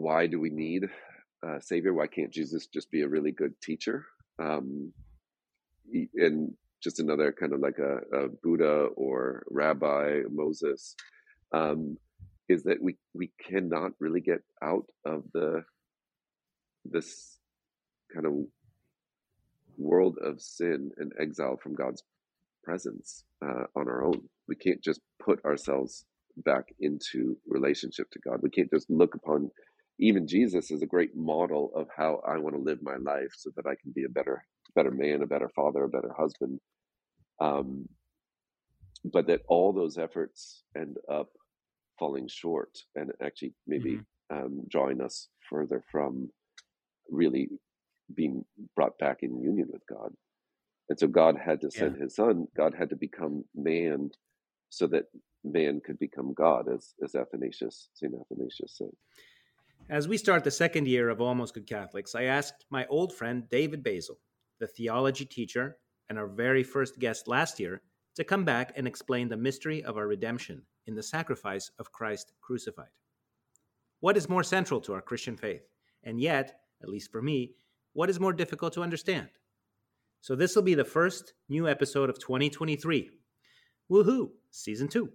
why 0.00 0.26
do 0.26 0.40
we 0.40 0.50
need 0.50 0.84
a 1.44 1.60
savior? 1.60 1.92
Why 1.94 2.06
can't 2.06 2.32
Jesus 2.32 2.66
just 2.66 2.90
be 2.90 3.02
a 3.02 3.08
really 3.08 3.32
good 3.32 3.54
teacher? 3.62 4.06
Um, 4.38 4.92
and 6.14 6.54
just 6.82 7.00
another 7.00 7.32
kind 7.32 7.52
of 7.52 7.60
like 7.60 7.78
a, 7.78 8.24
a 8.24 8.28
Buddha 8.42 8.88
or 8.96 9.44
Rabbi 9.50 10.22
Moses 10.30 10.94
um, 11.52 11.96
is 12.48 12.64
that 12.64 12.82
we 12.82 12.96
we 13.14 13.30
cannot 13.40 13.92
really 13.98 14.20
get 14.20 14.42
out 14.62 14.86
of 15.04 15.24
the 15.32 15.64
this 16.84 17.38
kind 18.12 18.26
of 18.26 18.34
world 19.78 20.16
of 20.22 20.40
sin 20.40 20.90
and 20.98 21.12
exile 21.20 21.56
from 21.62 21.74
God's 21.74 22.02
presence 22.62 23.24
uh, 23.44 23.64
on 23.74 23.88
our 23.88 24.04
own. 24.04 24.20
We 24.48 24.56
can't 24.56 24.82
just 24.82 25.00
put 25.22 25.44
ourselves 25.44 26.04
back 26.38 26.64
into 26.80 27.36
relationship 27.46 28.10
to 28.12 28.18
God. 28.18 28.40
We 28.42 28.50
can't 28.50 28.70
just 28.70 28.88
look 28.90 29.14
upon 29.14 29.50
even 29.98 30.26
Jesus 30.26 30.70
is 30.70 30.82
a 30.82 30.86
great 30.86 31.16
model 31.16 31.72
of 31.74 31.88
how 31.96 32.20
I 32.26 32.38
want 32.38 32.54
to 32.54 32.62
live 32.62 32.82
my 32.82 32.96
life 32.96 33.32
so 33.36 33.50
that 33.56 33.66
I 33.66 33.74
can 33.80 33.92
be 33.94 34.04
a 34.04 34.08
better 34.10 34.44
better 34.74 34.90
man, 34.90 35.22
a 35.22 35.26
better 35.26 35.48
father, 35.48 35.84
a 35.84 35.88
better 35.88 36.12
husband. 36.16 36.60
Um, 37.40 37.88
but 39.04 39.26
that 39.28 39.42
all 39.48 39.72
those 39.72 39.98
efforts 39.98 40.64
end 40.76 40.96
up 41.10 41.28
falling 41.98 42.28
short 42.28 42.76
and 42.94 43.10
actually 43.22 43.54
maybe 43.66 44.00
mm-hmm. 44.30 44.36
um, 44.36 44.62
drawing 44.68 45.00
us 45.00 45.28
further 45.48 45.82
from 45.90 46.30
really 47.10 47.48
being 48.14 48.44
brought 48.74 48.98
back 48.98 49.18
in 49.22 49.40
union 49.42 49.68
with 49.72 49.82
God. 49.88 50.12
And 50.88 50.98
so 50.98 51.06
God 51.06 51.36
had 51.42 51.60
to 51.62 51.70
send 51.70 51.96
yeah. 51.96 52.04
his 52.04 52.16
son, 52.16 52.46
God 52.56 52.74
had 52.78 52.90
to 52.90 52.96
become 52.96 53.44
man 53.54 54.10
so 54.70 54.86
that 54.88 55.04
man 55.44 55.80
could 55.84 55.98
become 55.98 56.34
God, 56.34 56.66
as, 56.72 56.94
as 57.02 57.14
Athanasius, 57.14 57.88
St. 57.94 58.12
Athanasius 58.12 58.76
said. 58.76 58.90
As 59.88 60.08
we 60.08 60.18
start 60.18 60.42
the 60.42 60.50
second 60.50 60.88
year 60.88 61.08
of 61.08 61.20
Almost 61.20 61.54
Good 61.54 61.68
Catholics, 61.68 62.16
I 62.16 62.24
asked 62.24 62.64
my 62.70 62.86
old 62.86 63.14
friend 63.14 63.48
David 63.48 63.84
Basil, 63.84 64.18
the 64.58 64.66
theology 64.66 65.24
teacher 65.24 65.76
and 66.08 66.18
our 66.18 66.26
very 66.26 66.64
first 66.64 66.98
guest 66.98 67.28
last 67.28 67.60
year, 67.60 67.82
to 68.16 68.24
come 68.24 68.44
back 68.44 68.72
and 68.74 68.88
explain 68.88 69.28
the 69.28 69.36
mystery 69.36 69.84
of 69.84 69.96
our 69.96 70.08
redemption 70.08 70.62
in 70.88 70.96
the 70.96 71.04
sacrifice 71.04 71.70
of 71.78 71.92
Christ 71.92 72.32
crucified. 72.40 72.88
What 74.00 74.16
is 74.16 74.28
more 74.28 74.42
central 74.42 74.80
to 74.80 74.92
our 74.92 75.00
Christian 75.00 75.36
faith? 75.36 75.62
And 76.02 76.20
yet, 76.20 76.58
at 76.82 76.88
least 76.88 77.12
for 77.12 77.22
me, 77.22 77.52
what 77.92 78.10
is 78.10 78.18
more 78.18 78.32
difficult 78.32 78.72
to 78.72 78.82
understand? 78.82 79.28
So, 80.20 80.34
this 80.34 80.56
will 80.56 80.64
be 80.64 80.74
the 80.74 80.84
first 80.84 81.32
new 81.48 81.68
episode 81.68 82.10
of 82.10 82.18
2023. 82.18 83.08
Woohoo! 83.88 84.30
Season 84.50 84.88
2. 84.88 85.08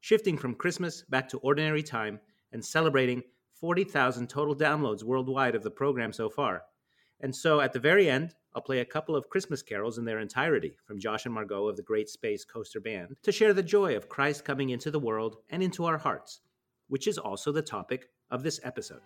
Shifting 0.00 0.38
from 0.38 0.54
Christmas 0.54 1.02
back 1.10 1.28
to 1.28 1.38
ordinary 1.40 1.82
time 1.82 2.20
and 2.52 2.64
celebrating 2.64 3.22
40,000 3.64 4.28
total 4.28 4.54
downloads 4.54 5.02
worldwide 5.02 5.54
of 5.54 5.62
the 5.62 5.70
program 5.70 6.12
so 6.12 6.28
far. 6.28 6.64
And 7.20 7.34
so 7.34 7.62
at 7.62 7.72
the 7.72 7.78
very 7.78 8.10
end, 8.10 8.34
I'll 8.54 8.60
play 8.60 8.80
a 8.80 8.84
couple 8.84 9.16
of 9.16 9.30
Christmas 9.30 9.62
carols 9.62 9.96
in 9.96 10.04
their 10.04 10.18
entirety 10.18 10.76
from 10.84 11.00
Josh 11.00 11.24
and 11.24 11.32
Margot 11.32 11.68
of 11.68 11.76
the 11.78 11.82
Great 11.82 12.10
Space 12.10 12.44
Coaster 12.44 12.78
Band 12.78 13.16
to 13.22 13.32
share 13.32 13.54
the 13.54 13.62
joy 13.62 13.96
of 13.96 14.10
Christ 14.10 14.44
coming 14.44 14.68
into 14.68 14.90
the 14.90 15.00
world 15.00 15.36
and 15.48 15.62
into 15.62 15.86
our 15.86 15.96
hearts, 15.96 16.42
which 16.88 17.06
is 17.06 17.16
also 17.16 17.52
the 17.52 17.62
topic 17.62 18.10
of 18.30 18.42
this 18.42 18.60
episode. 18.64 19.00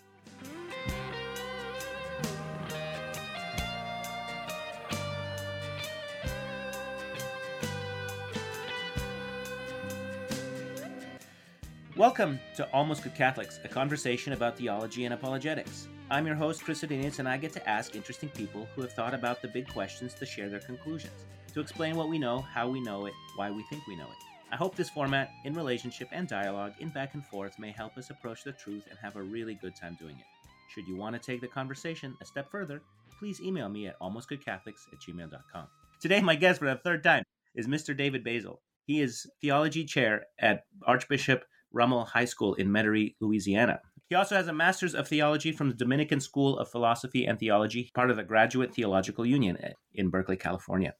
Welcome 11.98 12.38
to 12.54 12.70
Almost 12.72 13.02
Good 13.02 13.16
Catholics, 13.16 13.58
a 13.64 13.68
conversation 13.68 14.32
about 14.32 14.56
theology 14.56 15.04
and 15.04 15.12
apologetics. 15.12 15.88
I'm 16.12 16.28
your 16.28 16.36
host, 16.36 16.62
Chris 16.62 16.84
Odinius, 16.84 17.18
and 17.18 17.28
I 17.28 17.36
get 17.36 17.52
to 17.54 17.68
ask 17.68 17.96
interesting 17.96 18.28
people 18.28 18.68
who 18.76 18.82
have 18.82 18.92
thought 18.92 19.14
about 19.14 19.42
the 19.42 19.48
big 19.48 19.66
questions 19.66 20.14
to 20.14 20.24
share 20.24 20.48
their 20.48 20.60
conclusions, 20.60 21.26
to 21.54 21.60
explain 21.60 21.96
what 21.96 22.08
we 22.08 22.16
know, 22.16 22.40
how 22.40 22.68
we 22.68 22.80
know 22.80 23.06
it, 23.06 23.14
why 23.34 23.50
we 23.50 23.64
think 23.64 23.84
we 23.88 23.96
know 23.96 24.04
it. 24.04 24.16
I 24.52 24.54
hope 24.54 24.76
this 24.76 24.88
format, 24.88 25.32
in 25.44 25.54
relationship 25.54 26.06
and 26.12 26.28
dialogue, 26.28 26.74
in 26.78 26.90
back 26.90 27.14
and 27.14 27.26
forth, 27.26 27.58
may 27.58 27.72
help 27.72 27.98
us 27.98 28.10
approach 28.10 28.44
the 28.44 28.52
truth 28.52 28.84
and 28.88 28.96
have 29.00 29.16
a 29.16 29.22
really 29.22 29.56
good 29.56 29.74
time 29.74 29.96
doing 29.98 30.14
it. 30.14 30.26
Should 30.72 30.86
you 30.86 30.94
want 30.94 31.16
to 31.16 31.20
take 31.20 31.40
the 31.40 31.48
conversation 31.48 32.16
a 32.22 32.24
step 32.24 32.48
further, 32.48 32.80
please 33.18 33.40
email 33.40 33.68
me 33.68 33.88
at 33.88 33.98
almostgoodcatholics 33.98 34.86
at 34.92 35.00
gmail.com. 35.00 35.66
Today, 36.00 36.20
my 36.20 36.36
guest 36.36 36.60
for 36.60 36.66
the 36.66 36.76
third 36.76 37.02
time 37.02 37.24
is 37.56 37.66
Mr. 37.66 37.96
David 37.96 38.22
Basil. 38.22 38.62
He 38.84 39.00
is 39.00 39.26
theology 39.40 39.84
chair 39.84 40.26
at 40.38 40.62
Archbishop 40.86 41.42
Rummel 41.72 42.04
High 42.04 42.24
School 42.24 42.54
in 42.54 42.68
Metairie, 42.68 43.14
Louisiana. 43.20 43.80
He 44.08 44.14
also 44.14 44.36
has 44.36 44.48
a 44.48 44.52
Master's 44.52 44.94
of 44.94 45.06
Theology 45.06 45.52
from 45.52 45.68
the 45.68 45.74
Dominican 45.74 46.20
School 46.20 46.58
of 46.58 46.70
Philosophy 46.70 47.26
and 47.26 47.38
Theology, 47.38 47.90
part 47.94 48.10
of 48.10 48.16
the 48.16 48.22
Graduate 48.22 48.74
Theological 48.74 49.26
Union 49.26 49.58
in 49.94 50.08
Berkeley, 50.08 50.36
California. 50.36 50.94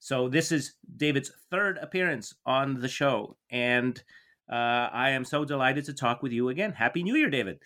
So, 0.00 0.28
this 0.28 0.52
is 0.52 0.74
David's 0.96 1.32
third 1.50 1.78
appearance 1.78 2.34
on 2.44 2.80
the 2.80 2.88
show, 2.88 3.36
and 3.50 4.02
uh, 4.50 4.90
I 4.92 5.10
am 5.10 5.24
so 5.24 5.46
delighted 5.46 5.86
to 5.86 5.94
talk 5.94 6.22
with 6.22 6.32
you 6.32 6.50
again. 6.50 6.72
Happy 6.72 7.02
New 7.02 7.16
Year, 7.16 7.30
David. 7.30 7.58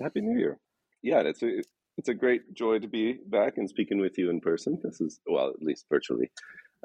Happy 0.00 0.20
New 0.20 0.36
Year. 0.36 0.58
Yeah, 1.02 1.20
it's 1.20 1.42
a, 1.42 1.62
it's 1.98 2.08
a 2.08 2.14
great 2.14 2.52
joy 2.52 2.80
to 2.80 2.88
be 2.88 3.18
back 3.28 3.58
and 3.58 3.68
speaking 3.68 4.00
with 4.00 4.18
you 4.18 4.28
in 4.30 4.40
person. 4.40 4.80
This 4.82 5.00
is, 5.00 5.20
well, 5.26 5.50
at 5.50 5.62
least 5.62 5.86
virtually. 5.88 6.32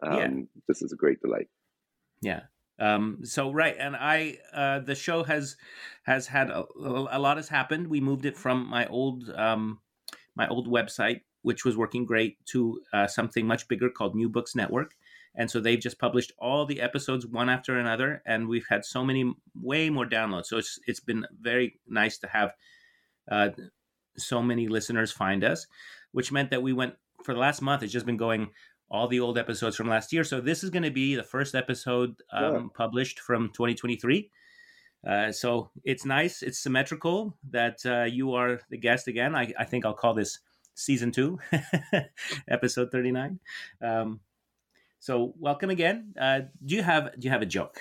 Um, 0.04 0.18
yeah. 0.18 0.62
This 0.68 0.84
is 0.84 0.92
a 0.92 0.96
great 0.96 1.20
delight. 1.22 1.48
Yeah. 2.22 2.42
Um, 2.80 3.20
so 3.24 3.52
right, 3.52 3.76
and 3.78 3.96
I 3.96 4.38
uh, 4.54 4.80
the 4.80 4.96
show 4.96 5.24
has 5.24 5.58
has 6.04 6.28
had 6.28 6.50
a, 6.50 6.64
a, 6.80 7.20
lot 7.20 7.38
has 7.38 7.50
happened. 7.50 7.88
We 7.88 8.02
moved 8.02 8.26
it 8.26 8.38
from 8.38 8.68
my 8.68 8.86
old 8.88 9.30
um, 9.36 9.80
my 10.36 10.48
old 10.48 10.68
website, 10.68 11.22
which 11.42 11.66
was 11.66 11.76
working 11.76 12.06
great, 12.06 12.38
to 12.48 12.82
uh, 12.94 13.08
something 13.08 13.48
much 13.48 13.68
bigger 13.68 13.90
called 13.90 14.16
New 14.16 14.30
Books 14.30 14.56
Network. 14.56 14.94
And 15.34 15.50
so 15.50 15.60
they've 15.60 15.80
just 15.80 16.00
published 16.00 16.32
all 16.40 16.66
the 16.66 16.82
episodes 16.82 17.26
one 17.26 17.50
after 17.50 17.78
another, 17.78 18.24
and 18.26 18.48
we've 18.48 18.66
had 18.70 18.84
so 18.84 19.04
many, 19.04 19.34
way 19.56 19.90
more 19.90 20.06
downloads. 20.06 20.48
So 20.48 20.58
it's 20.58 20.80
it's 20.88 21.00
been 21.00 21.26
very 21.40 21.80
nice 21.88 22.18
to 22.20 22.28
have 22.28 22.54
uh, 23.32 23.50
so 24.18 24.42
many 24.42 24.68
listeners 24.68 25.12
find 25.12 25.44
us, 25.44 25.68
which 26.12 26.32
meant 26.32 26.52
that 26.52 26.64
we 26.64 26.74
went 26.74 26.96
for 27.24 27.34
the 27.34 27.40
last 27.40 27.62
month. 27.62 27.84
It's 27.84 27.94
just 27.94 28.06
been 28.06 28.18
going 28.18 28.50
all 28.90 29.08
the 29.08 29.20
old 29.20 29.38
episodes 29.38 29.76
from 29.76 29.88
last 29.88 30.14
year. 30.14 30.24
So 30.24 30.40
this 30.40 30.64
is 30.64 30.70
going 30.70 30.84
to 30.84 30.92
be 30.92 31.16
the 31.16 31.24
first 31.24 31.56
episode 31.56 32.22
um, 32.32 32.54
yeah. 32.54 32.62
published 32.74 33.20
from 33.20 33.50
2023. 33.50 34.32
Uh, 35.06 35.32
so 35.32 35.70
it's 35.84 36.06
nice, 36.06 36.42
it's 36.42 36.60
symmetrical 36.60 37.38
that 37.52 37.86
uh, 37.86 38.04
you 38.04 38.34
are 38.34 38.60
the 38.70 38.78
guest 38.78 39.08
again. 39.08 39.36
I, 39.36 39.54
I, 39.58 39.64
think 39.64 39.86
I'll 39.86 39.94
call 39.94 40.14
this 40.14 40.40
season 40.74 41.12
two, 41.12 41.40
episode 42.50 42.92
39. 42.92 43.40
Um, 43.82 44.20
so 45.00 45.34
welcome 45.40 45.70
again. 45.70 46.14
Uh, 46.20 46.42
do 46.66 46.76
you 46.76 46.84
have 46.84 47.12
do 47.20 47.26
you 47.26 47.30
have 47.30 47.44
a 47.44 47.46
joke? 47.46 47.80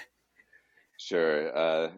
Sure. 0.99 1.57
Uh, 1.57 1.91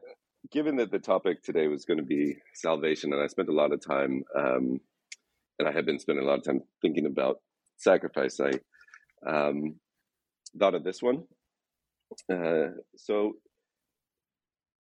given 0.51 0.77
that 0.77 0.91
the 0.91 0.99
topic 0.99 1.43
today 1.43 1.67
was 1.67 1.85
going 1.85 1.99
to 1.99 2.05
be 2.05 2.37
salvation, 2.55 3.13
and 3.13 3.23
I 3.23 3.27
spent 3.27 3.49
a 3.49 3.53
lot 3.53 3.73
of 3.73 3.85
time, 3.85 4.23
um, 4.37 4.81
and 5.59 5.69
I 5.69 5.73
have 5.73 5.85
been 5.85 5.99
spending 5.99 6.25
a 6.25 6.29
lot 6.29 6.39
of 6.39 6.45
time 6.45 6.63
thinking 6.81 7.07
about 7.07 7.41
sacrifice, 7.77 8.41
I 8.41 8.53
um, 9.27 9.77
thought 10.59 10.75
of 10.75 10.85
this 10.85 11.03
one. 11.03 11.25
Uh, 12.33 12.69
so, 12.97 13.35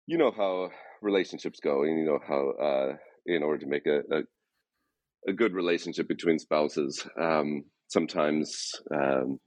you 0.06 0.18
know 0.18 0.30
how 0.30 0.70
relationships 1.02 1.60
go, 1.60 1.82
and 1.82 1.98
you 1.98 2.04
know 2.04 2.20
how, 2.26 2.50
uh, 2.50 2.96
in 3.26 3.42
order 3.42 3.58
to 3.58 3.66
make 3.66 3.86
a, 3.86 3.98
a, 4.12 4.22
a 5.28 5.32
good 5.32 5.52
relationship 5.52 6.06
between 6.06 6.38
spouses, 6.38 7.06
um, 7.20 7.64
sometimes 7.88 8.72
um, 8.94 9.38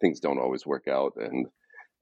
things 0.00 0.20
don't 0.20 0.38
always 0.38 0.66
work 0.66 0.88
out, 0.88 1.14
and 1.16 1.46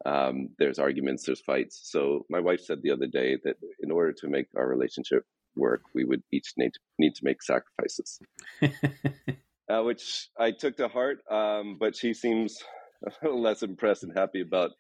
um, 0.05 0.49
there's 0.59 0.79
arguments, 0.79 1.25
there's 1.25 1.41
fights. 1.41 1.81
So, 1.85 2.27
my 2.29 2.41
wife 2.41 2.61
said 2.61 2.79
the 2.83 2.91
other 2.91 3.07
day 3.07 3.39
that 3.45 3.57
in 3.81 3.91
order 3.91 4.13
to 4.15 4.29
make 4.29 4.47
our 4.57 4.67
relationship 4.67 5.25
work, 5.57 5.83
we 5.95 6.05
would 6.05 6.23
each 6.33 6.53
need 6.57 6.73
to, 6.73 6.81
need 6.99 7.15
to 7.15 7.25
make 7.25 7.43
sacrifices. 7.43 8.19
uh, 9.71 9.83
which 9.83 10.29
I 10.39 10.51
took 10.51 10.77
to 10.79 10.89
heart. 10.89 11.21
Um, 11.31 11.77
but 11.79 11.97
she 11.97 12.13
seems 12.15 12.59
a 13.07 13.11
little 13.23 13.41
less 13.41 13.63
impressed 13.63 14.03
and 14.03 14.13
happy 14.17 14.41
about 14.41 14.71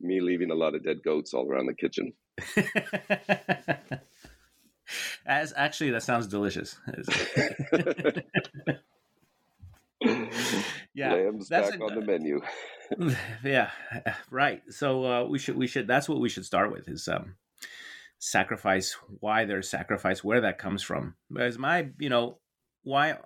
me 0.00 0.20
leaving 0.20 0.50
a 0.50 0.54
lot 0.54 0.74
of 0.74 0.82
dead 0.84 0.98
goats 1.04 1.32
all 1.34 1.50
around 1.50 1.66
the 1.66 1.74
kitchen. 1.74 2.12
As 5.26 5.54
actually, 5.56 5.90
that 5.90 6.02
sounds 6.02 6.26
delicious. 6.26 6.76
yeah, 10.94 11.14
lamb's 11.14 11.48
back 11.48 11.74
a, 11.74 11.82
on 11.82 11.94
the 11.94 12.02
menu. 12.02 12.42
yeah, 13.42 13.70
right. 14.30 14.62
So 14.68 15.04
uh, 15.04 15.24
we 15.24 15.38
should 15.38 15.56
we 15.56 15.66
should 15.66 15.86
that's 15.86 16.06
what 16.06 16.20
we 16.20 16.28
should 16.28 16.44
start 16.44 16.70
with 16.70 16.86
is 16.86 17.08
um, 17.08 17.36
sacrifice. 18.18 18.94
Why 19.20 19.46
there's 19.46 19.70
sacrifice, 19.70 20.22
where 20.22 20.42
that 20.42 20.58
comes 20.58 20.82
from. 20.82 21.14
As 21.38 21.56
my 21.56 21.88
you 21.98 22.10
know 22.10 22.36
why 22.82 23.16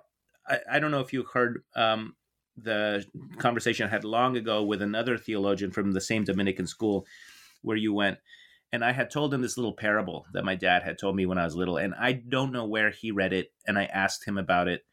I, 0.49 0.59
I 0.73 0.79
don't 0.79 0.91
know 0.91 1.01
if 1.01 1.13
you 1.13 1.23
heard 1.23 1.63
um, 1.75 2.15
the 2.57 3.05
conversation 3.37 3.87
I 3.87 3.89
had 3.89 4.03
long 4.03 4.35
ago 4.35 4.63
with 4.63 4.81
another 4.81 5.17
theologian 5.17 5.71
from 5.71 5.91
the 5.91 6.01
same 6.01 6.23
Dominican 6.23 6.67
school 6.67 7.05
where 7.61 7.77
you 7.77 7.93
went. 7.93 8.17
And 8.71 8.85
I 8.85 8.91
had 8.91 9.09
told 9.09 9.33
him 9.33 9.41
this 9.41 9.57
little 9.57 9.73
parable 9.73 10.25
that 10.33 10.45
my 10.45 10.55
dad 10.55 10.83
had 10.83 10.99
told 10.99 11.15
me 11.15 11.25
when 11.25 11.39
I 11.39 11.45
was 11.45 11.55
little. 11.55 11.77
And 11.77 11.95
I 11.95 12.13
don't 12.13 12.51
know 12.51 12.65
where 12.65 12.91
he 12.91 13.11
read 13.11 13.33
it. 13.33 13.51
And 13.67 13.79
I 13.79 13.85
asked 13.85 14.27
him 14.27 14.37
about 14.37 14.67
it 14.67 14.85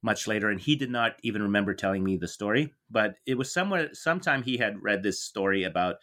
much 0.00 0.28
later. 0.28 0.48
And 0.48 0.60
he 0.60 0.76
did 0.76 0.90
not 0.90 1.16
even 1.22 1.42
remember 1.42 1.74
telling 1.74 2.04
me 2.04 2.16
the 2.16 2.28
story. 2.28 2.72
But 2.88 3.16
it 3.26 3.36
was 3.36 3.52
somewhere, 3.52 3.88
sometime 3.94 4.42
he 4.42 4.58
had 4.58 4.82
read 4.82 5.02
this 5.02 5.20
story 5.20 5.64
about 5.64 5.96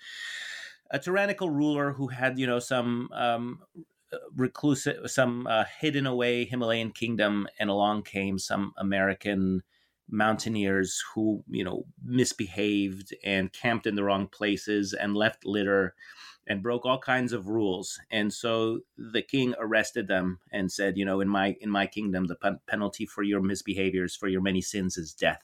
a 0.92 1.00
tyrannical 1.00 1.50
ruler 1.50 1.94
who 1.94 2.08
had, 2.08 2.38
you 2.38 2.46
know, 2.46 2.60
some 2.60 3.10
um, 3.14 3.62
reclusive, 4.36 5.10
some 5.10 5.48
uh, 5.48 5.66
hidden 5.80 6.06
away 6.06 6.46
Himalayan 6.46 6.92
kingdom. 6.92 7.48
And 7.60 7.70
along 7.70 8.04
came 8.04 8.40
some 8.40 8.74
American 8.78 9.64
mountaineers 10.10 11.02
who 11.14 11.44
you 11.50 11.64
know 11.64 11.86
misbehaved 12.04 13.16
and 13.24 13.52
camped 13.54 13.88
in 13.88 13.96
the 13.96 14.04
wrong 14.04 14.28
places 14.28 14.94
and 14.94 15.16
left 15.16 15.46
litter 15.46 15.96
and 16.46 16.62
broke 16.62 16.86
all 16.86 17.00
kinds 17.00 17.32
of 17.32 17.48
rules 17.48 18.00
and 18.12 18.34
so 18.34 18.80
the 18.98 19.22
king 19.22 19.56
arrested 19.60 20.08
them 20.08 20.40
and 20.52 20.72
said 20.72 20.98
you 20.98 21.06
know 21.06 21.22
in 21.22 21.30
my 21.30 21.56
in 21.62 21.70
my 21.70 21.88
kingdom 21.88 22.26
the 22.26 22.36
pen- 22.36 22.60
penalty 22.68 23.06
for 23.06 23.24
your 23.24 23.42
misbehaviors 23.42 24.18
for 24.18 24.28
your 24.28 24.42
many 24.42 24.62
sins 24.62 24.98
is 24.98 25.14
death 25.14 25.42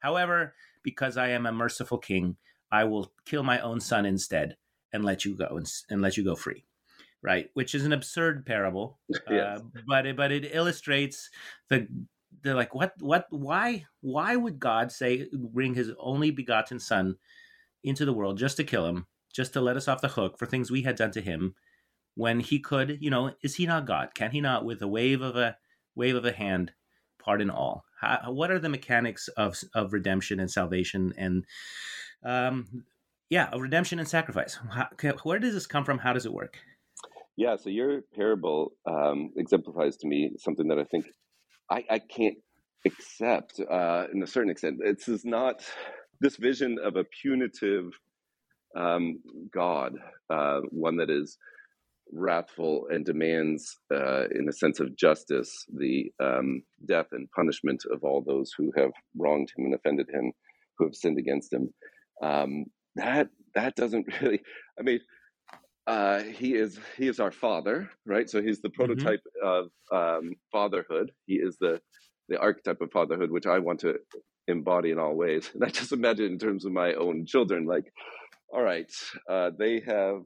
however 0.00 0.54
because 0.82 1.16
i 1.16 1.28
am 1.28 1.46
a 1.46 1.52
merciful 1.52 1.98
king 1.98 2.36
i 2.70 2.84
will 2.84 3.12
kill 3.24 3.42
my 3.42 3.58
own 3.60 3.80
son 3.80 4.04
instead 4.04 4.56
and 4.92 5.04
let 5.04 5.24
you 5.24 5.34
go 5.34 5.56
and, 5.56 5.72
and 5.88 6.02
let 6.02 6.16
you 6.16 6.24
go 6.24 6.36
free 6.36 6.64
right 7.22 7.50
which 7.54 7.74
is 7.74 7.84
an 7.84 7.92
absurd 7.92 8.44
parable 8.46 8.98
yes. 9.30 9.58
uh, 9.58 9.60
but 9.86 10.06
it, 10.06 10.16
but 10.16 10.32
it 10.32 10.48
illustrates 10.52 11.30
the 11.68 11.86
they're 12.46 12.54
like, 12.54 12.74
what, 12.74 12.92
what, 13.00 13.26
why, 13.30 13.86
why 14.00 14.36
would 14.36 14.60
God 14.60 14.92
say 14.92 15.26
bring 15.32 15.74
His 15.74 15.90
only 15.98 16.30
begotten 16.30 16.78
Son 16.78 17.16
into 17.82 18.04
the 18.04 18.12
world 18.12 18.38
just 18.38 18.56
to 18.58 18.64
kill 18.64 18.86
him, 18.86 19.06
just 19.32 19.52
to 19.54 19.60
let 19.60 19.76
us 19.76 19.88
off 19.88 20.00
the 20.00 20.08
hook 20.08 20.38
for 20.38 20.46
things 20.46 20.70
we 20.70 20.82
had 20.82 20.96
done 20.96 21.10
to 21.12 21.20
Him, 21.20 21.54
when 22.14 22.40
He 22.40 22.60
could, 22.60 22.98
you 23.00 23.10
know, 23.10 23.32
is 23.42 23.56
He 23.56 23.66
not 23.66 23.86
God? 23.86 24.14
Can 24.14 24.30
He 24.30 24.40
not, 24.40 24.64
with 24.64 24.80
a 24.80 24.88
wave 24.88 25.22
of 25.22 25.36
a 25.36 25.56
wave 25.94 26.14
of 26.14 26.24
a 26.24 26.32
hand, 26.32 26.72
pardon 27.18 27.50
all? 27.50 27.84
How, 28.00 28.30
what 28.30 28.50
are 28.50 28.58
the 28.58 28.68
mechanics 28.68 29.28
of 29.36 29.60
of 29.74 29.92
redemption 29.92 30.40
and 30.40 30.50
salvation 30.50 31.12
and 31.18 31.44
um, 32.24 32.84
yeah, 33.28 33.48
of 33.50 33.60
redemption 33.60 33.98
and 33.98 34.08
sacrifice? 34.08 34.58
How, 34.70 34.88
where 35.24 35.38
does 35.38 35.54
this 35.54 35.66
come 35.66 35.84
from? 35.84 35.98
How 35.98 36.12
does 36.12 36.26
it 36.26 36.32
work? 36.32 36.58
Yeah, 37.36 37.56
so 37.56 37.70
your 37.70 38.02
parable 38.14 38.72
um, 38.88 39.30
exemplifies 39.36 39.96
to 39.98 40.08
me 40.08 40.32
something 40.38 40.68
that 40.68 40.78
I 40.78 40.84
think 40.84 41.06
I, 41.70 41.84
I 41.90 41.98
can't 41.98 42.36
accept 42.86 43.60
uh, 43.60 44.06
in 44.12 44.22
a 44.22 44.26
certain 44.26 44.50
extent. 44.50 44.78
This 44.80 45.08
is 45.08 45.24
not 45.24 45.62
this 46.20 46.36
vision 46.36 46.78
of 46.82 46.96
a 46.96 47.04
punitive 47.22 47.90
um, 48.76 49.20
God, 49.52 49.94
uh, 50.30 50.60
one 50.70 50.96
that 50.98 51.10
is 51.10 51.38
wrathful 52.12 52.86
and 52.90 53.04
demands, 53.04 53.76
uh, 53.94 54.24
in 54.34 54.48
a 54.48 54.52
sense 54.52 54.80
of 54.80 54.96
justice, 54.96 55.66
the 55.74 56.12
um, 56.22 56.62
death 56.86 57.06
and 57.12 57.30
punishment 57.32 57.82
of 57.92 58.04
all 58.04 58.22
those 58.26 58.52
who 58.56 58.72
have 58.76 58.92
wronged 59.16 59.50
him 59.56 59.66
and 59.66 59.74
offended 59.74 60.08
him, 60.12 60.32
who 60.78 60.86
have 60.86 60.94
sinned 60.94 61.18
against 61.18 61.52
him. 61.52 61.70
Um, 62.22 62.66
that 62.96 63.28
that 63.54 63.76
doesn't 63.76 64.06
really. 64.22 64.40
I 64.78 64.82
mean, 64.82 65.00
uh, 65.86 66.22
he 66.22 66.54
is 66.54 66.78
he 66.96 67.06
is 67.06 67.20
our 67.20 67.30
father, 67.30 67.90
right? 68.04 68.28
So 68.28 68.42
he's 68.42 68.60
the 68.60 68.68
mm-hmm. 68.68 68.76
prototype 68.76 69.20
mm-hmm. 69.42 69.66
of 69.92 70.18
um, 70.18 70.34
fatherhood. 70.50 71.12
He 71.26 71.34
is 71.34 71.56
the 71.60 71.80
the 72.28 72.38
archetype 72.38 72.80
of 72.80 72.90
fatherhood, 72.90 73.30
which 73.30 73.46
I 73.46 73.60
want 73.60 73.80
to 73.80 73.98
embody 74.48 74.90
in 74.90 74.98
all 74.98 75.14
ways. 75.14 75.50
And 75.54 75.64
I 75.64 75.68
just 75.68 75.92
imagine 75.92 76.26
in 76.26 76.38
terms 76.38 76.64
of 76.64 76.72
my 76.72 76.94
own 76.94 77.24
children, 77.24 77.66
like, 77.66 77.92
all 78.52 78.62
right, 78.62 78.90
uh, 79.30 79.50
they 79.56 79.80
have 79.86 80.22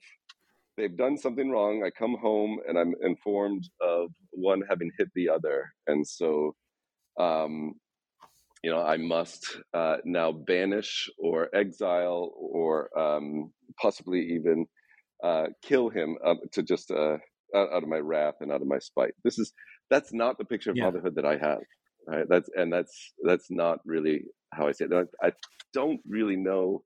they've 0.76 0.96
done 0.96 1.18
something 1.18 1.50
wrong. 1.50 1.82
I 1.84 1.90
come 1.90 2.16
home 2.16 2.58
and 2.66 2.78
I'm 2.78 2.94
informed 3.02 3.68
of 3.82 4.08
one 4.30 4.62
having 4.68 4.90
hit 4.98 5.08
the 5.14 5.28
other, 5.28 5.70
and 5.86 6.06
so. 6.06 6.54
Um, 7.18 7.74
you 8.62 8.70
know, 8.70 8.82
I 8.82 8.98
must 8.98 9.56
uh, 9.72 9.96
now 10.04 10.32
banish 10.32 11.08
or 11.18 11.48
exile 11.54 12.30
or 12.36 12.90
um, 12.98 13.52
possibly 13.80 14.20
even 14.34 14.66
uh, 15.22 15.46
kill 15.62 15.88
him 15.88 16.16
uh, 16.24 16.34
to 16.52 16.62
just 16.62 16.90
uh, 16.90 17.16
out 17.54 17.82
of 17.82 17.88
my 17.88 17.98
wrath 17.98 18.34
and 18.40 18.52
out 18.52 18.62
of 18.62 18.68
my 18.68 18.78
spite. 18.78 19.12
This 19.24 19.38
is 19.38 19.52
that's 19.90 20.12
not 20.12 20.38
the 20.38 20.44
picture 20.44 20.70
of 20.70 20.76
yeah. 20.76 20.84
fatherhood 20.84 21.14
that 21.16 21.26
I 21.26 21.36
have. 21.36 21.60
Right? 22.06 22.26
That's 22.28 22.48
and 22.54 22.72
that's 22.72 23.12
that's 23.24 23.50
not 23.50 23.78
really 23.84 24.22
how 24.52 24.68
I 24.68 24.72
say 24.72 24.86
it. 24.86 24.92
I, 24.92 25.26
I 25.26 25.32
don't 25.72 26.00
really 26.08 26.36
know 26.36 26.82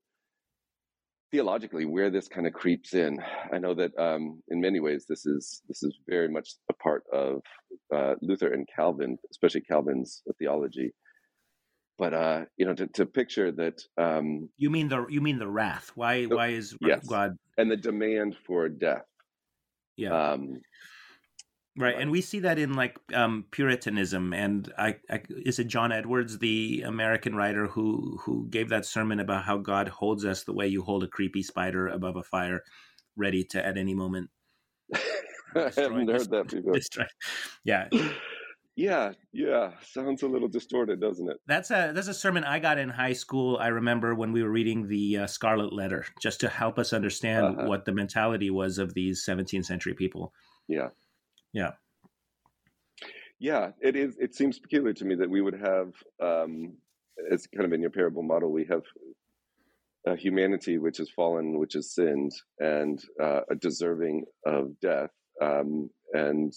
theologically 1.31 1.85
where 1.85 2.09
this 2.09 2.27
kind 2.27 2.47
of 2.47 2.53
creeps 2.53 2.93
in. 2.93 3.19
I 3.51 3.57
know 3.57 3.73
that 3.75 3.91
um, 3.97 4.41
in 4.49 4.61
many 4.61 4.79
ways 4.79 5.05
this 5.07 5.25
is 5.25 5.61
this 5.67 5.83
is 5.83 5.97
very 6.07 6.29
much 6.29 6.51
a 6.69 6.73
part 6.73 7.03
of 7.13 7.41
uh, 7.95 8.15
Luther 8.21 8.53
and 8.53 8.67
Calvin, 8.75 9.17
especially 9.31 9.61
Calvin's 9.61 10.21
theology 10.39 10.93
but 11.97 12.13
uh 12.13 12.41
you 12.57 12.65
know 12.65 12.73
to, 12.73 12.87
to 12.87 13.05
picture 13.05 13.51
that 13.51 13.81
um 13.97 14.49
you 14.57 14.69
mean 14.69 14.89
the 14.89 15.05
you 15.09 15.21
mean 15.21 15.39
the 15.39 15.47
wrath 15.47 15.91
why 15.95 16.25
why 16.25 16.47
is 16.47 16.75
yes. 16.81 17.05
god 17.07 17.37
and 17.57 17.69
the 17.69 17.77
demand 17.77 18.35
for 18.45 18.69
death. 18.69 19.05
Yeah. 19.97 20.31
Um 20.31 20.61
right 21.77 21.95
and 21.99 22.09
we 22.09 22.21
see 22.21 22.39
that 22.39 22.57
in 22.57 22.73
like 22.73 22.97
um 23.13 23.45
puritanism 23.51 24.33
and 24.33 24.71
I, 24.77 24.95
I 25.09 25.21
is 25.29 25.59
it 25.59 25.67
john 25.67 25.91
edwards 25.91 26.37
the 26.37 26.83
american 26.85 27.35
writer 27.35 27.67
who 27.67 28.17
who 28.23 28.47
gave 28.49 28.69
that 28.69 28.85
sermon 28.85 29.19
about 29.19 29.43
how 29.43 29.57
god 29.57 29.89
holds 29.89 30.23
us 30.23 30.43
the 30.43 30.53
way 30.53 30.67
you 30.67 30.83
hold 30.83 31.03
a 31.03 31.07
creepy 31.07 31.43
spider 31.43 31.89
above 31.89 32.15
a 32.15 32.23
fire 32.23 32.63
ready 33.17 33.43
to 33.43 33.65
at 33.65 33.77
any 33.77 33.93
moment 33.93 34.29
I 35.55 35.71
haven't 35.75 36.09
heard 36.09 36.29
that 36.31 36.47
before. 36.49 36.75
Yeah, 37.63 37.87
yeah, 38.75 39.13
yeah. 39.31 39.71
Sounds 39.83 40.21
a 40.23 40.27
little 40.27 40.49
distorted, 40.49 40.99
doesn't 40.99 41.29
it? 41.29 41.37
That's 41.47 41.71
a 41.71 41.91
that's 41.95 42.09
a 42.09 42.13
sermon 42.13 42.43
I 42.43 42.59
got 42.59 42.77
in 42.77 42.89
high 42.89 43.13
school. 43.13 43.57
I 43.57 43.67
remember 43.67 44.13
when 44.13 44.33
we 44.33 44.43
were 44.43 44.49
reading 44.49 44.87
the 44.87 45.19
uh, 45.19 45.27
Scarlet 45.27 45.71
Letter, 45.71 46.05
just 46.21 46.41
to 46.41 46.49
help 46.49 46.77
us 46.77 46.91
understand 46.91 47.45
uh-huh. 47.45 47.67
what 47.67 47.85
the 47.85 47.93
mentality 47.93 48.49
was 48.49 48.77
of 48.77 48.93
these 48.93 49.25
17th 49.27 49.65
century 49.65 49.93
people. 49.93 50.33
Yeah, 50.67 50.89
yeah, 51.53 51.71
yeah. 53.39 53.71
It 53.81 53.95
is. 53.95 54.17
It 54.19 54.35
seems 54.35 54.59
peculiar 54.59 54.93
to 54.93 55.05
me 55.05 55.15
that 55.15 55.29
we 55.29 55.41
would 55.41 55.59
have, 55.59 55.93
um, 56.21 56.75
it's 57.31 57.47
kind 57.47 57.65
of 57.65 57.71
in 57.71 57.81
your 57.81 57.91
parable 57.91 58.23
model, 58.23 58.51
we 58.51 58.65
have 58.65 58.83
a 60.05 60.17
humanity 60.17 60.77
which 60.77 60.97
has 60.97 61.09
fallen, 61.09 61.57
which 61.57 61.73
has 61.73 61.93
sinned, 61.93 62.31
and 62.59 62.99
uh, 63.21 63.41
a 63.49 63.55
deserving 63.55 64.25
of 64.45 64.77
death, 64.81 65.11
um, 65.41 65.89
and 66.13 66.53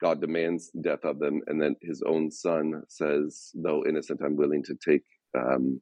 God 0.00 0.20
demands 0.20 0.70
death 0.80 1.04
of 1.04 1.18
them, 1.18 1.40
and 1.46 1.60
then 1.60 1.74
his 1.82 2.02
own 2.06 2.30
son 2.30 2.82
says, 2.88 3.50
though 3.54 3.84
innocent, 3.86 4.20
I'm 4.24 4.36
willing 4.36 4.62
to 4.64 4.76
take 4.76 5.04
um, 5.36 5.80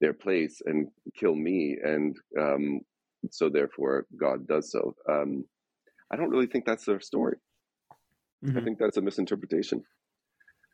their 0.00 0.12
place 0.12 0.60
and 0.64 0.88
kill 1.18 1.34
me. 1.34 1.76
And 1.82 2.16
um, 2.40 2.80
so 3.30 3.48
therefore 3.48 4.06
God 4.18 4.46
does 4.46 4.70
so. 4.70 4.94
Um, 5.08 5.44
I 6.12 6.16
don't 6.16 6.30
really 6.30 6.46
think 6.46 6.64
that's 6.64 6.84
their 6.84 7.00
story. 7.00 7.36
Mm-hmm. 8.44 8.58
I 8.58 8.60
think 8.62 8.78
that's 8.78 8.98
a 8.98 9.02
misinterpretation. 9.02 9.82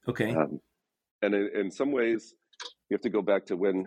Okay. 0.08 0.34
Um, 0.34 0.60
and 1.22 1.34
in, 1.34 1.50
in, 1.54 1.70
some 1.70 1.92
ways, 1.92 2.34
you 2.88 2.94
have 2.94 3.02
to 3.02 3.10
go 3.10 3.22
back 3.22 3.46
to 3.46 3.56
when 3.56 3.86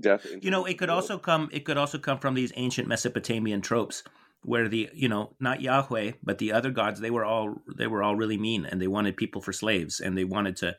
death. 0.00 0.26
You 0.40 0.50
know, 0.50 0.64
it 0.64 0.78
could 0.78 0.90
also 0.90 1.18
come. 1.18 1.48
It 1.52 1.64
could 1.64 1.76
also 1.76 1.98
come 1.98 2.18
from 2.18 2.34
these 2.34 2.52
ancient 2.56 2.88
Mesopotamian 2.88 3.60
tropes 3.60 4.02
where 4.44 4.68
the 4.68 4.90
you 4.92 5.08
know 5.08 5.34
not 5.40 5.60
Yahweh 5.60 6.12
but 6.22 6.38
the 6.38 6.52
other 6.52 6.70
gods 6.70 7.00
they 7.00 7.10
were 7.10 7.24
all 7.24 7.62
they 7.76 7.86
were 7.86 8.02
all 8.02 8.16
really 8.16 8.38
mean 8.38 8.64
and 8.64 8.80
they 8.80 8.88
wanted 8.88 9.16
people 9.16 9.40
for 9.40 9.52
slaves 9.52 10.00
and 10.00 10.16
they 10.18 10.24
wanted 10.24 10.56
to 10.56 10.76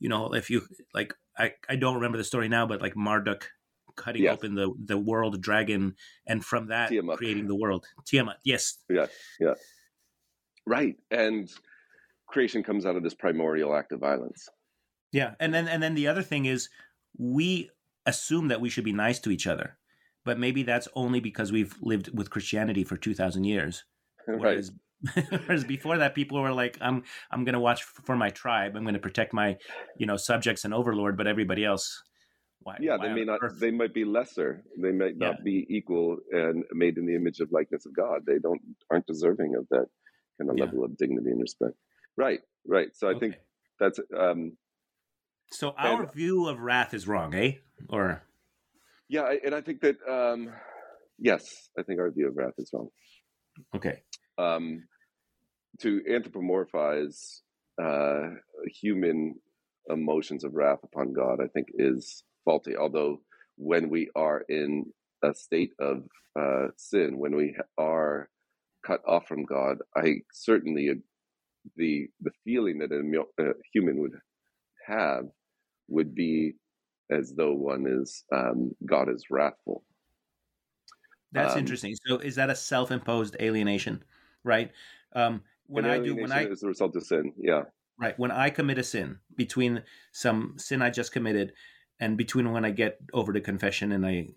you 0.00 0.08
know 0.08 0.34
if 0.34 0.50
you 0.50 0.62
like 0.92 1.14
I, 1.36 1.54
I 1.68 1.76
don't 1.76 1.94
remember 1.94 2.18
the 2.18 2.24
story 2.24 2.48
now 2.48 2.66
but 2.66 2.80
like 2.80 2.96
Marduk 2.96 3.50
cutting 3.96 4.22
yes. 4.22 4.34
open 4.34 4.54
the 4.54 4.72
the 4.84 4.98
world 4.98 5.40
dragon 5.40 5.94
and 6.26 6.44
from 6.44 6.68
that 6.68 6.88
Tiamat. 6.88 7.16
creating 7.16 7.46
the 7.46 7.54
world. 7.54 7.86
Tiamat 8.04 8.38
yes. 8.44 8.78
Yeah 8.88 9.06
yeah. 9.40 9.54
Right 10.66 10.96
and 11.10 11.50
creation 12.26 12.62
comes 12.62 12.86
out 12.86 12.96
of 12.96 13.02
this 13.02 13.14
primordial 13.14 13.74
act 13.74 13.92
of 13.92 14.00
violence. 14.00 14.48
Yeah 15.12 15.34
and 15.38 15.54
then 15.54 15.68
and 15.68 15.82
then 15.82 15.94
the 15.94 16.08
other 16.08 16.22
thing 16.22 16.46
is 16.46 16.68
we 17.16 17.70
assume 18.06 18.48
that 18.48 18.60
we 18.60 18.68
should 18.68 18.84
be 18.84 18.92
nice 18.92 19.20
to 19.20 19.30
each 19.30 19.46
other 19.46 19.76
but 20.24 20.38
maybe 20.38 20.62
that's 20.62 20.88
only 20.94 21.20
because 21.20 21.52
we've 21.52 21.74
lived 21.80 22.16
with 22.16 22.30
Christianity 22.30 22.84
for 22.84 22.96
2000 22.96 23.44
years. 23.44 23.84
Whereas, 24.26 24.72
right. 25.16 25.26
Whereas 25.46 25.64
before 25.64 25.98
that, 25.98 26.14
people 26.14 26.40
were 26.40 26.52
like, 26.52 26.78
"I'm 26.80 27.02
I'm 27.30 27.44
going 27.44 27.54
to 27.54 27.60
watch 27.60 27.82
for 27.82 28.16
my 28.16 28.30
tribe. 28.30 28.74
I'm 28.74 28.84
going 28.84 28.94
to 28.94 29.00
protect 29.00 29.34
my, 29.34 29.56
you 29.98 30.06
know, 30.06 30.16
subjects 30.16 30.64
and 30.64 30.72
overlord, 30.72 31.16
but 31.16 31.26
everybody 31.26 31.64
else." 31.64 32.02
Why, 32.60 32.78
yeah, 32.80 32.96
why 32.96 33.08
they 33.08 33.14
may 33.14 33.24
not. 33.24 33.40
Earth? 33.42 33.60
They 33.60 33.70
might 33.70 33.92
be 33.92 34.06
lesser. 34.06 34.64
They 34.80 34.92
might 34.92 35.18
not 35.18 35.36
yeah. 35.38 35.44
be 35.44 35.66
equal 35.68 36.16
and 36.30 36.64
made 36.72 36.96
in 36.96 37.04
the 37.04 37.14
image 37.14 37.40
of 37.40 37.52
likeness 37.52 37.84
of 37.84 37.94
God. 37.94 38.22
They 38.26 38.38
don't 38.38 38.60
aren't 38.90 39.06
deserving 39.06 39.56
of 39.56 39.68
that 39.70 39.86
kind 40.38 40.50
of 40.50 40.56
yeah. 40.56 40.64
level 40.64 40.84
of 40.84 40.96
dignity 40.96 41.30
and 41.30 41.40
respect. 41.40 41.74
Right, 42.16 42.40
right. 42.66 42.88
So 42.94 43.08
I 43.08 43.10
okay. 43.10 43.20
think 43.20 43.34
that's. 43.78 44.00
um 44.18 44.56
So 45.52 45.74
our 45.76 46.04
and, 46.04 46.12
view 46.14 46.48
of 46.48 46.60
wrath 46.60 46.94
is 46.94 47.06
wrong, 47.06 47.34
eh? 47.34 47.56
Or 47.90 48.22
yeah, 49.14 49.32
and 49.44 49.54
I 49.54 49.60
think 49.60 49.80
that 49.82 49.96
um 50.10 50.52
yes, 51.18 51.44
I 51.78 51.82
think 51.84 52.00
our 52.00 52.10
view 52.10 52.26
of 52.28 52.36
wrath 52.36 52.54
is 52.58 52.70
wrong. 52.72 52.88
Okay. 53.76 54.02
Um, 54.38 54.82
to 55.82 56.02
anthropomorphize 56.10 57.40
uh, 57.80 58.30
human 58.82 59.36
emotions 59.88 60.42
of 60.42 60.54
wrath 60.54 60.80
upon 60.82 61.12
God, 61.12 61.38
I 61.40 61.46
think 61.46 61.68
is 61.74 62.24
faulty. 62.44 62.76
Although 62.76 63.20
when 63.56 63.88
we 63.88 64.10
are 64.16 64.42
in 64.48 64.86
a 65.22 65.32
state 65.32 65.70
of 65.78 66.02
uh, 66.36 66.68
sin, 66.76 67.16
when 67.16 67.36
we 67.36 67.56
are 67.78 68.28
cut 68.84 69.00
off 69.06 69.28
from 69.28 69.44
God, 69.44 69.78
I 69.96 70.22
certainly 70.32 70.90
the 71.76 72.08
the 72.20 72.32
feeling 72.44 72.78
that 72.80 72.90
a, 72.90 73.44
a 73.44 73.52
human 73.72 74.00
would 74.00 74.16
have 74.88 75.26
would 75.86 76.16
be 76.16 76.54
as 77.14 77.34
though 77.34 77.52
one 77.52 77.86
is 77.86 78.24
um, 78.32 78.72
God 78.84 79.08
is 79.08 79.30
wrathful. 79.30 79.84
That's 81.32 81.54
um, 81.54 81.58
interesting. 81.58 81.94
So, 82.06 82.18
is 82.18 82.36
that 82.36 82.50
a 82.50 82.54
self-imposed 82.54 83.36
alienation, 83.40 84.04
right? 84.44 84.70
Um, 85.14 85.42
when 85.66 85.84
I 85.84 85.98
do, 85.98 86.14
when 86.14 86.32
I 86.32 86.44
is 86.44 86.60
the 86.60 86.68
result 86.68 86.96
of 86.96 87.04
sin, 87.04 87.32
yeah, 87.38 87.62
right. 87.98 88.18
When 88.18 88.30
I 88.30 88.50
commit 88.50 88.78
a 88.78 88.84
sin, 88.84 89.18
between 89.36 89.82
some 90.12 90.54
sin 90.56 90.82
I 90.82 90.90
just 90.90 91.12
committed 91.12 91.52
and 92.00 92.16
between 92.16 92.52
when 92.52 92.64
I 92.64 92.70
get 92.70 92.98
over 93.12 93.32
to 93.32 93.40
confession 93.40 93.92
and 93.92 94.06
I 94.06 94.28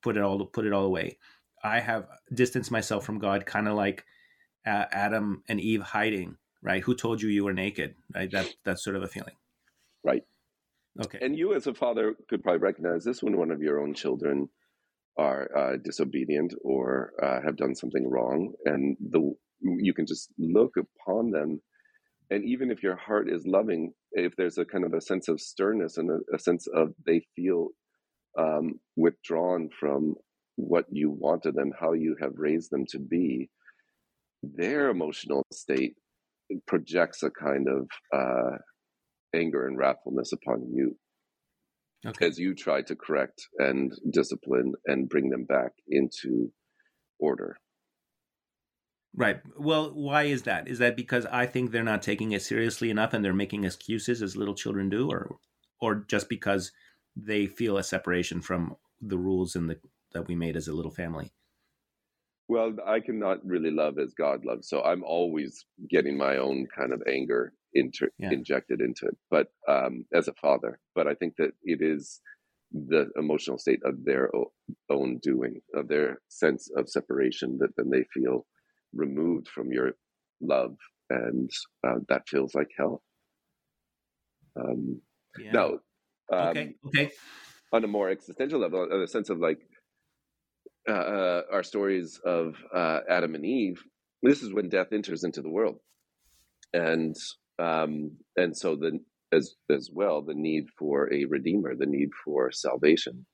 put 0.00 0.16
it 0.16 0.22
all 0.22 0.44
put 0.46 0.66
it 0.66 0.72
all 0.72 0.84
away, 0.84 1.18
I 1.62 1.80
have 1.80 2.06
distanced 2.34 2.70
myself 2.70 3.04
from 3.04 3.18
God, 3.18 3.46
kind 3.46 3.68
of 3.68 3.74
like 3.74 4.04
uh, 4.66 4.86
Adam 4.92 5.42
and 5.48 5.60
Eve 5.60 5.82
hiding. 5.82 6.36
Right? 6.62 6.82
Who 6.82 6.94
told 6.94 7.20
you 7.20 7.28
you 7.28 7.44
were 7.44 7.52
naked? 7.52 7.96
Right? 8.14 8.30
That 8.30 8.54
that's 8.64 8.84
sort 8.84 8.96
of 8.96 9.02
a 9.02 9.08
feeling. 9.08 9.34
Right. 10.04 10.22
Okay. 11.00 11.18
And 11.22 11.36
you, 11.36 11.54
as 11.54 11.66
a 11.66 11.74
father, 11.74 12.14
could 12.28 12.42
probably 12.42 12.60
recognize 12.60 13.04
this 13.04 13.22
when 13.22 13.38
one 13.38 13.50
of 13.50 13.62
your 13.62 13.80
own 13.80 13.94
children 13.94 14.48
are 15.18 15.48
uh, 15.56 15.76
disobedient 15.82 16.54
or 16.62 17.12
uh, 17.22 17.40
have 17.44 17.56
done 17.56 17.74
something 17.74 18.08
wrong, 18.08 18.52
and 18.64 18.96
the 19.00 19.32
you 19.60 19.94
can 19.94 20.06
just 20.06 20.32
look 20.38 20.72
upon 20.76 21.30
them, 21.30 21.60
and 22.30 22.44
even 22.44 22.70
if 22.70 22.82
your 22.82 22.96
heart 22.96 23.30
is 23.30 23.46
loving, 23.46 23.92
if 24.12 24.34
there's 24.36 24.58
a 24.58 24.64
kind 24.64 24.84
of 24.84 24.92
a 24.92 25.00
sense 25.00 25.28
of 25.28 25.40
sternness 25.40 25.96
and 25.96 26.10
a, 26.10 26.18
a 26.34 26.38
sense 26.38 26.66
of 26.74 26.92
they 27.06 27.22
feel 27.36 27.68
um, 28.38 28.74
withdrawn 28.96 29.68
from 29.78 30.14
what 30.56 30.84
you 30.90 31.10
wanted 31.10 31.54
them, 31.54 31.72
how 31.78 31.92
you 31.92 32.16
have 32.20 32.32
raised 32.36 32.70
them 32.70 32.84
to 32.88 32.98
be, 32.98 33.48
their 34.42 34.90
emotional 34.90 35.44
state 35.52 35.94
projects 36.66 37.22
a 37.22 37.30
kind 37.30 37.66
of 37.68 37.86
uh, 38.14 38.56
anger 39.34 39.66
and 39.66 39.78
wrathfulness 39.78 40.32
upon 40.32 40.66
you 40.72 40.96
okay. 42.06 42.26
as 42.26 42.38
you 42.38 42.54
try 42.54 42.82
to 42.82 42.96
correct 42.96 43.48
and 43.58 43.92
discipline 44.10 44.72
and 44.86 45.08
bring 45.08 45.30
them 45.30 45.44
back 45.44 45.72
into 45.88 46.52
order. 47.18 47.56
Right. 49.14 49.40
Well, 49.58 49.92
why 49.92 50.24
is 50.24 50.42
that? 50.42 50.68
Is 50.68 50.78
that 50.78 50.96
because 50.96 51.26
I 51.26 51.46
think 51.46 51.70
they're 51.70 51.82
not 51.82 52.02
taking 52.02 52.32
it 52.32 52.42
seriously 52.42 52.88
enough 52.88 53.12
and 53.12 53.22
they're 53.22 53.34
making 53.34 53.64
excuses 53.64 54.22
as 54.22 54.36
little 54.36 54.54
children 54.54 54.88
do, 54.88 55.10
or 55.10 55.36
or 55.80 56.06
just 56.08 56.30
because 56.30 56.72
they 57.14 57.46
feel 57.46 57.76
a 57.76 57.82
separation 57.82 58.40
from 58.40 58.76
the 59.02 59.18
rules 59.18 59.54
and 59.54 59.68
the 59.68 59.78
that 60.12 60.28
we 60.28 60.34
made 60.34 60.56
as 60.56 60.66
a 60.66 60.72
little 60.72 60.90
family? 60.90 61.30
Well, 62.48 62.74
I 62.86 63.00
cannot 63.00 63.44
really 63.44 63.70
love 63.70 63.98
as 63.98 64.14
God 64.14 64.46
loves, 64.46 64.68
so 64.68 64.82
I'm 64.82 65.04
always 65.04 65.66
getting 65.90 66.16
my 66.16 66.38
own 66.38 66.66
kind 66.74 66.92
of 66.92 67.02
anger 67.06 67.52
inter- 67.74 68.10
yeah. 68.18 68.30
injected 68.30 68.80
into 68.80 69.06
it. 69.06 69.16
But 69.30 69.48
um, 69.68 70.04
as 70.14 70.28
a 70.28 70.34
father, 70.40 70.78
but 70.94 71.06
I 71.06 71.14
think 71.14 71.34
that 71.38 71.52
it 71.62 71.80
is 71.80 72.20
the 72.72 73.06
emotional 73.16 73.58
state 73.58 73.80
of 73.84 74.04
their 74.04 74.30
own 74.90 75.18
doing, 75.22 75.60
of 75.74 75.88
their 75.88 76.20
sense 76.28 76.70
of 76.76 76.88
separation, 76.88 77.58
that 77.60 77.70
then 77.76 77.90
they 77.90 78.04
feel 78.14 78.46
removed 78.94 79.48
from 79.48 79.72
your 79.72 79.92
love, 80.40 80.76
and 81.10 81.50
uh, 81.86 81.98
that 82.08 82.22
feels 82.28 82.54
like 82.54 82.68
hell. 82.78 83.02
Um, 84.58 85.00
yeah. 85.38 85.52
Now, 85.52 85.66
um, 86.32 86.48
okay, 86.48 86.74
okay. 86.86 87.10
On 87.72 87.84
a 87.84 87.88
more 87.88 88.10
existential 88.10 88.60
level, 88.60 88.86
in 88.90 89.02
a 89.02 89.06
sense 89.06 89.30
of 89.30 89.38
like 89.38 89.58
uh, 90.88 90.92
uh, 90.92 91.42
our 91.52 91.62
stories 91.62 92.20
of 92.24 92.54
uh, 92.74 93.00
Adam 93.08 93.34
and 93.34 93.44
Eve, 93.44 93.82
this 94.22 94.42
is 94.42 94.52
when 94.52 94.68
death 94.68 94.92
enters 94.92 95.24
into 95.24 95.42
the 95.42 95.50
world, 95.50 95.78
and 96.72 97.16
um, 97.58 98.12
and 98.36 98.56
so 98.56 98.76
the 98.76 99.00
as 99.32 99.54
as 99.70 99.90
well 99.92 100.22
the 100.22 100.34
need 100.34 100.66
for 100.78 101.12
a 101.12 101.24
redeemer, 101.24 101.74
the 101.74 101.86
need 101.86 102.10
for 102.24 102.52
salvation. 102.52 103.26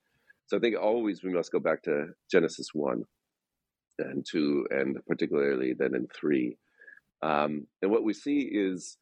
So 0.47 0.57
I 0.57 0.61
think 0.61 0.77
always 0.81 1.23
we 1.23 1.33
must 1.33 1.53
go 1.53 1.59
back 1.59 1.83
to 1.83 2.09
Genesis 2.31 2.69
one 2.73 3.05
and 3.99 4.25
two, 4.29 4.67
and 4.71 4.99
particularly 5.07 5.75
then 5.75 5.95
in 5.95 6.07
three. 6.09 6.57
Um, 7.23 7.67
and 7.83 7.91
what 7.91 8.05
we 8.05 8.15
see 8.15 8.41
is, 8.41 8.97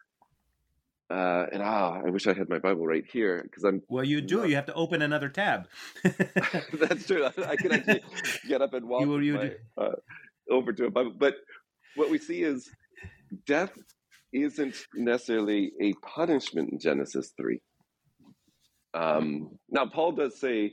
uh, 1.11 1.47
and 1.53 1.63
ah, 1.63 2.01
I 2.05 2.11
wish 2.11 2.27
I 2.27 2.33
had 2.33 2.49
my 2.49 2.59
Bible 2.59 2.87
right 2.87 3.05
here 3.13 3.43
because 3.43 3.65
I'm. 3.65 3.83
Well, 3.89 4.05
you 4.05 4.21
do. 4.21 4.39
Not... 4.39 4.49
You 4.49 4.55
have 4.57 4.67
to 4.67 4.75
open 4.75 5.03
another 5.03 5.29
tab. 5.29 5.69
That's 6.03 7.07
true. 7.07 7.27
I 7.27 7.57
can 7.57 7.73
actually 7.73 8.03
get 8.49 8.63
up 8.63 8.75
and 8.75 8.89
walk 8.89 9.03
you, 9.03 9.19
you 9.19 9.35
my, 9.35 9.53
uh, 9.77 9.93
over 10.51 10.73
to 10.73 10.87
a 10.87 10.91
Bible. 10.91 11.13
But 11.17 11.37
what 11.95 12.11
we 12.11 12.19
see 12.19 12.43
is 12.43 12.69
death 13.47 13.73
isn't 14.43 14.75
necessarily 14.95 15.73
a 15.81 15.93
punishment 15.95 16.73
in 16.73 16.79
Genesis 16.79 17.33
3. 17.37 17.61
Um, 18.95 19.59
now, 19.69 19.87
Paul 19.87 20.13
does 20.13 20.41
say 20.41 20.73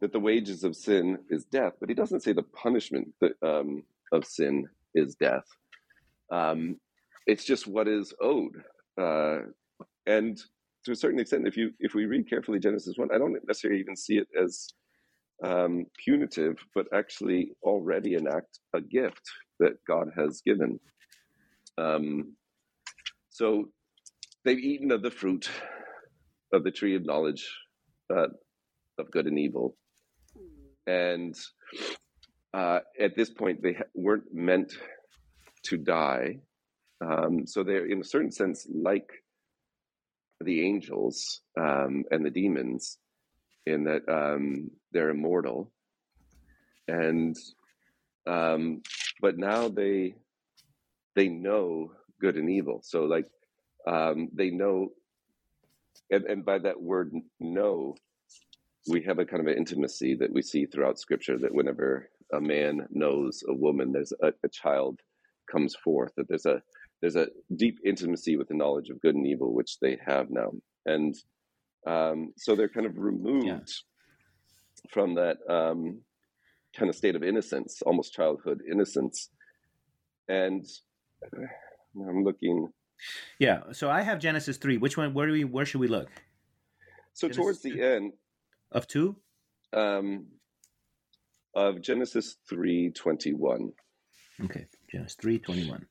that 0.00 0.12
the 0.12 0.20
wages 0.20 0.64
of 0.64 0.76
sin 0.76 1.18
is 1.30 1.44
death, 1.44 1.74
but 1.80 1.88
he 1.88 1.94
doesn't 1.94 2.22
say 2.22 2.32
the 2.32 2.42
punishment 2.42 3.08
that, 3.20 3.32
um, 3.42 3.82
of 4.12 4.24
sin 4.24 4.66
is 4.94 5.14
death. 5.14 5.44
Um, 6.30 6.76
it's 7.26 7.44
just 7.44 7.66
what 7.66 7.88
is 7.88 8.12
owed. 8.20 8.62
Uh, 9.00 9.38
and 10.06 10.40
to 10.84 10.92
a 10.92 10.96
certain 10.96 11.18
extent, 11.18 11.46
if 11.46 11.56
you 11.56 11.72
if 11.80 11.94
we 11.94 12.06
read 12.06 12.28
carefully 12.28 12.58
Genesis 12.58 12.96
one, 12.96 13.10
I 13.12 13.18
don't 13.18 13.36
necessarily 13.46 13.80
even 13.80 13.96
see 13.96 14.18
it 14.18 14.28
as 14.40 14.68
um, 15.44 15.86
punitive, 16.02 16.56
but 16.74 16.86
actually 16.94 17.52
already 17.62 18.14
an 18.14 18.26
act, 18.28 18.60
a 18.74 18.80
gift 18.80 19.22
that 19.58 19.72
God 19.86 20.08
has 20.16 20.40
given. 20.44 20.78
Um, 21.78 22.34
so 23.36 23.68
they've 24.46 24.58
eaten 24.58 24.90
of 24.90 25.02
the 25.02 25.10
fruit 25.10 25.50
of 26.54 26.64
the 26.64 26.70
tree 26.70 26.96
of 26.96 27.04
knowledge 27.04 27.46
uh, 28.08 28.28
of 28.98 29.10
good 29.10 29.26
and 29.26 29.38
evil. 29.38 29.76
And 30.86 31.34
uh, 32.54 32.78
at 32.98 33.14
this 33.14 33.28
point, 33.28 33.62
they 33.62 33.76
weren't 33.92 34.32
meant 34.32 34.72
to 35.64 35.76
die. 35.76 36.38
Um, 37.04 37.46
so 37.46 37.62
they're, 37.62 37.84
in 37.84 38.00
a 38.00 38.04
certain 38.04 38.32
sense, 38.32 38.66
like 38.72 39.10
the 40.40 40.64
angels 40.64 41.42
um, 41.60 42.04
and 42.10 42.24
the 42.24 42.30
demons, 42.30 42.96
in 43.66 43.84
that 43.84 44.08
um, 44.08 44.70
they're 44.92 45.10
immortal. 45.10 45.70
And 46.88 47.36
um, 48.26 48.80
but 49.20 49.36
now 49.36 49.68
they 49.68 50.14
they 51.16 51.28
know 51.28 51.90
good 52.20 52.36
and 52.36 52.50
evil. 52.50 52.80
So 52.82 53.04
like 53.04 53.26
um, 53.86 54.28
they 54.32 54.50
know, 54.50 54.88
and, 56.10 56.24
and 56.24 56.44
by 56.44 56.58
that 56.58 56.80
word 56.80 57.12
know, 57.40 57.94
we 58.88 59.02
have 59.02 59.18
a 59.18 59.24
kind 59.24 59.40
of 59.40 59.46
an 59.46 59.58
intimacy 59.58 60.14
that 60.16 60.32
we 60.32 60.42
see 60.42 60.66
throughout 60.66 60.98
Scripture. 60.98 61.38
That 61.38 61.54
whenever 61.54 62.08
a 62.32 62.40
man 62.40 62.86
knows 62.90 63.42
a 63.48 63.54
woman, 63.54 63.92
there's 63.92 64.12
a, 64.22 64.32
a 64.44 64.48
child 64.48 65.00
comes 65.50 65.74
forth. 65.76 66.12
That 66.16 66.28
there's 66.28 66.46
a 66.46 66.62
there's 67.00 67.16
a 67.16 67.28
deep 67.54 67.78
intimacy 67.84 68.36
with 68.36 68.48
the 68.48 68.54
knowledge 68.54 68.88
of 68.88 69.00
good 69.00 69.14
and 69.14 69.26
evil, 69.26 69.54
which 69.54 69.78
they 69.80 69.98
have 70.06 70.30
now, 70.30 70.52
and 70.84 71.14
um, 71.86 72.32
so 72.36 72.56
they're 72.56 72.68
kind 72.68 72.86
of 72.86 72.98
removed 72.98 73.46
yeah. 73.46 73.58
from 74.90 75.14
that 75.14 75.38
um, 75.48 76.00
kind 76.76 76.88
of 76.88 76.96
state 76.96 77.16
of 77.16 77.22
innocence, 77.22 77.82
almost 77.82 78.12
childhood 78.12 78.60
innocence, 78.70 79.30
and 80.28 80.66
I'm 81.96 82.24
looking. 82.24 82.68
Yeah. 83.38 83.60
So 83.72 83.90
I 83.90 84.02
have 84.02 84.18
Genesis 84.18 84.56
three. 84.56 84.76
Which 84.76 84.96
one? 84.96 85.14
Where 85.14 85.26
do 85.26 85.32
we? 85.32 85.44
Where 85.44 85.66
should 85.66 85.80
we 85.80 85.88
look? 85.88 86.08
So 87.12 87.28
Genesis 87.28 87.36
towards 87.36 87.62
the 87.62 87.82
end 87.82 88.12
of 88.72 88.86
two. 88.86 89.16
Um, 89.72 90.26
of 91.54 91.80
Genesis 91.80 92.36
three 92.48 92.90
twenty 92.90 93.32
one. 93.32 93.72
Okay, 94.44 94.66
Genesis 94.90 95.16
three 95.20 95.38
twenty 95.38 95.68
one. 95.68 95.86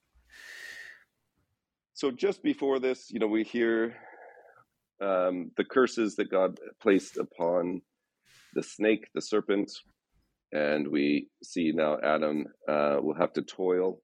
so 1.94 2.12
just 2.12 2.44
before 2.44 2.80
this, 2.80 3.10
you 3.10 3.20
know, 3.20 3.28
we 3.28 3.44
hear 3.44 3.96
um, 5.02 5.52
the 5.58 5.66
curses 5.66 6.16
that 6.16 6.30
God 6.30 6.60
placed 6.82 7.18
upon 7.18 7.82
the 8.54 8.64
snake, 8.64 9.08
the 9.14 9.22
serpent, 9.22 9.72
and 10.52 10.88
we 10.88 11.30
see 11.44 11.72
now 11.74 11.98
Adam 12.04 12.46
uh, 12.68 12.98
will 13.02 13.16
have 13.16 13.34
to 13.34 13.42
toil 13.42 14.02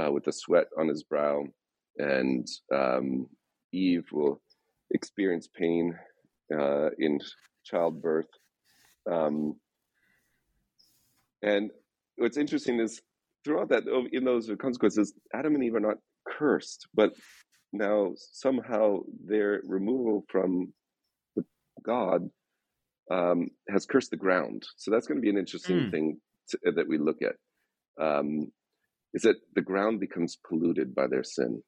uh, 0.00 0.10
with 0.12 0.24
the 0.24 0.32
sweat 0.32 0.66
on 0.78 0.88
his 0.88 1.02
brow, 1.02 1.44
and 1.98 2.46
um, 2.74 3.26
Eve 3.72 4.06
will 4.12 4.40
experience 4.92 5.48
pain 5.48 5.94
uh, 6.56 6.90
in 6.98 7.18
childbirth. 7.64 8.28
Um, 9.10 9.54
and 11.42 11.70
what's 12.16 12.36
interesting 12.36 12.80
is 12.80 13.00
throughout 13.44 13.68
that, 13.70 13.84
oh, 13.90 14.04
in 14.12 14.24
those 14.24 14.50
consequences, 14.60 15.14
Adam 15.34 15.54
and 15.54 15.64
Eve 15.64 15.74
are 15.74 15.80
not 15.80 15.98
cursed, 16.28 16.88
but 16.94 17.12
now 17.72 18.12
somehow 18.16 19.00
their 19.24 19.60
removal 19.64 20.24
from 20.28 20.72
God 21.84 22.28
um, 23.10 23.48
has 23.68 23.86
cursed 23.86 24.10
the 24.10 24.16
ground. 24.16 24.64
So 24.76 24.90
that's 24.90 25.06
going 25.06 25.18
to 25.18 25.22
be 25.22 25.30
an 25.30 25.38
interesting 25.38 25.76
mm. 25.76 25.90
thing 25.90 26.20
to, 26.50 26.72
that 26.72 26.88
we 26.88 26.98
look 26.98 27.18
at. 27.22 27.36
Um, 28.02 28.50
is 29.16 29.22
that 29.22 29.40
the 29.56 29.62
ground 29.62 29.98
becomes 29.98 30.38
polluted 30.48 30.94
by 30.94 31.08
their 31.08 31.24
sin, 31.24 31.62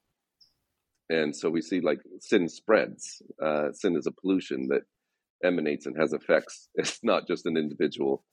and 1.09 1.35
so 1.35 1.49
we 1.49 1.63
see 1.63 1.81
like 1.81 2.01
sin 2.21 2.49
spreads. 2.49 3.23
Uh, 3.43 3.73
sin 3.73 3.97
is 3.97 4.07
a 4.07 4.13
pollution 4.13 4.69
that 4.69 4.83
emanates 5.43 5.87
and 5.87 5.97
has 5.99 6.13
effects. 6.13 6.69
It's 6.75 7.01
not 7.03 7.27
just 7.27 7.47
an 7.47 7.57
individual 7.57 8.25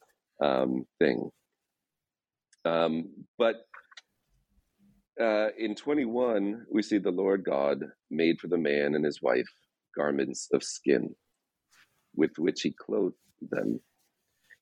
um, 0.43 0.85
thing. 0.99 1.29
Um, 2.65 3.13
but 3.37 3.55
uh, 5.21 5.49
in 5.57 5.75
21, 5.75 6.65
we 6.71 6.81
see 6.81 6.97
the 6.97 7.11
Lord 7.11 7.43
God 7.45 7.83
made 8.11 8.39
for 8.39 8.47
the 8.47 8.57
man 8.57 8.95
and 8.95 9.05
his 9.05 9.21
wife 9.21 9.47
garments 9.95 10.49
of 10.53 10.63
skin 10.63 11.15
with 12.15 12.31
which 12.37 12.61
he 12.61 12.73
clothed 12.73 13.15
them. 13.41 13.79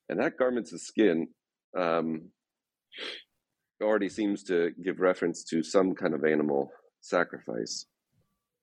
And 0.10 0.20
that 0.20 0.38
garments 0.38 0.74
of 0.74 0.82
skin 0.82 1.30
um, 1.78 2.30
already 3.82 4.10
seems 4.10 4.44
to 4.44 4.72
give 4.84 5.00
reference 5.00 5.44
to 5.46 5.64
some 5.64 5.94
kind 5.94 6.14
of 6.14 6.24
animal 6.24 6.72
sacrifice. 7.02 7.86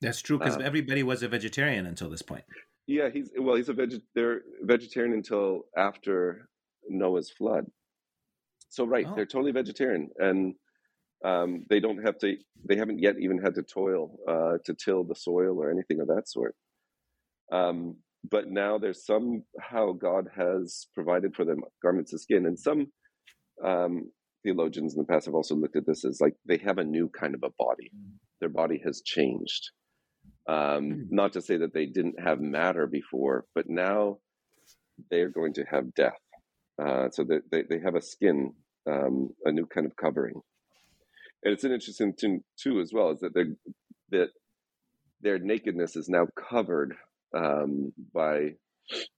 That's 0.01 0.23
true 0.23 0.39
because 0.39 0.57
uh, 0.57 0.61
everybody 0.61 1.03
was 1.03 1.23
a 1.23 1.29
vegetarian 1.29 1.87
until 1.87 2.09
this 2.09 2.23
point. 2.23 2.45
Yeah, 2.87 3.09
he's 3.13 3.31
well, 3.39 3.57
he's 3.57 3.69
a 3.69 3.75
veget- 3.75 4.03
they're 4.15 4.41
vegetarian 4.63 5.13
until 5.13 5.63
after 5.77 6.49
Noah's 6.89 7.31
flood. 7.31 7.67
So 8.71 8.85
right, 8.85 9.07
oh. 9.09 9.15
they're 9.15 9.27
totally 9.27 9.53
vegetarian, 9.53 10.09
and 10.19 10.55
um, 11.25 11.67
they 11.69 11.81
don't 11.81 12.05
have 12.05 12.19
to. 12.19 12.37
They 12.67 12.77
haven't 12.77 13.01
yet 13.01 13.17
even 13.21 13.39
had 13.39 13.55
to 13.57 13.63
toil 13.63 14.17
uh, 14.29 14.59
to 14.65 14.75
till 14.75 15.05
the 15.05 15.15
soil 15.15 15.59
or 15.61 15.71
anything 15.71 16.01
of 16.01 16.09
that 16.09 16.29
sort. 16.29 16.55
Um, 17.53 17.97
but 18.29 18.49
now 18.49 18.79
there's 18.79 19.05
somehow 19.05 19.93
God 19.93 20.29
has 20.37 20.87
provided 20.95 21.35
for 21.35 21.45
them 21.45 21.61
garments 21.83 22.13
of 22.13 22.21
skin, 22.21 22.47
and 22.47 22.59
some 22.59 22.87
um, 23.65 24.11
theologians 24.43 24.95
in 24.95 24.99
the 25.01 25.07
past 25.07 25.27
have 25.27 25.35
also 25.35 25.55
looked 25.55 25.77
at 25.77 25.87
this 25.87 26.05
as 26.05 26.21
like 26.21 26.35
they 26.47 26.59
have 26.59 26.79
a 26.79 26.85
new 26.85 27.09
kind 27.09 27.35
of 27.35 27.43
a 27.43 27.51
body. 27.59 27.91
Their 28.41 28.49
body 28.49 28.81
has 28.85 29.03
changed. 29.05 29.71
Um, 30.49 30.91
hmm. 30.91 31.03
not 31.11 31.35
to 31.35 31.43
say 31.43 31.59
that 31.59 31.75
they 31.75 31.87
didn't 31.87 32.21
have 32.21 32.41
matter 32.41 32.87
before, 32.87 33.45
but 33.55 33.69
now 33.69 34.19
they 35.11 35.19
are 35.19 35.29
going 35.29 35.55
to 35.55 35.65
have 35.71 35.95
death. 35.95 36.19
Uh, 36.83 37.11
so 37.11 37.25
they, 37.25 37.39
they, 37.51 37.63
they 37.69 37.81
have 37.85 37.95
a 37.95 38.03
skin, 38.03 38.55
um, 38.91 39.31
a 39.45 39.53
new 39.53 39.67
kind 39.67 39.87
of 39.87 39.97
covering. 39.97 40.41
And 41.43 41.55
it's 41.55 41.65
an 41.65 41.73
interesting 41.73 42.15
thing 42.15 42.43
too, 42.61 42.81
as 42.81 42.91
well, 42.93 43.11
is 43.11 43.21
that 43.21 43.35
that 44.11 44.29
their 45.21 45.39
nakedness 45.39 45.97
is 45.97 46.09
now 46.09 46.27
covered 46.51 46.95
um, 47.37 47.93
by 48.13 48.55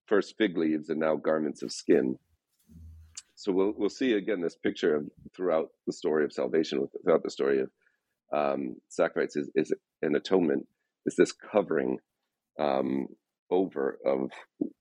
first 0.06 0.34
fig 0.38 0.56
leaves 0.56 0.88
and 0.88 1.00
now 1.00 1.16
garments 1.16 1.62
of 1.62 1.72
skin. 1.72 2.16
So 3.42 3.50
we'll 3.50 3.72
we'll 3.76 3.90
see 3.90 4.12
again 4.12 4.40
this 4.40 4.54
picture 4.54 4.94
of 4.94 5.08
throughout 5.34 5.70
the 5.88 5.92
story 5.92 6.24
of 6.24 6.32
salvation, 6.32 6.86
throughout 7.04 7.24
the 7.24 7.30
story 7.30 7.60
of 7.60 7.70
um, 8.32 8.76
sacrifice 8.88 9.34
is, 9.34 9.50
is 9.56 9.74
an 10.00 10.14
atonement. 10.14 10.68
Is 11.06 11.16
this 11.16 11.32
covering 11.32 11.98
um, 12.60 13.08
over 13.50 13.98
of 14.06 14.30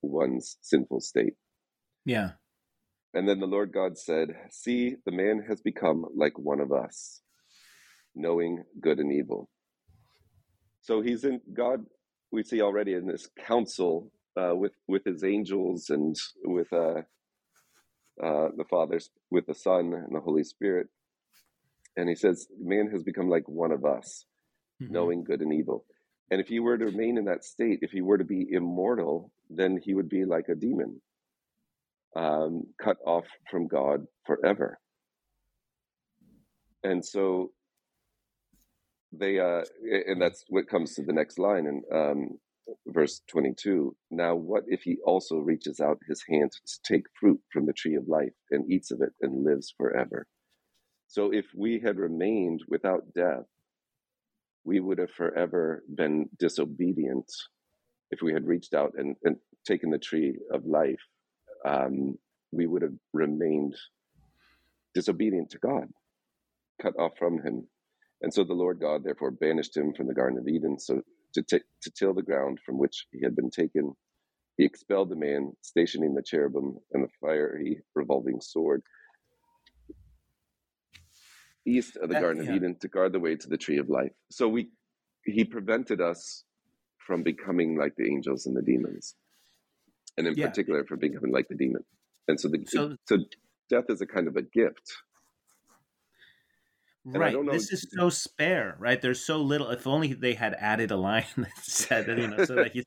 one's 0.04 0.58
sinful 0.62 1.02
state? 1.02 1.34
Yeah. 2.06 2.34
And 3.16 3.28
then 3.28 3.40
the 3.40 3.48
Lord 3.48 3.74
God 3.74 3.98
said, 3.98 4.28
"See, 4.52 4.96
the 5.08 5.12
man 5.12 5.44
has 5.50 5.60
become 5.60 6.06
like 6.16 6.38
one 6.38 6.60
of 6.60 6.72
us, 6.72 7.22
knowing 8.14 8.64
good 8.80 9.00
and 9.00 9.12
evil." 9.12 9.50
So 10.82 11.02
he's 11.02 11.24
in 11.24 11.42
God 11.52 11.88
we 12.32 12.44
see 12.44 12.62
already 12.62 12.94
in 12.94 13.08
this 13.08 13.28
council 13.48 14.12
uh, 14.40 14.56
with 14.56 14.74
with 14.88 15.04
his 15.04 15.24
angels 15.24 15.90
and 15.90 16.16
with 16.44 16.72
uh, 16.72 17.02
uh, 18.24 18.50
the 18.56 18.66
Father, 18.70 19.00
with 19.30 19.46
the 19.48 19.56
Son 19.56 19.94
and 19.94 20.16
the 20.16 20.20
Holy 20.20 20.44
Spirit, 20.44 20.88
and 21.98 22.08
he 22.10 22.16
says, 22.16 22.48
"Man 22.60 22.90
has 22.92 23.04
become 23.04 23.30
like 23.30 23.48
one 23.48 23.72
of 23.72 23.86
us, 23.86 24.26
mm-hmm. 24.82 24.94
knowing 24.94 25.24
good 25.24 25.42
and 25.42 25.54
evil." 25.54 25.86
And 26.30 26.40
if 26.40 26.48
he 26.48 26.60
were 26.60 26.78
to 26.78 26.86
remain 26.86 27.18
in 27.18 27.26
that 27.26 27.44
state, 27.44 27.80
if 27.82 27.92
he 27.92 28.02
were 28.02 28.18
to 28.18 28.24
be 28.24 28.48
immortal, 28.52 29.32
then 29.50 29.78
he 29.84 29.94
would 29.94 30.08
be 30.08 30.24
like 30.24 30.48
a 30.48 30.56
demon, 30.56 31.02
um, 32.16 32.64
cut 32.82 32.98
off 33.06 33.26
from 33.50 33.68
God 33.68 34.06
forever. 34.26 34.80
And 36.84 37.06
so 37.06 37.52
they 39.12 39.40
uh 39.40 39.64
and 39.84 40.22
that's 40.22 40.46
what 40.48 40.70
comes 40.70 40.96
to 40.96 41.04
the 41.04 41.14
next 41.14 41.38
line 41.38 41.68
And 41.68 41.84
um 41.94 42.40
verse 42.88 43.22
22 43.28 43.96
now 44.12 44.36
what 44.36 44.64
if 44.68 44.82
he 44.84 44.98
also 45.06 45.38
reaches 45.38 45.80
out 45.80 46.00
his 46.08 46.24
hand 46.30 46.52
to 46.52 46.80
take 46.84 47.06
fruit 47.20 47.40
from 47.52 47.66
the 47.66 47.74
tree 47.74 47.96
of 47.96 48.08
life 48.08 48.34
and 48.52 48.72
eats 48.72 48.92
of 48.92 49.02
it 49.02 49.14
and 49.22 49.44
lives 49.44 49.74
forever? 49.78 50.28
So 51.08 51.34
if 51.34 51.46
we 51.56 51.80
had 51.80 51.98
remained 51.98 52.62
without 52.70 53.14
death 53.14 53.46
we 54.64 54.80
would 54.80 55.00
have 55.00 55.12
forever 55.12 55.84
been 55.94 56.30
disobedient 56.40 57.32
if 58.12 58.22
we 58.22 58.34
had 58.34 58.46
reached 58.46 58.74
out 58.74 58.94
and, 58.98 59.16
and 59.24 59.38
taken 59.66 59.90
the 59.90 59.98
tree 59.98 60.38
of 60.54 60.66
life. 60.66 61.02
Um, 61.66 62.18
we 62.52 62.68
would 62.68 62.82
have 62.82 62.94
remained 63.14 63.76
disobedient 64.94 65.50
to 65.52 65.58
god 65.60 65.88
cut 66.82 66.94
off 67.00 67.14
from 67.18 67.42
him. 67.42 67.68
And 68.22 68.34
so 68.34 68.44
the 68.44 68.54
Lord 68.54 68.80
God 68.80 69.04
therefore 69.04 69.32
banished 69.32 69.78
him 69.78 69.94
from 69.94 70.08
the 70.08 70.14
Garden 70.14 70.38
of 70.38 70.48
Eden, 70.48 70.80
so 70.80 71.02
to, 71.34 71.44
t- 71.44 71.66
to 71.82 71.92
till 71.92 72.14
the 72.14 72.22
ground 72.22 72.60
from 72.66 72.78
which 72.78 73.08
he 73.12 73.22
had 73.24 73.36
been 73.36 73.50
taken. 73.50 73.94
He 74.58 74.66
expelled 74.66 75.10
the 75.10 75.16
man, 75.16 75.54
stationing 75.62 76.14
the 76.14 76.22
cherubim 76.22 76.78
and 76.92 77.04
the 77.04 77.10
fiery 77.22 77.82
revolving 77.96 78.42
sword 78.42 78.84
east 81.66 81.98
of 81.98 82.10
the 82.10 82.16
that, 82.16 82.22
Garden 82.22 82.44
yeah. 82.44 82.52
of 82.52 82.56
Eden 82.58 82.76
to 82.80 82.88
guard 82.88 83.14
the 83.14 83.20
way 83.20 83.36
to 83.36 83.48
the 83.48 83.58
tree 83.58 83.78
of 83.78 83.90
life. 83.90 84.12
So 84.30 84.48
we, 84.48 84.70
he 85.24 85.44
prevented 85.44 86.02
us 86.02 86.44
from 86.98 87.24
becoming 87.24 87.78
like 87.78 87.96
the 87.96 88.08
angels 88.08 88.46
and 88.46 88.56
the 88.56 88.62
demons, 88.62 89.16
and 90.18 90.28
in 90.28 90.36
yeah. 90.36 90.48
particular 90.48 90.86
from 90.86 91.00
becoming 91.00 91.32
like 91.32 91.48
the 91.50 91.56
demon. 91.56 91.84
And 92.28 92.40
so 92.40 92.48
the 92.48 92.64
so, 92.68 92.96
so 93.08 93.18
death 93.70 93.86
is 93.90 94.02
a 94.02 94.06
kind 94.06 94.28
of 94.28 94.36
a 94.36 94.42
gift 94.42 94.94
right. 97.06 97.36
This 97.52 97.72
is 97.72 97.88
so 97.90 98.10
spare, 98.10 98.76
right? 98.80 99.02
There's 99.02 99.24
so 99.24 99.38
little. 99.38 99.70
If 99.70 99.88
only 99.88 100.14
they 100.14 100.34
had 100.34 100.56
added 100.56 100.92
a 100.92 100.98
line 100.98 101.26
that 101.38 101.58
said, 101.62 102.08
you 102.08 102.28
know, 102.28 102.46
so 102.46 102.56
that 102.56 102.72
he, 102.74 102.84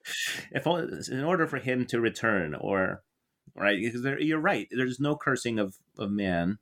if 0.52 0.66
in 1.08 1.24
order 1.24 1.46
for 1.46 1.58
him 1.58 1.86
to 1.86 2.00
return, 2.00 2.54
or 2.54 3.02
right, 3.56 3.78
because 3.80 4.02
there, 4.02 4.20
you're 4.20 4.38
right. 4.38 4.68
There's 4.70 5.00
no 5.00 5.16
cursing 5.16 5.58
of 5.58 5.76
of 5.98 6.10
man, 6.10 6.58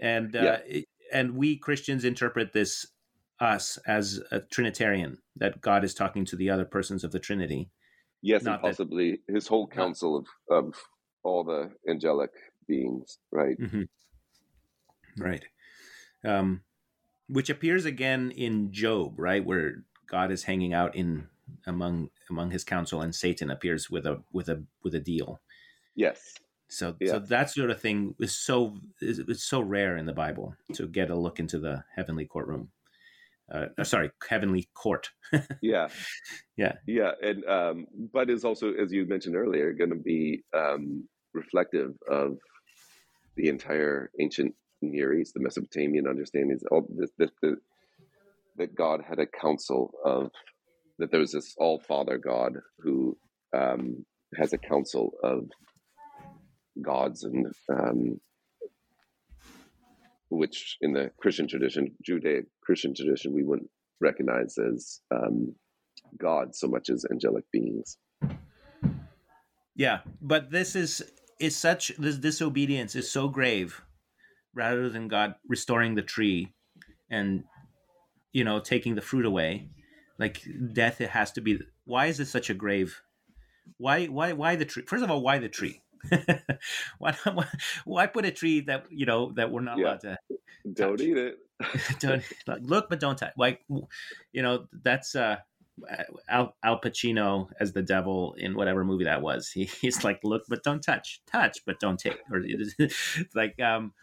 and 0.00 0.34
uh, 0.34 0.58
yeah. 0.66 0.80
and 1.12 1.36
we 1.36 1.56
Christians 1.56 2.04
interpret 2.04 2.52
this 2.52 2.86
us 3.40 3.78
as 3.86 4.20
a 4.30 4.40
Trinitarian 4.40 5.18
that 5.36 5.60
God 5.60 5.84
is 5.84 5.94
talking 5.94 6.24
to 6.26 6.36
the 6.36 6.50
other 6.50 6.64
persons 6.64 7.04
of 7.04 7.12
the 7.12 7.20
Trinity. 7.20 7.70
Yes, 8.22 8.44
and 8.44 8.60
possibly 8.60 9.20
that, 9.26 9.34
his 9.34 9.46
whole 9.46 9.66
council 9.66 10.16
of 10.16 10.26
of 10.50 10.74
all 11.22 11.44
the 11.44 11.70
angelic 11.88 12.30
beings, 12.66 13.18
right? 13.32 13.56
Mm-hmm. 13.58 13.82
Right 15.16 15.44
um, 16.24 16.62
which 17.28 17.50
appears 17.50 17.84
again 17.84 18.30
in 18.30 18.72
Job, 18.72 19.14
right, 19.18 19.44
where 19.44 19.84
God 20.06 20.30
is 20.30 20.44
hanging 20.44 20.74
out 20.74 20.94
in 20.96 21.28
among 21.66 22.10
among 22.28 22.50
his 22.50 22.64
council, 22.64 23.00
and 23.00 23.14
Satan 23.14 23.50
appears 23.50 23.90
with 23.90 24.06
a 24.06 24.22
with 24.32 24.48
a 24.48 24.64
with 24.82 24.94
a 24.94 25.00
deal. 25.00 25.40
Yes. 25.94 26.34
So, 26.72 26.94
yeah. 27.00 27.12
so 27.12 27.18
that 27.18 27.50
sort 27.50 27.70
of 27.70 27.80
thing 27.80 28.14
is 28.20 28.32
so 28.32 28.78
is 29.00 29.18
it's 29.18 29.42
so 29.42 29.60
rare 29.60 29.96
in 29.96 30.06
the 30.06 30.12
Bible 30.12 30.54
to 30.74 30.86
get 30.86 31.10
a 31.10 31.16
look 31.16 31.40
into 31.40 31.58
the 31.58 31.82
heavenly 31.96 32.26
courtroom. 32.26 32.70
Uh, 33.52 33.66
uh 33.76 33.82
sorry, 33.82 34.12
heavenly 34.28 34.68
court. 34.74 35.10
yeah, 35.62 35.88
yeah, 36.56 36.74
yeah, 36.86 37.10
and 37.22 37.44
um, 37.46 37.86
but 38.12 38.30
is 38.30 38.44
also, 38.44 38.72
as 38.74 38.92
you 38.92 39.04
mentioned 39.06 39.34
earlier, 39.34 39.72
going 39.72 39.90
to 39.90 39.96
be 39.96 40.44
um, 40.56 41.08
reflective 41.34 41.94
of 42.08 42.38
the 43.36 43.48
entire 43.48 44.12
ancient 44.20 44.54
Near 44.82 45.14
East, 45.14 45.34
the 45.34 45.40
Mesopotamian 45.40 46.06
understandings, 46.06 46.62
all 46.70 46.86
this, 46.88 47.10
this, 47.18 47.30
the, 47.42 47.56
that 48.56 48.74
God 48.74 49.02
had 49.06 49.18
a 49.18 49.26
council 49.26 49.92
of 50.04 50.30
that 50.98 51.10
there 51.10 51.20
was 51.20 51.32
this 51.32 51.54
all 51.58 51.80
father 51.80 52.18
God 52.18 52.58
who 52.78 53.16
um, 53.56 54.04
has 54.36 54.52
a 54.52 54.58
council 54.58 55.12
of 55.24 55.48
gods 56.82 57.24
and 57.24 57.46
um, 57.72 58.20
which 60.28 60.76
in 60.80 60.92
the 60.92 61.10
Christian 61.18 61.48
tradition, 61.48 61.94
Judaic 62.04 62.44
Christian 62.62 62.94
tradition, 62.94 63.32
we 63.32 63.42
wouldn't 63.42 63.70
recognize 64.00 64.56
as 64.58 65.00
um, 65.10 65.54
God 66.18 66.54
so 66.54 66.68
much 66.68 66.88
as 66.90 67.04
angelic 67.10 67.44
beings. 67.52 67.96
Yeah, 69.74 70.00
but 70.20 70.50
this 70.50 70.76
is 70.76 71.02
is 71.38 71.56
such 71.56 71.88
this 71.96 72.16
disobedience 72.16 72.94
is 72.94 73.10
so 73.10 73.28
grave 73.28 73.82
rather 74.54 74.88
than 74.88 75.08
God 75.08 75.34
restoring 75.48 75.94
the 75.94 76.02
tree 76.02 76.52
and 77.10 77.44
you 78.32 78.44
know 78.44 78.60
taking 78.60 78.94
the 78.94 79.02
fruit 79.02 79.26
away 79.26 79.68
like 80.18 80.42
death 80.72 81.00
it 81.00 81.10
has 81.10 81.32
to 81.32 81.40
be 81.40 81.58
why 81.84 82.06
is 82.06 82.18
this 82.18 82.30
such 82.30 82.50
a 82.50 82.54
grave 82.54 83.02
why 83.78 84.06
why 84.06 84.32
why 84.32 84.56
the 84.56 84.64
tree 84.64 84.84
first 84.86 85.02
of 85.02 85.10
all 85.10 85.22
why 85.22 85.38
the 85.38 85.48
tree 85.48 85.82
why, 86.98 87.14
why, 87.24 87.46
why 87.84 88.06
put 88.06 88.24
a 88.24 88.30
tree 88.30 88.60
that 88.60 88.86
you 88.90 89.06
know 89.06 89.32
that 89.32 89.50
we're 89.50 89.60
not 89.60 89.78
yeah. 89.78 89.84
allowed 89.84 90.00
to 90.00 90.18
don't 90.72 90.96
touch? 90.96 91.06
eat 91.06 91.16
it 91.16 91.38
don't 92.00 92.22
like, 92.46 92.60
look 92.62 92.88
but 92.88 93.00
don't 93.00 93.18
touch 93.18 93.32
like 93.36 93.60
you 94.32 94.42
know 94.42 94.66
that's 94.82 95.14
uh 95.14 95.36
Al, 96.28 96.54
Al 96.62 96.80
Pacino 96.80 97.48
as 97.58 97.72
the 97.72 97.82
devil 97.82 98.34
in 98.36 98.54
whatever 98.54 98.84
movie 98.84 99.04
that 99.04 99.22
was. 99.22 99.48
He, 99.48 99.64
he's 99.80 100.04
like, 100.04 100.20
look, 100.22 100.42
but 100.46 100.62
don't 100.62 100.82
touch, 100.82 101.22
touch, 101.26 101.64
but 101.64 101.80
don't 101.80 101.98
take. 101.98 102.18
Or 102.30 102.42
like, 103.34 103.58
um, 103.60 103.94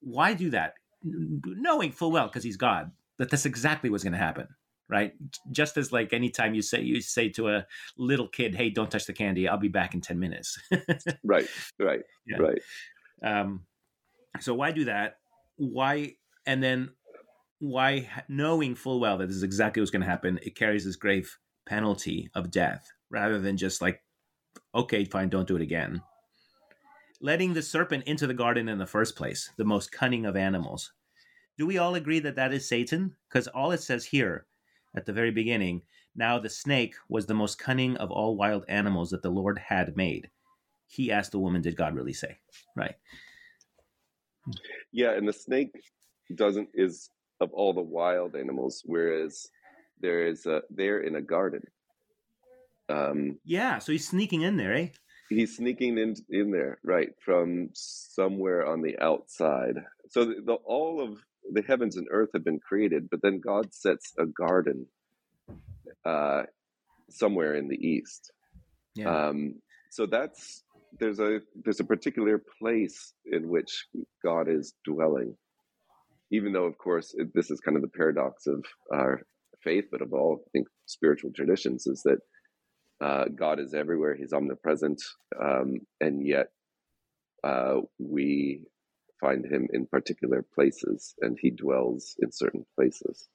why 0.00 0.34
do 0.34 0.50
that? 0.50 0.74
Knowing 1.02 1.92
full 1.92 2.10
well, 2.10 2.26
because 2.26 2.44
he's 2.44 2.56
God, 2.56 2.90
that 3.18 3.30
that's 3.30 3.46
exactly 3.46 3.90
what's 3.90 4.02
going 4.02 4.12
to 4.12 4.18
happen, 4.18 4.48
right? 4.88 5.12
Just 5.50 5.76
as 5.76 5.92
like 5.92 6.12
anytime 6.12 6.54
you 6.54 6.62
say 6.62 6.80
you 6.82 7.00
say 7.00 7.28
to 7.30 7.48
a 7.48 7.66
little 7.96 8.28
kid, 8.28 8.54
"Hey, 8.54 8.70
don't 8.70 8.90
touch 8.90 9.06
the 9.06 9.12
candy. 9.12 9.48
I'll 9.48 9.58
be 9.58 9.68
back 9.68 9.94
in 9.94 10.00
ten 10.00 10.18
minutes." 10.18 10.58
right, 11.24 11.46
right, 11.78 12.00
yeah. 12.26 12.36
right. 12.38 12.60
Um, 13.22 13.64
so 14.40 14.54
why 14.54 14.72
do 14.72 14.84
that? 14.86 15.18
Why 15.56 16.14
and 16.46 16.62
then 16.62 16.90
why, 17.60 18.08
knowing 18.28 18.74
full 18.74 19.00
well 19.00 19.18
that 19.18 19.26
this 19.26 19.36
is 19.36 19.42
exactly 19.42 19.80
what's 19.80 19.90
going 19.90 20.02
to 20.02 20.08
happen, 20.08 20.38
it 20.42 20.56
carries 20.56 20.84
this 20.84 20.96
grave 20.96 21.36
penalty 21.66 22.30
of 22.34 22.50
death 22.50 22.88
rather 23.10 23.38
than 23.40 23.56
just 23.56 23.82
like, 23.82 24.02
okay, 24.74 25.04
fine, 25.04 25.28
don't 25.28 25.48
do 25.48 25.56
it 25.56 25.62
again 25.62 26.02
letting 27.20 27.52
the 27.52 27.62
serpent 27.62 28.04
into 28.04 28.26
the 28.26 28.34
garden 28.34 28.68
in 28.68 28.78
the 28.78 28.86
first 28.86 29.16
place, 29.16 29.50
the 29.56 29.64
most 29.64 29.92
cunning 29.92 30.26
of 30.26 30.36
animals. 30.36 30.92
Do 31.56 31.66
we 31.66 31.78
all 31.78 31.96
agree 31.96 32.20
that 32.20 32.36
that 32.36 32.52
is 32.52 32.68
Satan? 32.68 33.16
Because 33.28 33.48
all 33.48 33.72
it 33.72 33.82
says 33.82 34.04
here 34.04 34.46
at 34.94 35.04
the 35.04 35.12
very 35.12 35.30
beginning 35.30 35.82
now 36.18 36.38
the 36.38 36.50
snake 36.50 36.96
was 37.08 37.26
the 37.26 37.34
most 37.34 37.60
cunning 37.60 37.96
of 37.98 38.10
all 38.10 38.36
wild 38.36 38.64
animals 38.68 39.10
that 39.10 39.22
the 39.22 39.30
Lord 39.30 39.56
had 39.56 39.96
made. 39.96 40.28
He 40.88 41.12
asked 41.12 41.30
the 41.30 41.38
woman, 41.38 41.62
Did 41.62 41.76
God 41.76 41.94
really 41.94 42.12
say? 42.12 42.38
Right. 42.74 42.96
Yeah, 44.90 45.12
and 45.12 45.28
the 45.28 45.32
snake 45.32 45.70
doesn't 46.34 46.70
is 46.74 47.10
of 47.40 47.52
all 47.52 47.72
the 47.72 47.80
wild 47.80 48.34
animals, 48.34 48.82
whereas 48.84 49.46
there 50.00 50.26
is 50.26 50.46
a 50.46 50.62
they're 50.70 51.02
in 51.02 51.16
a 51.16 51.22
garden. 51.22 51.62
Um, 52.88 53.38
yeah, 53.44 53.78
so 53.78 53.92
he's 53.92 54.08
sneaking 54.08 54.42
in 54.42 54.56
there, 54.56 54.74
eh? 54.74 54.88
He's 55.28 55.56
sneaking 55.56 55.98
in 55.98 56.14
in 56.30 56.50
there 56.50 56.78
right 56.84 57.10
from 57.24 57.70
somewhere 57.74 58.66
on 58.66 58.82
the 58.82 58.98
outside. 59.00 59.74
So 60.10 60.24
the, 60.24 60.34
the, 60.44 60.54
all 60.54 61.02
of 61.02 61.18
the 61.52 61.62
heavens 61.62 61.96
and 61.96 62.06
earth 62.10 62.30
have 62.34 62.44
been 62.44 62.60
created 62.60 63.08
but 63.10 63.20
then 63.22 63.40
god 63.44 63.72
sets 63.72 64.12
a 64.18 64.26
garden 64.26 64.86
uh, 66.04 66.42
somewhere 67.10 67.54
in 67.54 67.68
the 67.68 67.76
east. 67.76 68.32
Yeah. 68.94 69.28
um, 69.28 69.54
so 69.90 70.06
that's 70.06 70.64
there's 70.98 71.20
a 71.20 71.40
there's 71.64 71.80
a 71.80 71.84
particular 71.84 72.42
place 72.60 73.12
in 73.26 73.48
which 73.48 73.86
god 74.24 74.48
is 74.48 74.74
dwelling. 74.84 75.36
Even 76.30 76.52
though 76.52 76.64
of 76.64 76.76
course 76.76 77.14
it, 77.16 77.28
this 77.34 77.50
is 77.50 77.60
kind 77.60 77.76
of 77.76 77.82
the 77.82 77.96
paradox 77.96 78.46
of 78.46 78.64
our 78.92 79.22
faith 79.64 79.86
but 79.90 80.02
of 80.02 80.12
all 80.12 80.40
i 80.46 80.50
think 80.52 80.68
spiritual 80.86 81.30
traditions 81.34 81.86
is 81.86 82.00
that 82.04 82.18
uh, 83.00 83.26
God 83.34 83.60
is 83.60 83.74
everywhere; 83.74 84.14
He's 84.14 84.32
omnipresent, 84.32 85.02
um, 85.40 85.80
and 86.00 86.26
yet 86.26 86.48
uh, 87.44 87.80
we 87.98 88.62
find 89.20 89.44
Him 89.44 89.68
in 89.72 89.86
particular 89.86 90.44
places, 90.54 91.14
and 91.20 91.38
He 91.40 91.50
dwells 91.50 92.16
in 92.20 92.32
certain 92.32 92.64
places. 92.76 93.28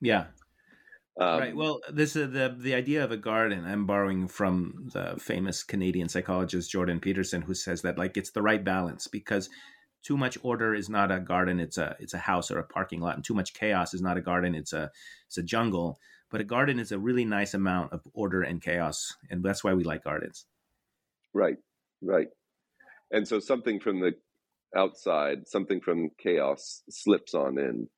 Yeah. 0.00 0.26
Um, 1.18 1.40
right. 1.40 1.56
Well, 1.56 1.80
this 1.90 2.14
is 2.14 2.32
the 2.32 2.54
the 2.58 2.74
idea 2.74 3.02
of 3.02 3.10
a 3.10 3.16
garden. 3.16 3.64
I'm 3.64 3.86
borrowing 3.86 4.28
from 4.28 4.90
the 4.92 5.16
famous 5.18 5.62
Canadian 5.62 6.08
psychologist 6.08 6.70
Jordan 6.70 7.00
Peterson, 7.00 7.42
who 7.42 7.54
says 7.54 7.82
that 7.82 7.96
like 7.96 8.16
it's 8.16 8.32
the 8.32 8.42
right 8.42 8.62
balance 8.62 9.08
because 9.08 9.48
too 10.02 10.16
much 10.16 10.36
order 10.42 10.74
is 10.74 10.90
not 10.90 11.10
a 11.10 11.18
garden; 11.18 11.58
it's 11.58 11.78
a 11.78 11.96
it's 11.98 12.12
a 12.12 12.18
house 12.18 12.50
or 12.50 12.58
a 12.58 12.64
parking 12.64 13.00
lot, 13.00 13.16
and 13.16 13.24
too 13.24 13.34
much 13.34 13.54
chaos 13.54 13.94
is 13.94 14.02
not 14.02 14.18
a 14.18 14.20
garden; 14.20 14.54
it's 14.54 14.74
a 14.74 14.90
it's 15.26 15.38
a 15.38 15.42
jungle 15.42 15.98
but 16.30 16.40
a 16.40 16.44
garden 16.44 16.78
is 16.78 16.92
a 16.92 16.98
really 16.98 17.24
nice 17.24 17.54
amount 17.54 17.92
of 17.92 18.00
order 18.12 18.42
and 18.42 18.62
chaos 18.62 19.14
and 19.30 19.42
that's 19.44 19.62
why 19.62 19.74
we 19.74 19.84
like 19.84 20.04
gardens. 20.04 20.46
Right 21.34 21.56
right. 22.02 22.28
And 23.10 23.26
so 23.26 23.38
something 23.38 23.80
from 23.80 24.00
the 24.00 24.12
outside 24.76 25.46
something 25.46 25.80
from 25.80 26.10
chaos 26.18 26.82
slips 26.90 27.34
on 27.34 27.58
in 27.58 27.88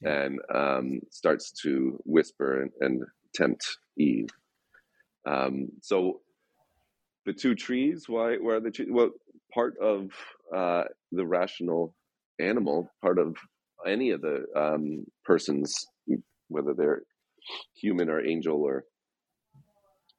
yeah. 0.00 0.22
and 0.24 0.40
um, 0.54 1.00
starts 1.10 1.50
to 1.62 1.98
whisper 2.04 2.62
and, 2.62 2.70
and 2.80 3.02
tempt 3.34 3.64
eve. 3.98 4.28
Um, 5.26 5.68
so 5.80 6.20
the 7.24 7.32
two 7.32 7.54
trees 7.54 8.04
why 8.06 8.36
where 8.36 8.56
are 8.56 8.60
the 8.60 8.70
trees 8.70 8.88
well 8.90 9.10
part 9.52 9.74
of 9.80 10.10
uh, 10.54 10.84
the 11.12 11.26
rational 11.26 11.94
animal 12.40 12.90
part 13.00 13.18
of 13.18 13.36
any 13.86 14.10
of 14.10 14.20
the 14.20 14.44
um, 14.56 15.04
persons 15.24 15.86
whether 16.48 16.74
they're 16.74 17.02
human 17.74 18.08
or 18.08 18.24
angel 18.24 18.62
or 18.62 18.84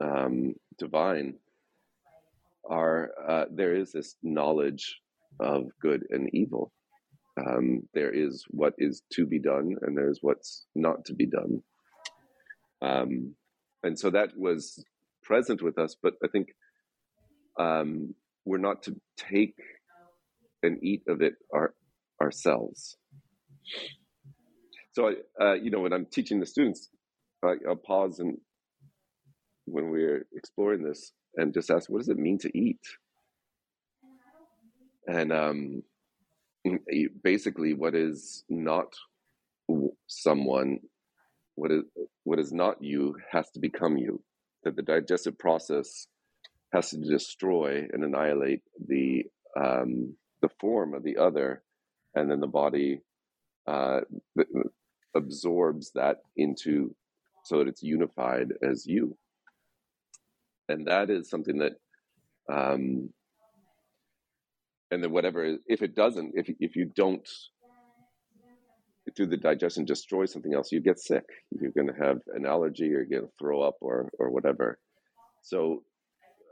um, 0.01 0.55
divine, 0.77 1.35
are 2.69 3.11
uh, 3.27 3.45
there 3.53 3.75
is 3.75 3.91
this 3.91 4.15
knowledge 4.23 4.99
of 5.39 5.65
good 5.81 6.03
and 6.09 6.29
evil. 6.33 6.71
Um, 7.37 7.81
there 7.93 8.11
is 8.11 8.45
what 8.49 8.73
is 8.77 9.03
to 9.13 9.25
be 9.25 9.39
done, 9.39 9.75
and 9.81 9.97
there's 9.97 10.19
what's 10.21 10.65
not 10.73 11.05
to 11.05 11.13
be 11.13 11.25
done. 11.25 11.61
Um, 12.81 13.35
and 13.83 13.99
so 13.99 14.09
that 14.11 14.29
was 14.37 14.83
present 15.23 15.61
with 15.61 15.77
us, 15.77 15.95
but 16.01 16.13
I 16.23 16.27
think 16.27 16.47
um, 17.59 18.15
we're 18.45 18.57
not 18.57 18.83
to 18.83 18.95
take 19.17 19.55
and 20.63 20.83
eat 20.83 21.03
of 21.07 21.21
it 21.21 21.33
our, 21.53 21.73
ourselves. 22.21 22.97
So, 24.93 25.13
uh, 25.41 25.53
you 25.53 25.71
know, 25.71 25.81
when 25.81 25.93
I'm 25.93 26.05
teaching 26.05 26.39
the 26.39 26.45
students, 26.45 26.89
I'll 27.45 27.75
pause 27.75 28.19
and 28.19 28.37
when 29.65 29.89
we're 29.89 30.25
exploring 30.35 30.83
this 30.83 31.11
and 31.35 31.53
just 31.53 31.69
ask, 31.69 31.89
what 31.89 31.99
does 31.99 32.09
it 32.09 32.17
mean 32.17 32.37
to 32.39 32.57
eat? 32.57 32.79
And 35.07 35.31
um, 35.31 35.83
basically, 37.23 37.73
what 37.73 37.93
is 37.95 38.43
not 38.49 38.93
someone, 40.07 40.79
what 41.55 41.71
is 41.71 41.83
what 42.23 42.39
is 42.39 42.51
not 42.51 42.81
you, 42.81 43.15
has 43.31 43.49
to 43.51 43.59
become 43.59 43.97
you. 43.97 44.23
That 44.63 44.75
the 44.75 44.81
digestive 44.81 45.37
process 45.37 46.07
has 46.73 46.89
to 46.89 46.97
destroy 46.97 47.87
and 47.93 48.03
annihilate 48.03 48.61
the 48.87 49.25
um, 49.59 50.15
the 50.41 50.49
form 50.59 50.95
of 50.95 51.03
the 51.03 51.17
other, 51.17 51.61
and 52.15 52.29
then 52.29 52.39
the 52.39 52.47
body 52.47 53.01
uh, 53.67 54.01
absorbs 55.15 55.91
that 55.93 56.17
into 56.35 56.95
so 57.45 57.59
that 57.59 57.67
it's 57.67 57.83
unified 57.83 58.49
as 58.61 58.85
you. 58.85 59.15
And 60.67 60.87
that 60.87 61.09
is 61.09 61.29
something 61.29 61.59
that, 61.59 61.73
um, 62.51 63.09
and 64.91 65.03
then 65.03 65.11
whatever, 65.11 65.57
if 65.67 65.81
it 65.81 65.95
doesn't, 65.95 66.33
if, 66.35 66.49
if 66.59 66.75
you 66.75 66.85
don't 66.95 67.27
through 69.15 69.27
the 69.27 69.37
digestion 69.37 69.85
destroy 69.85 70.25
something 70.25 70.55
else, 70.55 70.71
you 70.71 70.81
get 70.81 70.99
sick. 70.99 71.25
You're 71.51 71.71
going 71.71 71.87
to 71.87 72.03
have 72.03 72.17
an 72.33 72.45
allergy 72.45 72.85
or 72.85 73.03
you're 73.03 73.05
going 73.05 73.21
to 73.21 73.33
throw 73.39 73.61
up 73.61 73.75
or, 73.79 74.09
or 74.17 74.31
whatever. 74.31 74.79
So 75.43 75.83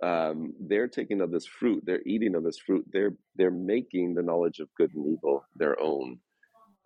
um, 0.04 0.54
they're 0.60 0.88
taking 0.88 1.22
of 1.22 1.32
this 1.32 1.48
fruit, 1.48 1.84
they're 1.86 2.04
eating 2.06 2.36
of 2.36 2.44
this 2.44 2.60
fruit, 2.60 2.86
they're, 2.92 3.16
they're 3.36 3.50
making 3.50 4.14
the 4.14 4.22
knowledge 4.22 4.60
of 4.60 4.70
good 4.78 4.92
and 4.94 5.08
evil 5.08 5.44
their 5.56 5.80
own, 5.80 6.20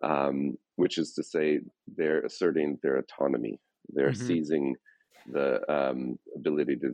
um, 0.03 0.57
which 0.77 0.97
is 0.97 1.13
to 1.13 1.23
say 1.23 1.59
they're 1.97 2.21
asserting 2.21 2.77
their 2.81 2.97
autonomy. 2.97 3.59
They're 3.89 4.11
mm-hmm. 4.11 4.27
seizing 4.27 4.75
the 5.31 5.59
um, 5.71 6.17
ability 6.35 6.77
to 6.77 6.93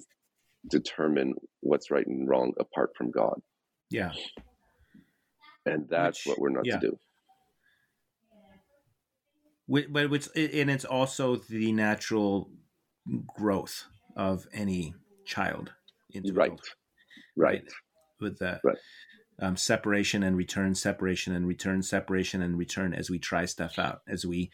determine 0.69 1.33
what's 1.61 1.91
right 1.91 2.05
and 2.05 2.27
wrong 2.27 2.53
apart 2.59 2.91
from 2.97 3.11
God. 3.11 3.39
Yeah. 3.89 4.11
And 5.65 5.87
that's 5.89 6.25
Which, 6.25 6.31
what 6.31 6.39
we're 6.39 6.49
not 6.49 6.65
yeah. 6.65 6.79
to 6.79 6.89
do. 6.89 6.97
but 9.91 10.09
which 10.09 10.27
and 10.35 10.69
it's 10.69 10.85
also 10.85 11.37
the 11.37 11.71
natural 11.71 12.49
growth 13.35 13.85
of 14.15 14.45
any 14.53 14.93
child 15.25 15.71
into 16.11 16.33
right 16.33 16.47
adulthood, 16.47 16.69
right 17.37 17.63
with 18.19 18.39
the 18.39 18.59
Right. 18.63 18.77
um, 19.39 19.55
separation 19.57 20.21
and 20.23 20.35
return 20.37 20.75
separation 20.75 21.33
and 21.33 21.47
return 21.47 21.81
separation 21.81 22.41
and 22.41 22.57
return 22.57 22.93
as 22.93 23.09
we 23.09 23.19
try 23.19 23.45
stuff 23.45 23.79
out 23.79 24.01
as 24.07 24.25
we 24.25 24.51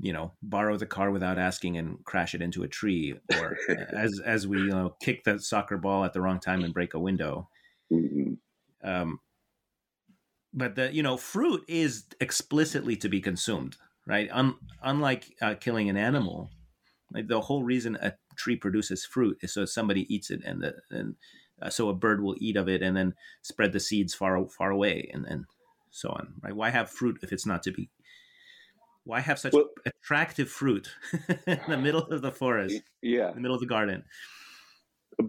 you 0.00 0.12
know 0.12 0.32
borrow 0.42 0.76
the 0.76 0.86
car 0.86 1.10
without 1.10 1.38
asking 1.38 1.76
and 1.76 2.04
crash 2.04 2.34
it 2.34 2.42
into 2.42 2.62
a 2.62 2.68
tree 2.68 3.14
or 3.38 3.56
as 3.92 4.20
as 4.24 4.46
we 4.46 4.58
you 4.58 4.70
know 4.70 4.96
kick 5.00 5.24
the 5.24 5.38
soccer 5.38 5.76
ball 5.76 6.04
at 6.04 6.12
the 6.12 6.20
wrong 6.20 6.40
time 6.40 6.64
and 6.64 6.74
break 6.74 6.94
a 6.94 6.98
window. 6.98 7.48
Mhm. 7.92 8.38
um, 8.84 9.20
but 10.52 10.74
the 10.74 10.92
you 10.92 11.02
know 11.02 11.16
fruit 11.16 11.64
is 11.68 12.06
explicitly 12.20 12.96
to 12.96 13.08
be 13.08 13.20
consumed 13.20 13.76
right? 14.06 14.28
Un- 14.32 14.56
unlike 14.82 15.36
uh, 15.40 15.54
killing 15.54 15.88
an 15.88 15.96
animal 15.96 16.50
like 17.12 17.28
the 17.28 17.40
whole 17.40 17.62
reason 17.62 17.96
a 17.96 18.14
tree 18.36 18.56
produces 18.56 19.04
fruit 19.04 19.38
is 19.42 19.52
so 19.54 19.64
somebody 19.64 20.12
eats 20.12 20.30
it 20.30 20.42
and 20.44 20.62
the, 20.62 20.74
and 20.90 21.16
uh, 21.60 21.70
so 21.70 21.88
a 21.88 21.94
bird 21.94 22.22
will 22.22 22.36
eat 22.38 22.56
of 22.56 22.68
it 22.68 22.82
and 22.82 22.96
then 22.96 23.14
spread 23.42 23.72
the 23.72 23.80
seeds 23.80 24.14
far 24.14 24.48
far 24.48 24.70
away 24.70 25.10
and 25.12 25.26
and 25.26 25.44
so 25.90 26.08
on 26.10 26.34
right? 26.42 26.54
Why 26.54 26.70
have 26.70 26.90
fruit 26.90 27.18
if 27.22 27.32
it's 27.32 27.46
not 27.46 27.62
to 27.64 27.72
be 27.72 27.90
why 29.10 29.20
have 29.20 29.38
such 29.44 29.52
Well- 29.52 29.70
attractive 29.90 30.48
fruit 30.60 30.86
in 31.46 31.60
the 31.74 31.80
middle 31.86 32.04
of 32.14 32.20
the 32.26 32.32
forest 32.42 32.80
yeah. 33.02 33.28
in 33.30 33.34
the 33.38 33.40
middle 33.44 33.56
of 33.60 33.60
the 33.66 33.72
garden? 33.76 34.04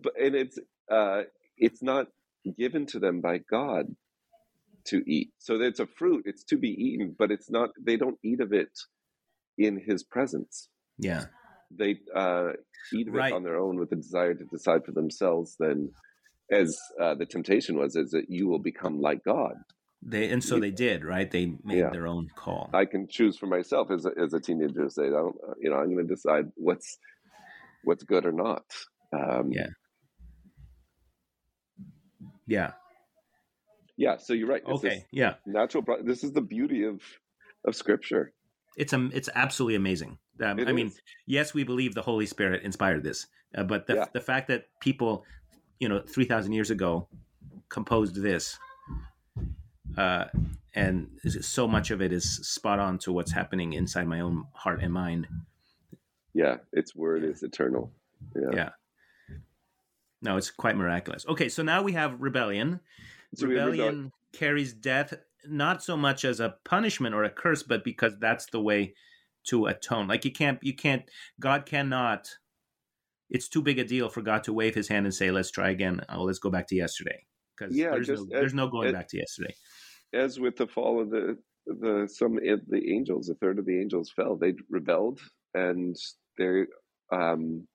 But 0.03 0.13
and 0.25 0.33
it's 0.43 0.57
uh 0.97 1.21
it's 1.57 1.81
not 1.91 2.05
given 2.63 2.83
to 2.93 2.97
them 3.05 3.15
by 3.21 3.35
god 3.57 3.85
to 4.91 4.97
eat. 5.15 5.29
So 5.45 5.51
it's 5.69 5.79
a 5.87 5.89
fruit 5.99 6.23
it's 6.29 6.43
to 6.51 6.57
be 6.65 6.69
eaten 6.87 7.07
but 7.21 7.29
it's 7.35 7.49
not 7.57 7.69
they 7.87 7.97
don't 8.03 8.19
eat 8.29 8.39
of 8.47 8.51
it 8.63 8.73
in 9.57 9.73
his 9.89 10.03
presence. 10.15 10.53
Yeah. 10.97 11.25
They 11.81 11.91
uh 12.23 12.49
eat 12.97 13.07
of 13.09 13.13
Right. 13.13 13.31
it 13.31 13.35
on 13.35 13.43
their 13.47 13.59
own 13.65 13.75
with 13.79 13.89
the 13.91 13.95
desire 14.07 14.33
to 14.39 14.45
decide 14.57 14.81
for 14.85 14.93
themselves 15.01 15.49
then 15.63 15.79
as 16.61 16.69
uh, 17.03 17.15
the 17.21 17.25
temptation 17.35 17.73
was 17.81 17.95
is 17.95 18.09
that 18.15 18.25
you 18.37 18.43
will 18.49 18.63
become 18.71 18.95
like 19.09 19.21
god 19.23 19.55
they 20.03 20.29
and 20.29 20.43
so 20.43 20.59
they 20.59 20.71
did 20.71 21.03
right? 21.05 21.29
They 21.29 21.45
made 21.63 21.77
Yeah. 21.79 21.89
their 21.91 22.07
own 22.07 22.27
call. 22.35 22.69
I 22.73 22.85
can 22.85 23.07
choose 23.07 23.37
for 23.37 23.45
myself 23.47 23.91
as 23.91 24.05
a, 24.05 24.11
as 24.21 24.33
a 24.33 24.39
teenager 24.39 24.83
to 24.83 24.89
say 24.89 25.05
I 25.07 25.09
don't, 25.09 25.35
you 25.59 25.69
know 25.69 25.77
i'm 25.77 25.93
going 25.93 26.07
to 26.07 26.13
decide 26.15 26.45
what's 26.55 26.97
what's 27.83 28.03
good 28.03 28.25
or 28.25 28.31
not. 28.31 28.63
Um 29.13 29.51
Yeah. 29.51 29.67
yeah. 32.47 32.71
Yeah 33.97 34.17
so 34.17 34.33
you're 34.33 34.47
right. 34.47 34.61
It's 34.65 34.79
okay 34.83 34.89
this 34.95 35.03
yeah. 35.11 35.33
natural 35.45 35.83
pro- 35.83 36.03
this 36.03 36.23
is 36.23 36.31
the 36.33 36.41
beauty 36.41 36.83
of 36.85 37.01
of 37.65 37.75
scripture. 37.75 38.33
It's 38.77 38.93
um, 38.93 39.11
it's 39.13 39.29
absolutely 39.35 39.75
amazing. 39.75 40.17
Um, 40.41 40.57
It 40.57 40.67
I 40.67 40.71
mean, 40.71 40.91
yes, 41.27 41.53
we 41.53 41.63
believe 41.65 41.93
the 41.93 42.01
Holy 42.01 42.25
Spirit 42.25 42.63
inspired 42.63 43.03
this, 43.03 43.27
uh, 43.55 43.63
but 43.63 43.85
the 43.85 43.95
Yeah. 43.95 44.05
the 44.13 44.21
fact 44.21 44.47
that 44.47 44.65
people, 44.79 45.25
you 45.79 45.89
know, 45.89 45.99
three 46.01 46.25
thousand 46.25 46.53
years 46.53 46.71
ago, 46.71 47.07
composed 47.69 48.15
this, 48.15 48.57
uh, 49.97 50.25
and 50.73 51.07
so 51.41 51.67
much 51.67 51.91
of 51.91 52.01
it 52.01 52.13
is 52.13 52.47
spot 52.47 52.79
on 52.79 52.97
to 52.99 53.11
what's 53.11 53.31
happening 53.31 53.73
inside 53.73 54.07
my 54.07 54.21
own 54.21 54.45
heart 54.53 54.81
and 54.81 54.93
mind. 54.93 55.27
yeah 56.33 56.57
its 56.73 56.95
word 56.95 57.23
is 57.23 57.43
eternal 57.43 57.91
yeah, 58.35 58.49
Yeah. 58.53 58.69
No, 60.23 60.37
it's 60.37 60.51
quite 60.51 60.77
miraculous. 60.77 61.25
Okay, 61.27 61.49
so 61.49 61.63
now 61.63 61.81
we 61.81 61.93
have 61.93 62.21
rebellion. 62.21 62.79
So 63.33 63.47
we 63.47 63.55
have 63.55 63.71
rebellion 63.71 64.11
carries 64.33 64.73
death 64.73 65.15
not 65.47 65.83
so 65.83 65.97
much 65.97 66.23
as 66.23 66.39
a 66.39 66.55
punishment 66.63 67.15
or 67.15 67.23
a 67.23 67.29
curse 67.29 67.63
but 67.63 67.83
because 67.83 68.17
that's 68.19 68.45
the 68.47 68.61
way 68.61 68.93
to 69.43 69.65
atone 69.65 70.07
like 70.07 70.23
you 70.23 70.31
can't 70.31 70.59
you 70.61 70.73
can't 70.73 71.03
god 71.39 71.65
cannot 71.65 72.29
it's 73.29 73.47
too 73.47 73.61
big 73.61 73.79
a 73.79 73.83
deal 73.83 74.07
for 74.07 74.21
god 74.21 74.43
to 74.43 74.53
wave 74.53 74.75
his 74.75 74.87
hand 74.87 75.05
and 75.05 75.15
say 75.15 75.31
let's 75.31 75.51
try 75.51 75.69
again 75.69 75.99
oh 76.09 76.23
let's 76.23 76.39
go 76.39 76.49
back 76.49 76.67
to 76.67 76.75
yesterday 76.75 77.25
because 77.61 77.75
Yeah, 77.75 77.91
there's, 77.91 78.07
just 78.07 78.23
no, 78.29 78.39
there's 78.39 78.53
no 78.53 78.67
going 78.67 78.87
as- 78.89 78.93
back 78.93 79.07
to 79.09 79.17
yesterday 79.17 79.53
as 80.13 80.39
with 80.39 80.57
the 80.57 80.67
fall 80.67 81.01
of 81.01 81.09
the 81.09 81.37
the 81.65 82.07
some 82.11 82.37
of 82.37 82.59
the 82.67 82.91
angels 82.91 83.29
a 83.29 83.35
third 83.35 83.59
of 83.59 83.65
the 83.65 83.79
angels 83.79 84.11
fell 84.15 84.35
they 84.35 84.53
rebelled 84.69 85.19
and 85.53 85.95
they 86.37 86.63
um 87.11 87.67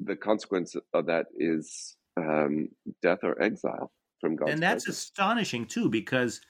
the 0.00 0.16
consequence 0.16 0.74
of 0.92 1.06
that 1.06 1.26
is 1.38 1.96
um 2.16 2.68
death 3.00 3.20
or 3.22 3.40
exile 3.40 3.92
from 4.20 4.36
God. 4.36 4.48
and 4.50 4.62
that's 4.62 4.84
presence. 4.84 4.98
astonishing 5.04 5.66
too 5.66 5.88
because 5.88 6.40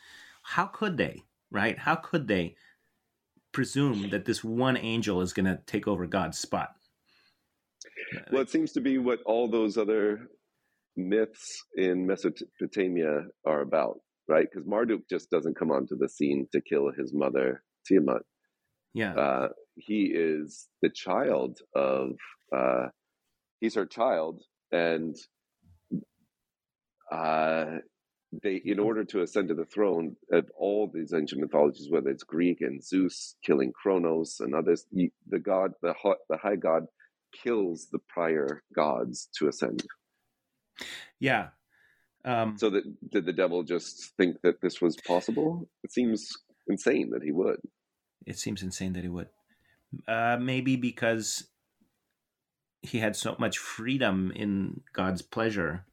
how 0.42 0.66
could 0.66 0.96
they 0.96 1.22
right 1.50 1.78
how 1.78 1.94
could 1.94 2.26
they 2.26 2.56
presume 3.52 4.10
that 4.10 4.24
this 4.24 4.42
one 4.42 4.76
angel 4.76 5.20
is 5.20 5.32
going 5.32 5.46
to 5.46 5.60
take 5.66 5.86
over 5.86 6.06
god's 6.06 6.38
spot 6.38 6.70
well 8.32 8.42
it 8.42 8.50
seems 8.50 8.72
to 8.72 8.80
be 8.80 8.98
what 8.98 9.22
all 9.24 9.46
those 9.46 9.76
other 9.78 10.28
myths 10.96 11.64
in 11.76 12.06
mesopotamia 12.06 13.22
are 13.46 13.60
about 13.60 13.98
right? 14.28 14.46
Because 14.50 14.66
marduk 14.66 15.02
just 15.08 15.30
doesn't 15.30 15.58
come 15.58 15.70
onto 15.70 15.96
the 15.96 16.08
scene 16.08 16.46
to 16.52 16.60
kill 16.60 16.90
his 16.96 17.12
mother 17.12 17.62
tiamat. 17.86 18.22
Yeah. 18.92 19.14
Uh, 19.14 19.48
he 19.76 20.12
is 20.14 20.68
the 20.82 20.88
child 20.88 21.58
of 21.74 22.12
uh, 22.56 22.86
he's 23.60 23.74
her 23.74 23.86
child 23.86 24.42
and 24.70 25.16
uh, 27.10 27.78
they 28.42 28.60
in 28.64 28.78
order 28.78 29.04
to 29.04 29.22
ascend 29.22 29.48
to 29.48 29.54
the 29.54 29.64
throne 29.64 30.16
of 30.32 30.46
all 30.56 30.90
these 30.92 31.12
ancient 31.12 31.40
mythologies 31.40 31.88
whether 31.90 32.10
it's 32.10 32.24
greek 32.24 32.60
and 32.60 32.82
zeus 32.82 33.36
killing 33.44 33.72
kronos 33.72 34.40
and 34.40 34.54
others 34.54 34.86
the 34.92 35.38
god 35.38 35.72
the, 35.82 35.92
ho- 35.92 36.16
the 36.28 36.36
high 36.36 36.56
god 36.56 36.86
kills 37.32 37.88
the 37.92 37.98
prior 38.08 38.62
gods 38.74 39.28
to 39.36 39.46
ascend 39.48 39.84
yeah 41.20 41.48
um, 42.24 42.56
so 42.56 42.70
that 42.70 42.84
did 43.10 43.26
the 43.26 43.32
devil 43.32 43.62
just 43.62 44.16
think 44.16 44.40
that 44.42 44.60
this 44.60 44.80
was 44.80 44.96
possible 45.06 45.68
it 45.82 45.92
seems 45.92 46.32
insane 46.68 47.10
that 47.10 47.22
he 47.22 47.32
would 47.32 47.60
It 48.26 48.38
seems 48.38 48.62
insane 48.62 48.94
that 48.94 49.02
he 49.02 49.08
would. 49.08 49.28
Uh, 50.08 50.38
maybe 50.40 50.76
because 50.76 51.48
he 52.82 52.98
had 52.98 53.16
so 53.16 53.36
much 53.38 53.58
freedom 53.58 54.32
in 54.34 54.80
God's 54.92 55.22
pleasure 55.22 55.86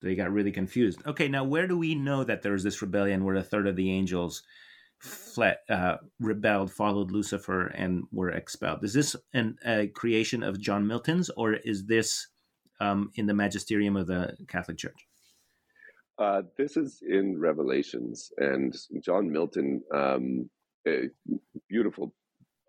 that 0.00 0.08
he 0.08 0.16
got 0.16 0.32
really 0.32 0.52
confused. 0.52 1.02
Okay, 1.06 1.28
now 1.28 1.44
where 1.44 1.66
do 1.66 1.76
we 1.78 1.94
know 1.94 2.24
that 2.24 2.42
there 2.42 2.52
was 2.52 2.64
this 2.64 2.82
rebellion 2.82 3.24
where 3.24 3.36
a 3.36 3.42
third 3.42 3.66
of 3.66 3.76
the 3.76 3.90
angels 3.90 4.42
fled, 4.98 5.58
uh, 5.68 5.96
rebelled, 6.18 6.72
followed 6.72 7.10
Lucifer, 7.10 7.66
and 7.66 8.04
were 8.10 8.30
expelled? 8.30 8.82
Is 8.84 8.94
this 8.94 9.16
an, 9.32 9.56
a 9.64 9.88
creation 9.88 10.42
of 10.42 10.60
John 10.60 10.86
Milton's, 10.86 11.30
or 11.30 11.54
is 11.54 11.86
this 11.86 12.28
um, 12.82 13.10
in 13.14 13.26
the 13.26 13.34
magisterium 13.34 13.96
of 13.96 14.06
the 14.06 14.36
Catholic 14.48 14.78
Church? 14.78 15.06
Uh, 16.18 16.42
this 16.58 16.76
is 16.76 17.02
in 17.08 17.38
Revelations, 17.38 18.30
and 18.38 18.74
John 19.00 19.30
Milton, 19.30 19.82
um, 19.94 20.50
a 20.86 21.08
beautiful 21.68 22.12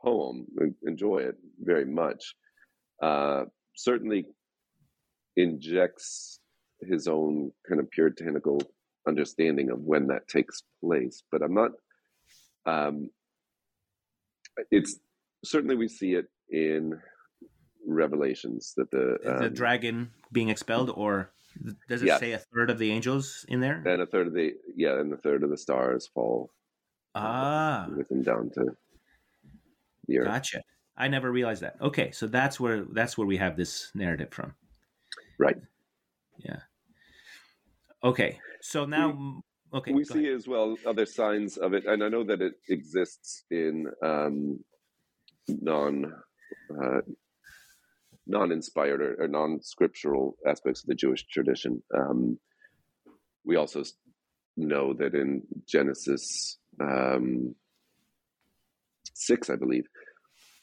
poem. 0.01 0.45
Enjoy 0.85 1.17
it 1.17 1.35
very 1.61 1.85
much. 1.85 2.35
Uh, 3.01 3.45
certainly 3.75 4.25
injects 5.35 6.39
his 6.81 7.07
own 7.07 7.51
kind 7.67 7.79
of 7.79 7.89
puritanical 7.91 8.61
understanding 9.07 9.71
of 9.71 9.79
when 9.79 10.07
that 10.07 10.27
takes 10.27 10.63
place, 10.81 11.23
but 11.31 11.41
I'm 11.41 11.53
not. 11.53 11.71
Um, 12.65 13.09
it's 14.71 14.99
certainly 15.43 15.75
we 15.75 15.87
see 15.87 16.13
it 16.13 16.27
in 16.49 16.93
Revelations 17.85 18.73
that 18.77 18.89
the 18.91 19.17
the 19.23 19.45
um, 19.47 19.53
dragon 19.53 20.11
being 20.31 20.49
expelled, 20.49 20.89
or 20.89 21.31
does 21.87 22.01
it 22.01 22.07
Yes. 22.07 22.19
say 22.19 22.31
a 22.31 22.39
third 22.39 22.69
of 22.69 22.77
the 22.79 22.91
angels 22.91 23.45
in 23.47 23.59
there? 23.59 23.83
and 23.85 24.01
a 24.01 24.05
third 24.07 24.27
of 24.27 24.33
the 24.33 24.53
yeah, 24.75 24.99
and 24.99 25.11
a 25.13 25.17
third 25.17 25.43
of 25.43 25.49
the 25.49 25.57
stars 25.57 26.07
fall 26.07 26.51
Ah, 27.15 27.87
with 27.95 28.09
him 28.09 28.23
down 28.23 28.49
to 28.51 28.75
the 30.07 30.19
earth. 30.19 30.27
gotcha. 30.27 30.61
I 30.97 31.07
never 31.07 31.31
realized 31.31 31.61
that. 31.63 31.75
Okay, 31.81 32.11
so 32.11 32.27
that's 32.27 32.59
where 32.59 32.85
that's 32.85 33.17
where 33.17 33.27
we 33.27 33.37
have 33.37 33.57
this 33.57 33.91
narrative 33.95 34.31
from. 34.31 34.53
Right. 35.39 35.57
Yeah. 36.37 36.59
Okay, 38.03 38.39
so 38.61 38.85
now, 38.85 39.41
okay, 39.73 39.91
we 39.93 40.03
see 40.03 40.25
ahead. 40.25 40.35
as 40.35 40.47
well 40.47 40.75
other 40.85 41.05
signs 41.05 41.57
of 41.57 41.73
it, 41.73 41.85
and 41.85 42.03
I 42.03 42.09
know 42.09 42.23
that 42.25 42.41
it 42.41 42.53
exists 42.69 43.43
in 43.49 43.87
um, 44.03 44.63
non 45.47 46.13
uh, 46.81 47.01
non-inspired 48.27 49.01
or, 49.01 49.15
or 49.19 49.27
non-scriptural 49.27 50.37
aspects 50.47 50.83
of 50.83 50.87
the 50.87 50.95
Jewish 50.95 51.25
tradition. 51.25 51.81
Um, 51.95 52.39
we 53.45 53.55
also 53.55 53.83
know 54.55 54.93
that 54.93 55.13
in 55.13 55.41
Genesis 55.67 56.57
um, 56.79 57.55
six, 59.13 59.49
I 59.49 59.55
believe, 59.55 59.85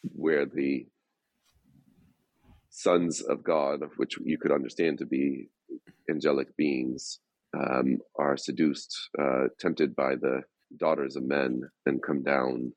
where 0.02 0.46
the 0.46 0.86
sons 2.70 3.20
of 3.20 3.44
God, 3.44 3.80
which 3.96 4.16
you 4.24 4.38
could 4.38 4.52
understand 4.52 4.98
to 4.98 5.06
be 5.06 5.48
angelic 6.08 6.56
beings, 6.56 7.18
um, 7.58 7.98
are 8.18 8.36
seduced, 8.36 8.96
uh, 9.20 9.48
tempted 9.58 9.94
by 9.94 10.14
the 10.14 10.42
daughters 10.78 11.16
of 11.16 11.24
men, 11.24 11.62
and 11.86 12.02
come 12.02 12.22
down 12.22 12.72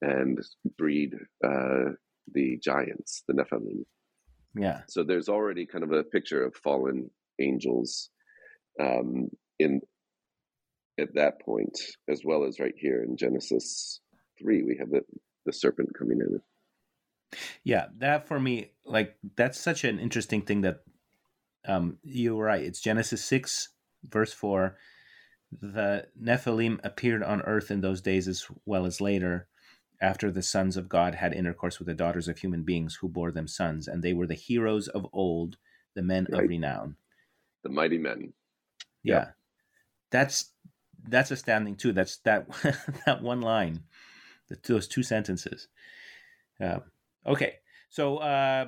and 0.00 0.40
breed 0.78 1.14
uh, 1.44 1.90
the 2.32 2.58
giants, 2.62 3.22
the 3.26 3.34
Nephilim. 3.34 3.84
Yeah. 4.54 4.82
So 4.88 5.02
there's 5.02 5.28
already 5.28 5.66
kind 5.66 5.84
of 5.84 5.92
a 5.92 6.04
picture 6.04 6.44
of 6.44 6.54
fallen 6.56 7.10
angels 7.40 8.10
um, 8.80 9.28
in 9.58 9.80
at 11.00 11.14
that 11.14 11.40
point, 11.40 11.78
as 12.08 12.22
well 12.24 12.44
as 12.44 12.60
right 12.60 12.74
here 12.76 13.02
in 13.02 13.16
Genesis 13.16 14.00
three, 14.40 14.62
we 14.62 14.76
have 14.78 14.90
the 14.90 15.02
the 15.46 15.52
serpent 15.52 15.90
coming 15.98 16.20
in. 16.20 16.40
Yeah, 17.64 17.86
that 17.98 18.28
for 18.28 18.38
me, 18.38 18.72
like 18.84 19.16
that's 19.36 19.58
such 19.58 19.84
an 19.84 19.98
interesting 19.98 20.42
thing 20.42 20.60
that 20.62 20.80
um 21.66 21.98
you're 22.02 22.44
right. 22.44 22.62
It's 22.62 22.80
Genesis 22.80 23.24
six, 23.24 23.70
verse 24.06 24.32
four. 24.32 24.76
The 25.60 26.06
Nephilim 26.20 26.80
appeared 26.82 27.22
on 27.22 27.42
earth 27.42 27.70
in 27.70 27.80
those 27.80 28.00
days 28.00 28.28
as 28.28 28.46
well 28.64 28.86
as 28.86 29.00
later, 29.00 29.48
after 30.02 30.30
the 30.30 30.42
sons 30.42 30.76
of 30.76 30.88
God 30.88 31.14
had 31.14 31.32
intercourse 31.32 31.78
with 31.78 31.86
the 31.86 31.94
daughters 31.94 32.28
of 32.28 32.38
human 32.38 32.64
beings 32.64 32.96
who 32.96 33.08
bore 33.08 33.30
them 33.32 33.48
sons, 33.48 33.88
and 33.88 34.02
they 34.02 34.12
were 34.12 34.26
the 34.26 34.34
heroes 34.34 34.88
of 34.88 35.06
old, 35.12 35.56
the 35.94 36.02
men 36.02 36.26
Right. 36.30 36.42
of 36.42 36.48
renown. 36.48 36.96
The 37.62 37.70
mighty 37.70 37.98
men. 37.98 38.32
Yeah. 39.02 39.14
Yeah. 39.14 39.30
That's 40.10 40.52
that's 41.08 41.30
astounding 41.30 41.76
too. 41.76 41.92
That's 41.92 42.18
that 42.18 42.46
that 43.06 43.22
one 43.22 43.40
line, 43.40 43.84
the, 44.48 44.58
those 44.66 44.86
two 44.88 45.02
sentences. 45.02 45.68
Uh, 46.60 46.80
okay, 47.26 47.54
so 47.88 48.18
uh, 48.18 48.66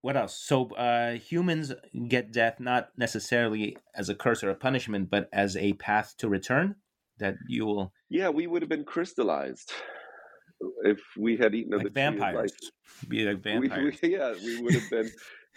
what 0.00 0.16
else? 0.16 0.36
So 0.36 0.70
uh, 0.70 1.12
humans 1.14 1.72
get 2.08 2.32
death 2.32 2.58
not 2.60 2.90
necessarily 2.96 3.76
as 3.94 4.08
a 4.08 4.14
curse 4.14 4.42
or 4.42 4.50
a 4.50 4.54
punishment, 4.54 5.10
but 5.10 5.28
as 5.32 5.56
a 5.56 5.74
path 5.74 6.14
to 6.18 6.28
return. 6.28 6.76
That 7.18 7.34
you 7.48 7.66
will 7.66 7.92
Yeah, 8.08 8.30
we 8.30 8.46
would 8.46 8.62
have 8.62 8.68
been 8.70 8.84
crystallized 8.84 9.72
if 10.84 11.00
we 11.18 11.36
had 11.36 11.54
eaten 11.54 11.72
of 11.74 11.78
like 11.82 11.92
the 11.92 12.00
tree 12.00 12.06
of 12.08 12.14
vampires, 12.14 12.34
life. 12.36 13.08
be 13.08 13.24
like 13.24 13.38
We- 13.44 13.68
vampires. 13.68 13.98
we- 14.02 14.12
yeah, 14.16 14.34
we 14.44 14.56
would 14.62 14.74
have 14.74 14.90
been 14.90 15.10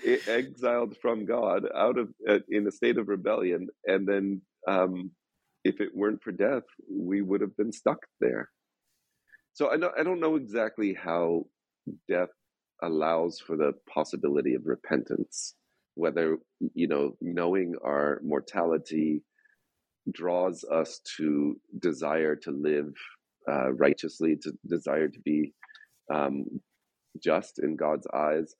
exiled 0.27 0.95
from 1.01 1.25
God 1.25 1.63
out 1.75 1.97
of 1.97 2.09
uh, 2.29 2.39
in 2.49 2.67
a 2.67 2.71
state 2.71 2.97
of 2.97 3.07
rebellion, 3.07 3.67
and 3.85 4.07
then 4.07 4.41
um, 4.67 5.11
if 5.63 5.79
it 5.81 5.89
weren't 5.95 6.23
for 6.23 6.31
death, 6.31 6.63
we 6.91 7.21
would 7.21 7.41
have 7.41 7.55
been 7.57 7.71
stuck 7.71 7.99
there. 8.19 8.49
So 9.53 9.71
I 9.71 9.75
know 9.77 9.91
I 9.97 10.03
don't 10.03 10.19
know 10.19 10.35
exactly 10.35 10.93
how 10.93 11.45
death 12.09 12.29
allows 12.81 13.39
for 13.39 13.55
the 13.55 13.73
possibility 13.87 14.55
of 14.55 14.63
repentance. 14.65 15.55
Whether 15.95 16.37
you 16.73 16.87
know 16.87 17.15
knowing 17.21 17.75
our 17.83 18.19
mortality 18.23 19.21
draws 20.11 20.63
us 20.65 20.99
to 21.17 21.55
desire 21.79 22.35
to 22.35 22.51
live 22.51 22.93
uh, 23.51 23.73
righteously, 23.73 24.37
to 24.43 24.53
desire 24.67 25.07
to 25.09 25.19
be 25.25 25.53
um, 26.13 26.45
just 27.23 27.59
in 27.59 27.75
God's 27.75 28.07
eyes. 28.13 28.55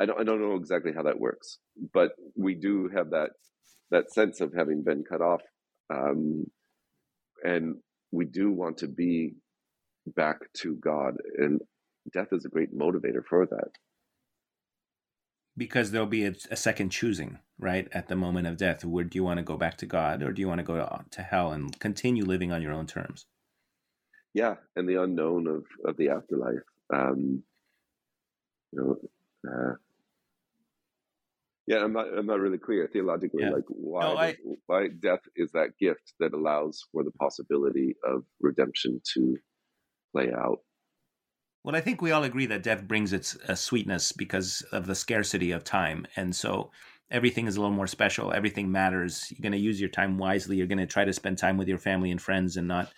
I 0.00 0.06
don't 0.06 0.20
I 0.20 0.24
don't 0.24 0.40
know 0.40 0.56
exactly 0.56 0.92
how 0.94 1.02
that 1.04 1.20
works, 1.20 1.58
but 1.94 2.12
we 2.36 2.54
do 2.54 2.88
have 2.94 3.10
that 3.10 3.30
that 3.90 4.12
sense 4.12 4.40
of 4.40 4.52
having 4.56 4.82
been 4.84 5.04
cut 5.08 5.20
off, 5.22 5.42
um, 5.92 6.46
and 7.44 7.76
we 8.12 8.24
do 8.26 8.50
want 8.52 8.78
to 8.78 8.88
be 8.88 9.34
back 10.16 10.38
to 10.58 10.76
God, 10.76 11.14
and 11.38 11.60
death 12.12 12.28
is 12.32 12.44
a 12.44 12.48
great 12.50 12.76
motivator 12.76 13.24
for 13.28 13.46
that. 13.46 13.70
because 15.56 15.90
there'll 15.90 16.06
be 16.06 16.24
a, 16.26 16.34
a 16.50 16.56
second 16.56 16.90
choosing 16.90 17.38
right 17.58 17.88
at 17.92 18.08
the 18.08 18.16
moment 18.16 18.46
of 18.46 18.56
death 18.56 18.84
where 18.84 19.04
do 19.04 19.16
you 19.18 19.24
want 19.24 19.38
to 19.38 19.44
go 19.44 19.56
back 19.56 19.76
to 19.76 19.86
god 19.86 20.22
or 20.22 20.32
do 20.32 20.40
you 20.40 20.48
want 20.48 20.58
to 20.58 20.64
go 20.64 20.76
to, 20.76 21.04
to 21.10 21.22
hell 21.22 21.52
and 21.52 21.78
continue 21.80 22.24
living 22.24 22.52
on 22.52 22.62
your 22.62 22.72
own 22.72 22.86
terms 22.86 23.26
Yeah, 24.34 24.56
and 24.76 24.88
the 24.88 25.02
unknown 25.02 25.46
of 25.46 25.66
of 25.84 25.96
the 25.96 26.08
afterlife. 26.10 26.64
Um, 26.92 27.44
you 28.72 28.80
know, 29.44 29.50
uh, 29.50 29.74
yeah, 31.66 31.84
I'm 31.84 31.92
not 31.92 32.06
I'm 32.16 32.26
not 32.26 32.40
really 32.40 32.58
clear 32.58 32.88
theologically, 32.92 33.44
Yeah. 33.44 33.50
like 33.50 33.64
why 33.68 34.00
No, 34.00 34.16
I- 34.18 34.36
why 34.66 34.88
death 34.88 35.20
is 35.36 35.52
that 35.52 35.76
gift 35.78 36.14
that 36.18 36.32
allows 36.34 36.84
for 36.92 37.04
the 37.04 37.12
possibility 37.12 37.94
of 38.04 38.24
redemption 38.40 39.00
to 39.14 39.36
play 40.12 40.32
out. 40.32 40.60
well 41.64 41.76
i 41.76 41.80
think 41.80 42.00
we 42.02 42.10
all 42.10 42.24
agree 42.24 42.46
that 42.46 42.62
death 42.62 42.86
brings 42.86 43.12
its 43.12 43.36
uh, 43.48 43.54
sweetness 43.54 44.12
because 44.12 44.62
of 44.72 44.86
the 44.86 44.94
scarcity 44.94 45.50
of 45.50 45.64
time 45.64 46.06
and 46.16 46.34
so 46.34 46.70
everything 47.10 47.46
is 47.46 47.56
a 47.56 47.60
little 47.60 47.74
more 47.74 47.86
special 47.86 48.32
everything 48.32 48.70
matters 48.70 49.30
you're 49.30 49.42
going 49.42 49.52
to 49.52 49.58
use 49.58 49.80
your 49.80 49.90
time 49.90 50.18
wisely 50.18 50.56
you're 50.56 50.66
going 50.66 50.78
to 50.78 50.86
try 50.86 51.04
to 51.04 51.12
spend 51.12 51.38
time 51.38 51.56
with 51.56 51.68
your 51.68 51.78
family 51.78 52.10
and 52.10 52.20
friends 52.22 52.56
and 52.56 52.66
not 52.68 52.92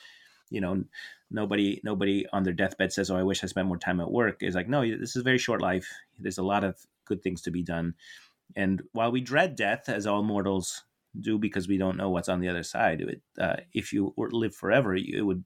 you 0.51 0.61
know 0.61 0.85
nobody 1.35 1.81
nobody 1.85 2.27
on 2.33 2.45
their 2.45 2.53
deathbed 2.55 2.93
says 2.93 3.11
oh 3.11 3.17
i 3.17 3.23
wish 3.23 3.43
i 3.45 3.47
spent 3.47 3.69
more 3.69 3.79
time 3.79 4.01
at 4.01 4.11
work 4.11 4.39
it's 4.41 4.57
like 4.57 4.69
no 4.69 4.83
this 4.83 5.11
is 5.17 5.17
a 5.17 5.23
very 5.31 5.39
short 5.39 5.61
life. 5.61 5.89
There's 6.19 6.39
a 6.39 6.43
lot 6.45 6.65
of 6.65 6.79
good 7.07 7.23
things 7.23 7.43
to 7.43 7.51
be 7.51 7.63
done. 7.63 7.95
And 8.57 8.83
while 8.93 9.11
we 9.13 9.21
dread 9.21 9.57
death 9.57 9.89
as 9.89 10.07
all 10.07 10.23
mortals 10.23 10.85
do 11.21 11.39
because 11.39 11.69
we 11.69 11.79
don't 11.79 11.97
know 11.97 12.11
what's 12.11 12.29
on 12.29 12.41
the 12.41 12.49
other 12.49 12.63
side 12.65 13.01
it, 13.01 13.23
uh, 13.41 13.57
if 13.73 13.93
you 13.93 14.13
were 14.17 14.31
to 14.31 14.37
live 14.37 14.55
forever 14.55 14.95
it 14.97 15.23
would 15.25 15.45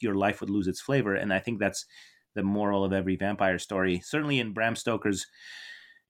your 0.00 0.14
life 0.14 0.40
would 0.40 0.50
lose 0.50 0.68
its 0.68 0.80
flavor. 0.80 1.14
And 1.14 1.32
i 1.32 1.38
think 1.38 1.58
that's 1.60 1.86
the 2.34 2.42
moral 2.42 2.84
of 2.84 2.92
every 2.94 3.16
vampire 3.16 3.58
story. 3.58 4.00
Certainly 4.04 4.38
in 4.40 4.52
bram 4.54 4.76
stoker's 4.76 5.26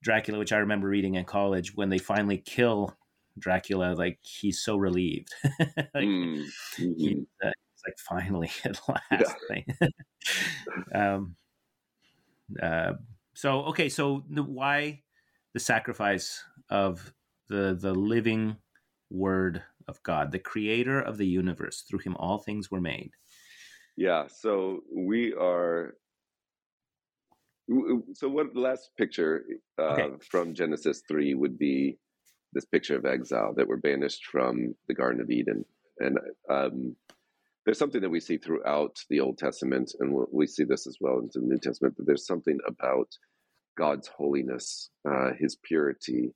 dracula 0.03 0.39
which 0.39 0.53
i 0.53 0.59
remember 0.59 0.89
reading 0.89 1.15
in 1.15 1.25
college 1.25 1.75
when 1.77 1.89
they 1.91 1.99
finally 1.99 2.39
kill 2.39 2.97
dracula 3.39 3.95
like 3.97 4.19
he's 4.23 4.61
so 4.63 4.77
relieved. 4.77 5.35
Like, 5.95 6.05
Mm, 6.05 6.45
mhm. 6.79 6.95
he, 6.99 7.27
uh, 7.45 7.51
like 7.87 7.99
finally 7.99 8.51
at 8.65 8.81
last 8.89 9.37
thing. 9.49 9.65
um, 10.95 11.37
uh, 12.63 12.93
so 13.35 13.63
okay, 13.65 13.89
so 13.89 14.25
the, 14.29 14.43
why 14.43 15.03
the 15.55 15.61
sacrifice 15.61 16.43
of 16.71 17.13
the 17.49 17.77
the 17.81 17.95
living 17.95 18.57
Word 19.11 19.63
of 19.89 20.03
God, 20.03 20.33
the 20.33 20.39
Creator 20.39 21.01
of 21.01 21.19
the 21.19 21.27
universe? 21.27 21.85
Through 21.89 22.01
Him, 22.01 22.17
all 22.17 22.39
things 22.39 22.71
were 22.71 22.81
made. 22.81 23.13
Yeah, 23.97 24.27
so 24.29 24.81
we 24.95 25.35
are. 25.35 25.95
So, 28.15 28.29
what 28.29 28.53
the 28.53 28.61
last 28.61 28.91
picture 28.99 29.45
uh, 29.79 29.93
Okay. 29.93 30.17
from 30.31 30.55
Genesis 30.55 31.03
three 31.09 31.35
would 31.35 31.59
be 31.59 31.99
this 32.53 32.65
picture 32.67 32.97
of 32.97 33.07
exile 33.07 33.55
that 33.57 33.67
were 33.67 33.79
banished 33.79 34.27
from 34.27 34.75
the 34.89 34.95
Garden 34.95 35.21
of 35.21 35.31
Eden, 35.31 35.65
and 35.99 36.19
um, 36.51 36.97
there's 37.65 37.79
something 37.79 38.01
that 38.01 38.11
we 38.11 38.21
see 38.21 38.39
throughout 38.39 38.97
the 39.09 39.21
Old 39.21 39.39
Testament, 39.39 39.95
and 40.01 40.13
we- 40.13 40.47
see 40.47 40.65
this 40.65 40.87
as 40.87 40.97
well 41.01 41.19
into 41.21 41.41
the 41.41 41.47
New 41.47 41.59
Testament. 41.59 41.97
But 41.97 42.07
there's 42.07 42.27
something 42.27 42.59
about 42.67 43.09
God's 43.77 44.09
holiness, 44.09 44.91
uh, 45.05 45.33
His 45.39 45.57
purity, 45.57 46.35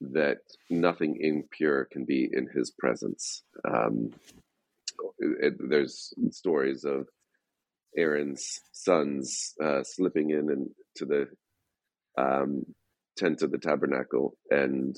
that 0.00 0.40
nothing 0.68 1.18
impure 1.20 1.84
can 1.86 2.04
be 2.04 2.28
in 2.30 2.48
His 2.48 2.70
presence. 2.70 3.42
Um, 3.64 4.12
it, 5.18 5.54
there's 5.58 6.12
stories 6.30 6.84
of 6.84 7.08
Aaron's 7.96 8.60
sons 8.72 9.54
uh, 9.62 9.82
slipping 9.82 10.30
in 10.30 10.50
and 10.50 10.70
to 10.96 11.06
the 11.06 11.28
um, 12.18 12.64
tent 13.16 13.42
of 13.42 13.50
the 13.50 13.58
tabernacle 13.58 14.36
and 14.50 14.96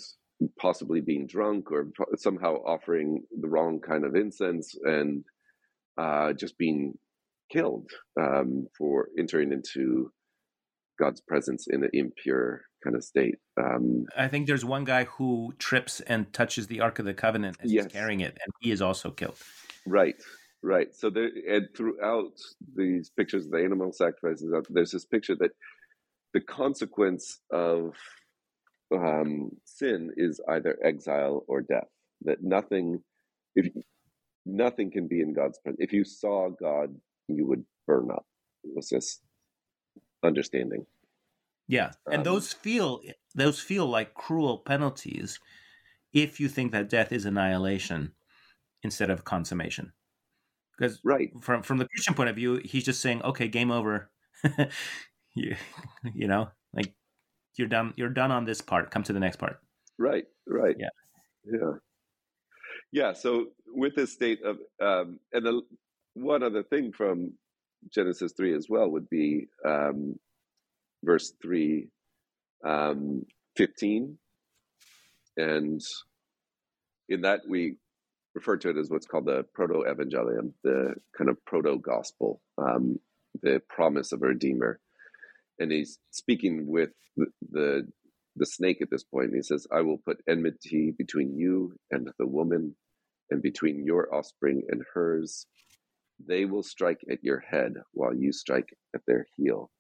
possibly 0.59 1.01
being 1.01 1.27
drunk 1.27 1.71
or 1.73 1.89
somehow 2.17 2.55
offering 2.65 3.25
the 3.41 3.49
wrong 3.49 3.81
kind 3.81 4.05
of 4.05 4.15
incense 4.15 4.75
and 4.85 5.25
uh, 5.97 6.33
just 6.33 6.57
being 6.59 6.95
killed 7.51 7.91
um, 8.21 8.67
for 8.77 9.09
entering 9.19 9.53
into 9.53 10.13
God's 10.99 11.21
presence 11.21 11.67
in 11.69 11.83
an 11.85 11.91
impure 11.93 12.63
kind 12.85 12.95
of 12.95 13.03
state. 13.05 13.37
Um, 13.61 14.07
I 14.17 14.29
think 14.29 14.47
there's 14.47 14.65
one 14.65 14.85
guy 14.85 15.05
who 15.05 15.55
trips 15.59 16.01
and 16.01 16.33
touches 16.33 16.67
the 16.69 16.81
Ark 16.81 16.99
of 16.99 17.05
the 17.05 17.15
Covenant 17.15 17.57
as 17.61 17.73
Yes. 17.73 17.85
he's 17.85 17.93
carrying 17.93 18.21
it, 18.21 18.39
and 18.43 18.53
he 18.61 18.71
is 18.71 18.83
also 18.83 19.11
killed. 19.11 19.37
Right, 19.87 20.17
right. 20.63 20.95
So 20.95 21.11
there, 21.11 21.31
and 21.49 21.69
throughout 21.77 22.33
these 22.77 23.11
pictures 23.17 23.47
of 23.47 23.51
the 23.51 23.59
animal 23.65 23.93
sacrifices, 23.93 24.53
uh, 24.55 24.61
there's 24.71 24.93
this 24.93 25.05
picture 25.05 25.37
that 25.41 25.51
the 26.35 26.41
consequence 26.41 27.41
of 27.51 27.95
um, 28.93 29.51
sin 29.65 30.13
is 30.17 30.41
either 30.49 30.79
exile 30.85 31.45
or 31.49 31.63
death. 31.63 31.89
That 32.23 32.43
nothing, 32.43 33.05
if 33.55 33.73
nothing 34.47 34.91
can 34.91 35.09
be 35.09 35.21
in 35.21 35.35
God's 35.35 35.59
presence. 35.61 35.81
If 35.83 35.93
you 35.93 36.05
saw 36.05 36.51
God, 36.51 36.97
you 37.29 37.47
would 37.47 37.65
burn 37.87 38.11
up. 38.11 38.27
It 38.65 38.75
was 38.75 38.89
this 38.91 39.23
understanding. 40.23 40.87
Yeah, 41.67 41.93
and 42.11 42.25
Um, 42.25 42.25
those 42.25 42.53
feel 42.53 43.01
those 43.35 43.61
feel 43.61 43.87
like 43.87 44.15
cruel 44.15 44.59
penalties 44.59 45.39
if 46.13 46.41
you 46.41 46.49
think 46.49 46.73
that 46.73 46.89
death 46.91 47.13
is 47.13 47.27
annihilation 47.27 48.15
instead 48.83 49.11
of 49.11 49.25
consummation. 49.25 49.93
Because 50.79 51.03
Right. 51.03 51.33
from 51.41 51.63
from 51.63 51.79
the 51.79 51.89
Christian 51.89 52.15
point 52.15 52.31
of 52.31 52.37
view, 52.37 52.57
he's 52.65 52.85
just 52.85 53.01
saying, 53.03 53.23
"Okay, 53.23 53.49
game 53.49 53.71
over." 53.71 54.13
you, 55.35 55.57
you 56.15 56.29
know, 56.29 56.51
you're 57.59 57.69
done. 57.69 57.93
You're 57.97 58.09
done 58.09 58.31
on 58.31 58.45
this 58.45 58.61
part. 58.61 58.91
Come 58.91 59.03
to 59.05 59.13
the 59.13 59.21
next 59.21 59.37
part. 59.37 59.61
Right, 59.99 60.25
right. 60.47 60.77
Yeah. 60.79 60.89
Yeah. 61.45 61.73
Yeah. 62.93 63.13
So 63.13 63.47
with 63.67 63.95
this 63.95 64.13
state 64.13 64.41
of, 64.45 64.59
um, 64.81 65.19
and 65.33 65.45
the 65.45 65.63
one 66.15 66.43
other 66.43 66.63
thing 66.63 66.93
from 66.93 67.33
Genesis 67.93 68.33
3 68.37 68.55
as 68.55 68.67
well 68.69 68.89
would 68.91 69.09
be 69.09 69.47
um, 69.65 70.19
verse 71.05 71.33
3, 71.43 71.89
um, 72.65 73.25
15. 73.57 74.19
And 75.37 75.81
in 77.09 77.21
that, 77.23 77.41
we 77.49 77.77
refer 78.35 78.57
to 78.57 78.71
it 78.71 78.77
as 78.77 78.91
what's 78.91 79.07
called 79.07 79.27
the 79.27 79.45
proto 79.55 79.85
evangelium, 79.89 80.53
the 80.65 80.95
kind 81.17 81.31
of 81.31 81.45
proto 81.45 81.79
gospel, 81.79 82.41
um, 82.59 82.99
the 83.43 83.61
promise 83.69 84.13
of 84.13 84.23
a 84.23 84.27
redeemer. 84.27 84.81
And 85.59 85.73
he's 85.73 85.99
speaking 86.11 86.67
with 86.67 86.91
the, 87.17 87.27
the 87.51 87.89
the 88.37 88.47
snake 88.47 88.81
at 88.81 88.89
this 88.91 89.03
point. 89.03 89.35
He 89.35 89.43
says, 89.43 89.67
I 89.73 89.81
will 89.81 89.99
put 89.99 90.23
enmity 90.29 90.95
between 90.97 91.37
you 91.37 91.75
and 91.91 92.09
the 92.19 92.27
woman, 92.27 92.77
and 93.31 93.43
between 93.43 93.85
your 93.85 94.15
offspring 94.15 94.63
and 94.71 94.83
hers. 94.95 95.47
They 96.25 96.45
will 96.45 96.63
strike 96.63 97.01
at 97.11 97.19
your 97.23 97.41
head 97.41 97.75
while 97.93 98.15
you 98.15 98.33
strike 98.33 98.69
at 98.95 99.03
their 99.07 99.27
heel. 99.37 99.71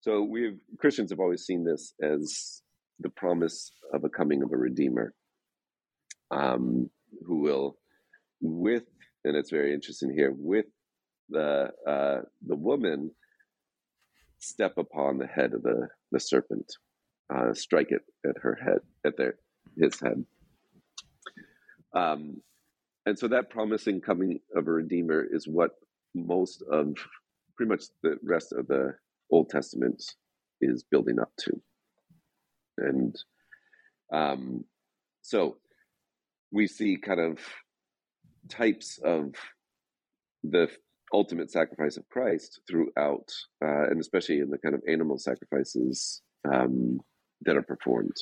So 0.00 0.22
we've 0.22 0.58
Christians 0.78 1.10
have 1.10 1.20
always 1.20 1.44
seen 1.44 1.64
this 1.64 1.94
as 2.02 2.62
the 3.00 3.10
promise 3.10 3.70
of 3.92 4.04
a 4.04 4.08
coming 4.08 4.42
of 4.42 4.52
a 4.52 4.56
redeemer, 4.56 5.14
um, 6.30 6.90
who 7.26 7.40
will, 7.40 7.76
with 8.40 8.84
and 9.24 9.36
it's 9.36 9.50
very 9.50 9.74
interesting 9.74 10.12
here, 10.14 10.32
with 10.36 10.66
the 11.28 11.70
uh, 11.86 12.20
the 12.46 12.56
woman 12.56 13.10
step 14.38 14.74
upon 14.78 15.18
the 15.18 15.26
head 15.26 15.54
of 15.54 15.62
the 15.62 15.88
the 16.12 16.20
serpent 16.20 16.72
uh, 17.34 17.52
strike 17.52 17.90
it 17.90 18.02
at 18.28 18.36
her 18.42 18.54
head, 18.54 18.78
at 19.04 19.16
their 19.16 19.36
his 19.76 19.98
head. 20.00 20.24
Um, 21.94 22.42
and 23.04 23.18
so 23.18 23.28
that 23.28 23.50
promising 23.50 24.00
coming 24.00 24.40
of 24.54 24.66
a 24.66 24.70
redeemer 24.70 25.24
is 25.28 25.46
what 25.46 25.72
most 26.14 26.62
of 26.70 26.94
pretty 27.56 27.70
much 27.70 27.84
the 28.02 28.18
rest 28.22 28.52
of 28.52 28.66
the 28.66 28.94
Old 29.30 29.48
Testament 29.48 30.02
is 30.60 30.84
building 30.84 31.18
up 31.18 31.30
to. 31.40 31.60
And 32.78 33.16
um, 34.12 34.64
so 35.22 35.56
we 36.52 36.66
see 36.66 36.96
kind 36.96 37.20
of 37.20 37.38
types 38.48 38.98
of 39.02 39.34
the 40.44 40.68
ultimate 41.12 41.50
sacrifice 41.50 41.96
of 41.96 42.08
Christ 42.08 42.60
throughout, 42.68 43.30
uh, 43.64 43.88
and 43.90 44.00
especially 44.00 44.38
in 44.38 44.50
the 44.50 44.58
kind 44.58 44.74
of 44.74 44.82
animal 44.88 45.18
sacrifices 45.18 46.22
um, 46.50 47.00
that 47.42 47.56
are 47.56 47.62
performed. 47.62 48.16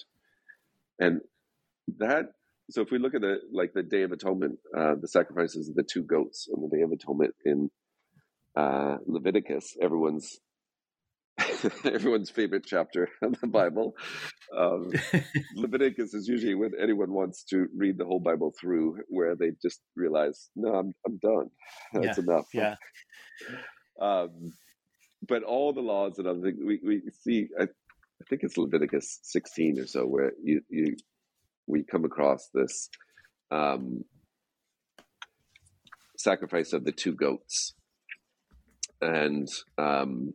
And 0.99 1.20
that, 1.99 2.26
so 2.70 2.82
if 2.82 2.91
we 2.91 2.99
look 2.99 3.14
at 3.14 3.20
the 3.20 3.39
like 3.53 3.72
the 3.74 3.82
Day 3.82 4.03
of 4.03 4.12
Atonement, 4.12 4.59
uh, 4.76 4.95
the 5.01 5.09
sacrifices 5.09 5.68
of 5.68 5.74
the 5.74 5.82
two 5.82 6.03
goats 6.03 6.49
on 6.55 6.62
the 6.62 6.74
Day 6.74 6.82
of 6.82 6.93
Atonement 6.93 7.35
in 7.45 7.70
uh, 8.57 8.97
Leviticus, 9.07 9.76
everyone's 9.80 10.39
everyone's 11.85 12.30
favorite 12.30 12.64
chapter 12.66 13.09
of 13.22 13.41
the 13.41 13.47
Bible. 13.47 13.95
Um, 14.57 14.93
Leviticus 15.57 16.14
is 16.14 16.28
usually 16.28 16.55
when 16.55 16.72
anyone 16.80 17.12
wants 17.12 17.45
to 17.51 17.66
read 17.76 17.99
the 17.99 18.05
whole 18.05 18.20
Bible 18.20 18.53
through, 18.61 18.99
where 19.09 19.35
they 19.35 19.53
just 19.61 19.80
realize, 19.97 20.51
no, 20.55 20.74
I'm 20.74 20.93
I'm 21.07 21.18
done. 21.18 21.51
That's 21.93 22.18
yeah, 22.18 22.24
enough. 22.24 22.47
Yeah. 22.53 22.74
Um, 24.01 24.53
but 25.26 25.43
all 25.43 25.72
the 25.72 25.80
laws 25.80 26.18
and 26.18 26.26
other 26.26 26.41
things 26.41 26.59
we, 26.64 26.80
we 26.85 27.03
see. 27.22 27.49
I, 27.59 27.64
I 27.64 28.24
think 28.30 28.43
it's 28.45 28.57
Leviticus 28.57 29.18
16 29.22 29.80
or 29.80 29.87
so, 29.87 30.07
where 30.07 30.32
you, 30.43 30.61
you 30.70 30.97
we 31.66 31.82
come 31.82 32.05
across 32.05 32.49
this 32.55 32.89
um, 33.51 34.05
sacrifice 36.16 36.72
of 36.72 36.85
the 36.85 36.93
two 36.93 37.12
goats, 37.12 37.74
and 39.01 39.49
um, 39.78 40.32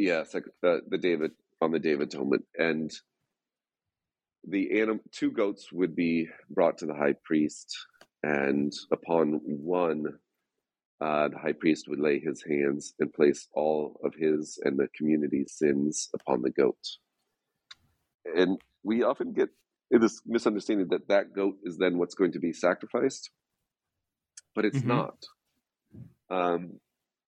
yeah, 0.00 0.24
uh, 0.34 0.78
the 0.88 0.98
David 0.98 1.32
on 1.60 1.72
the 1.72 1.78
Day 1.78 1.92
of 1.92 2.00
Atonement, 2.00 2.44
and 2.56 2.90
the 4.48 4.80
anim- 4.80 5.02
two 5.12 5.30
goats 5.30 5.70
would 5.70 5.94
be 5.94 6.28
brought 6.48 6.78
to 6.78 6.86
the 6.86 6.94
high 6.94 7.14
priest, 7.22 7.76
and 8.22 8.72
upon 8.90 9.40
one 9.44 10.06
uh, 11.02 11.28
the 11.28 11.38
high 11.38 11.52
priest 11.52 11.86
would 11.88 12.00
lay 12.00 12.18
his 12.18 12.42
hands 12.42 12.94
and 12.98 13.12
place 13.12 13.48
all 13.54 14.00
of 14.02 14.14
his 14.14 14.58
and 14.64 14.78
the 14.78 14.88
community's 14.96 15.52
sins 15.52 16.08
upon 16.14 16.42
the 16.42 16.50
goat. 16.50 16.78
And 18.24 18.58
we 18.82 19.02
often 19.02 19.32
get 19.32 19.48
this 19.90 20.22
misunderstanding 20.26 20.88
that 20.88 21.08
that 21.08 21.34
goat 21.34 21.56
is 21.64 21.76
then 21.76 21.98
what's 21.98 22.14
going 22.14 22.32
to 22.32 22.38
be 22.38 22.52
sacrificed, 22.52 23.30
but 24.54 24.64
it's 24.64 24.78
mm-hmm. 24.78 24.88
not. 24.88 25.24
Um, 26.30 26.80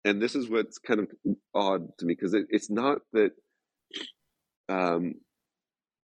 and 0.06 0.22
this 0.22 0.36
is 0.36 0.50
what's 0.50 0.78
kind 0.78 1.00
of 1.02 1.08
odd 1.54 1.90
to 1.98 2.06
me 2.06 2.14
because 2.14 2.34
it, 2.34 2.46
it's 2.50 2.70
not 2.70 3.00
that 3.12 3.32
um, 4.70 5.16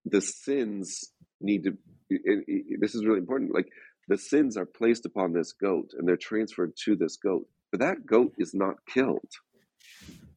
the 0.05 0.21
sins 0.21 1.11
need 1.39 1.63
to. 1.63 1.77
It, 2.09 2.43
it, 2.47 2.81
this 2.81 2.95
is 2.95 3.05
really 3.05 3.19
important. 3.19 3.53
Like 3.53 3.69
the 4.07 4.17
sins 4.17 4.57
are 4.57 4.65
placed 4.65 5.05
upon 5.05 5.31
this 5.31 5.53
goat 5.53 5.91
and 5.97 6.07
they're 6.07 6.17
transferred 6.17 6.73
to 6.85 6.95
this 6.95 7.17
goat, 7.17 7.47
but 7.71 7.79
that 7.79 8.05
goat 8.05 8.33
is 8.37 8.53
not 8.53 8.75
killed. 8.91 9.29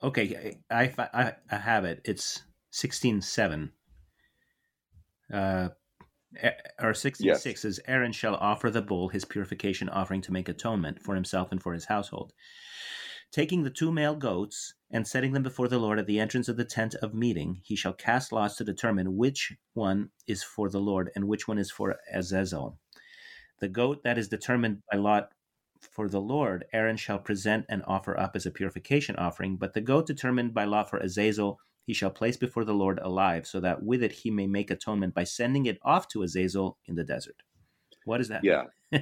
Okay, 0.03 0.59
I, 0.71 0.93
I, 0.99 1.33
I 1.51 1.57
have 1.57 1.85
it. 1.87 2.03
It's 2.05 2.43
sixteen 2.71 3.23
seven. 3.23 3.73
Uh, 5.33 5.71
or 6.83 6.95
66 6.95 7.45
yes. 7.45 7.65
is 7.65 7.81
Aaron 7.87 8.13
shall 8.13 8.35
offer 8.35 8.71
the 8.71 8.83
bull 8.83 9.09
his 9.09 9.25
purification 9.25 9.89
offering 9.89 10.21
to 10.23 10.33
make 10.33 10.49
atonement 10.49 11.01
for 11.01 11.15
himself 11.15 11.51
and 11.51 11.63
for 11.63 11.73
his 11.73 11.87
household. 11.87 12.33
Taking 13.35 13.65
the 13.65 13.71
two 13.71 13.91
male 13.91 14.15
goats 14.15 14.75
and 14.93 15.05
setting 15.05 15.33
them 15.33 15.43
before 15.43 15.67
the 15.67 15.81
Lord 15.81 15.99
at 15.99 16.07
the 16.07 16.21
entrance 16.21 16.49
of 16.49 16.57
the 16.57 16.65
tent 16.65 16.95
of 17.03 17.15
meeting, 17.15 17.59
he 17.65 17.75
shall 17.75 17.93
cast 17.93 18.31
lots 18.31 18.55
to 18.55 18.65
determine 18.65 19.17
which 19.17 19.53
one 19.73 20.11
is 20.29 20.45
for 20.45 20.71
the 20.71 20.79
Lord 20.79 21.11
and 21.17 21.27
which 21.27 21.49
one 21.49 21.59
is 21.59 21.69
for 21.69 21.97
Azazel. 22.13 22.79
The 23.59 23.67
goat 23.67 24.05
that 24.05 24.19
is 24.19 24.29
determined 24.29 24.83
by 24.89 24.99
lot 24.99 25.31
for 25.81 26.09
the 26.09 26.21
Lord, 26.21 26.67
Aaron 26.73 26.97
shall 26.97 27.19
present 27.19 27.67
and 27.69 27.83
offer 27.89 28.17
up 28.17 28.37
as 28.37 28.47
a 28.47 28.53
purification 28.53 29.17
offering, 29.17 29.57
but 29.57 29.75
the 29.75 29.81
goat 29.81 30.07
determined 30.07 30.55
by 30.55 30.63
lot 30.63 30.89
for 30.89 30.99
Azazel 30.99 31.59
he 31.83 31.93
shall 31.93 32.11
place 32.11 32.37
before 32.37 32.65
the 32.65 32.73
Lord 32.73 33.01
alive, 33.03 33.49
so 33.49 33.59
that 33.59 33.83
with 33.83 34.05
it 34.05 34.13
he 34.13 34.31
may 34.31 34.47
make 34.47 34.71
atonement 34.71 35.13
by 35.13 35.25
sending 35.25 35.67
it 35.67 35.81
off 35.83 36.07
to 36.11 36.23
Azazel 36.23 36.79
in 36.87 36.95
the 36.95 37.03
desert. 37.03 37.43
What 38.05 38.21
is 38.21 38.29
that? 38.29 38.45
Yeah. 38.45 38.67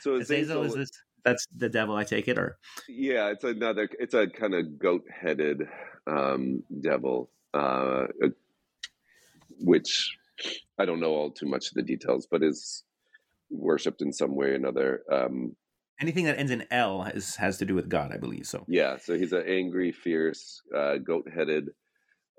so 0.00 0.14
Azazel, 0.14 0.62
Azazel 0.62 0.62
is 0.62 0.74
this 0.74 0.90
that's 1.26 1.46
the 1.54 1.68
devil, 1.68 1.96
I 1.96 2.04
take 2.04 2.28
it, 2.28 2.38
or 2.38 2.56
yeah, 2.88 3.30
it's 3.30 3.42
another. 3.42 3.88
It's 3.98 4.14
a 4.14 4.28
kind 4.28 4.54
of 4.54 4.78
goat-headed 4.78 5.66
um, 6.06 6.62
devil, 6.80 7.30
uh, 7.52 8.06
which 9.58 10.16
I 10.78 10.84
don't 10.84 11.00
know 11.00 11.10
all 11.10 11.32
too 11.32 11.46
much 11.46 11.68
of 11.68 11.74
the 11.74 11.82
details, 11.82 12.28
but 12.30 12.44
is 12.44 12.84
worshipped 13.50 14.02
in 14.02 14.12
some 14.12 14.36
way 14.36 14.50
or 14.50 14.54
another. 14.54 15.02
Um, 15.10 15.56
Anything 16.00 16.26
that 16.26 16.38
ends 16.38 16.52
in 16.52 16.64
L 16.70 17.02
has 17.02 17.34
has 17.36 17.58
to 17.58 17.64
do 17.64 17.74
with 17.74 17.88
God, 17.88 18.12
I 18.12 18.18
believe. 18.18 18.46
So 18.46 18.64
yeah, 18.68 18.96
so 18.98 19.18
he's 19.18 19.32
an 19.32 19.44
angry, 19.48 19.90
fierce, 19.90 20.62
uh, 20.74 20.98
goat-headed. 20.98 21.70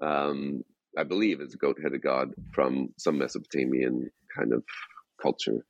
Um, 0.01 0.63
I 0.97 1.03
believe 1.03 1.41
is 1.41 1.53
a 1.53 1.57
goat-headed 1.57 2.01
god 2.01 2.31
from 2.53 2.89
some 2.97 3.17
Mesopotamian 3.17 4.09
kind 4.33 4.53
of 4.53 4.63
culture, 5.21 5.65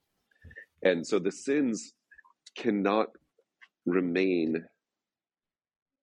and 0.84 1.04
so 1.04 1.18
the 1.18 1.32
sins 1.32 1.94
cannot 2.62 3.08
remain 3.86 4.64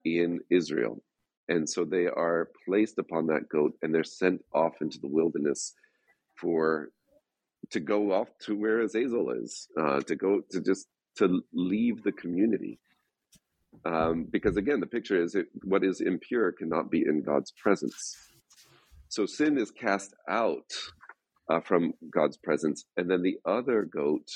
in 0.06 0.39
Israel, 0.49 1.03
and 1.47 1.70
so 1.70 1.84
they 1.84 2.08
are 2.08 2.49
placed 2.66 2.97
upon 2.97 3.28
that 3.28 3.49
goat, 3.49 3.74
and 3.82 3.93
they're 3.93 4.03
sent 4.03 4.41
off 4.53 4.74
into 4.82 4.99
the 4.99 5.08
wilderness 5.08 5.74
for 6.39 6.89
to 7.72 7.80
go 7.80 8.12
off 8.12 8.30
to 8.45 8.56
where 8.56 8.82
Azazel 8.82 9.32
is, 9.32 9.68
uh, 9.80 9.99
to 10.01 10.16
go 10.16 10.41
to 10.51 10.62
just 10.62 10.88
to 11.18 11.41
leave 11.53 12.03
the 12.03 12.12
community. 12.12 12.80
Um, 13.86 14.28
because 14.32 14.58
again, 14.58 14.80
the 14.80 14.88
picture 14.88 15.22
is 15.22 15.36
it, 15.36 15.47
what 15.64 15.84
is 15.84 16.01
impure 16.01 16.51
cannot 16.51 16.89
be 16.89 17.03
in 17.08 17.24
God's 17.24 17.51
presence. 17.51 18.16
So 19.10 19.26
sin 19.26 19.58
is 19.58 19.72
cast 19.72 20.14
out 20.30 20.72
uh, 21.49 21.60
from 21.62 21.93
God's 22.14 22.38
presence, 22.38 22.86
and 22.97 23.10
then 23.10 23.22
the 23.22 23.38
other 23.45 23.84
goat 23.84 24.28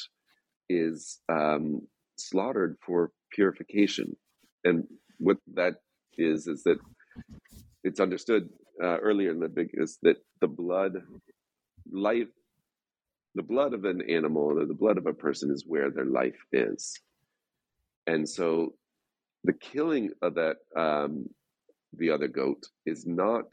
is 0.69 1.19
um, 1.29 1.87
slaughtered 2.19 2.77
for 2.85 3.11
purification. 3.31 4.15
And 4.63 4.83
what 5.17 5.37
that 5.55 5.75
is 6.17 6.47
is 6.47 6.63
that 6.63 6.79
it's 7.83 7.99
understood 7.99 8.49
uh, 8.83 8.97
earlier 8.99 9.31
in 9.31 9.39
the 9.39 9.49
big 9.49 9.69
is 9.73 9.97
that 10.03 10.17
the 10.41 10.47
blood, 10.47 10.93
life, 11.91 12.27
the 13.35 13.43
blood 13.43 13.73
of 13.73 13.85
an 13.85 14.01
animal 14.09 14.59
or 14.59 14.65
the 14.65 14.73
blood 14.73 14.97
of 14.97 15.05
a 15.05 15.13
person 15.13 15.51
is 15.51 15.63
where 15.67 15.91
their 15.91 16.05
life 16.05 16.39
is. 16.51 16.93
And 18.07 18.27
so 18.27 18.73
the 19.43 19.53
killing 19.53 20.11
of 20.21 20.35
that, 20.35 20.57
um, 20.75 21.27
the 21.93 22.11
other 22.11 22.27
goat, 22.27 22.63
is 22.85 23.05
not 23.05 23.45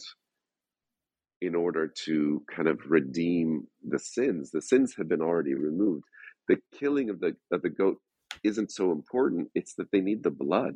in 1.41 1.55
order 1.55 1.93
to 2.05 2.43
kind 2.55 2.69
of 2.69 2.81
redeem 2.89 3.67
the 3.87 3.99
sins. 3.99 4.51
The 4.51 4.63
sins 4.63 4.95
have 4.97 5.09
been 5.09 5.23
already 5.23 5.55
removed. 5.55 6.05
The 6.49 6.57
killing 6.79 7.11
of 7.11 7.21
the 7.21 7.37
of 7.53 7.63
the 7.63 7.71
goat 7.71 7.99
isn't 8.45 8.73
so 8.73 8.93
important. 8.93 9.51
It's 9.55 9.75
that 9.75 9.91
they 9.93 10.01
need 10.01 10.23
the 10.25 10.31
blood. 10.31 10.75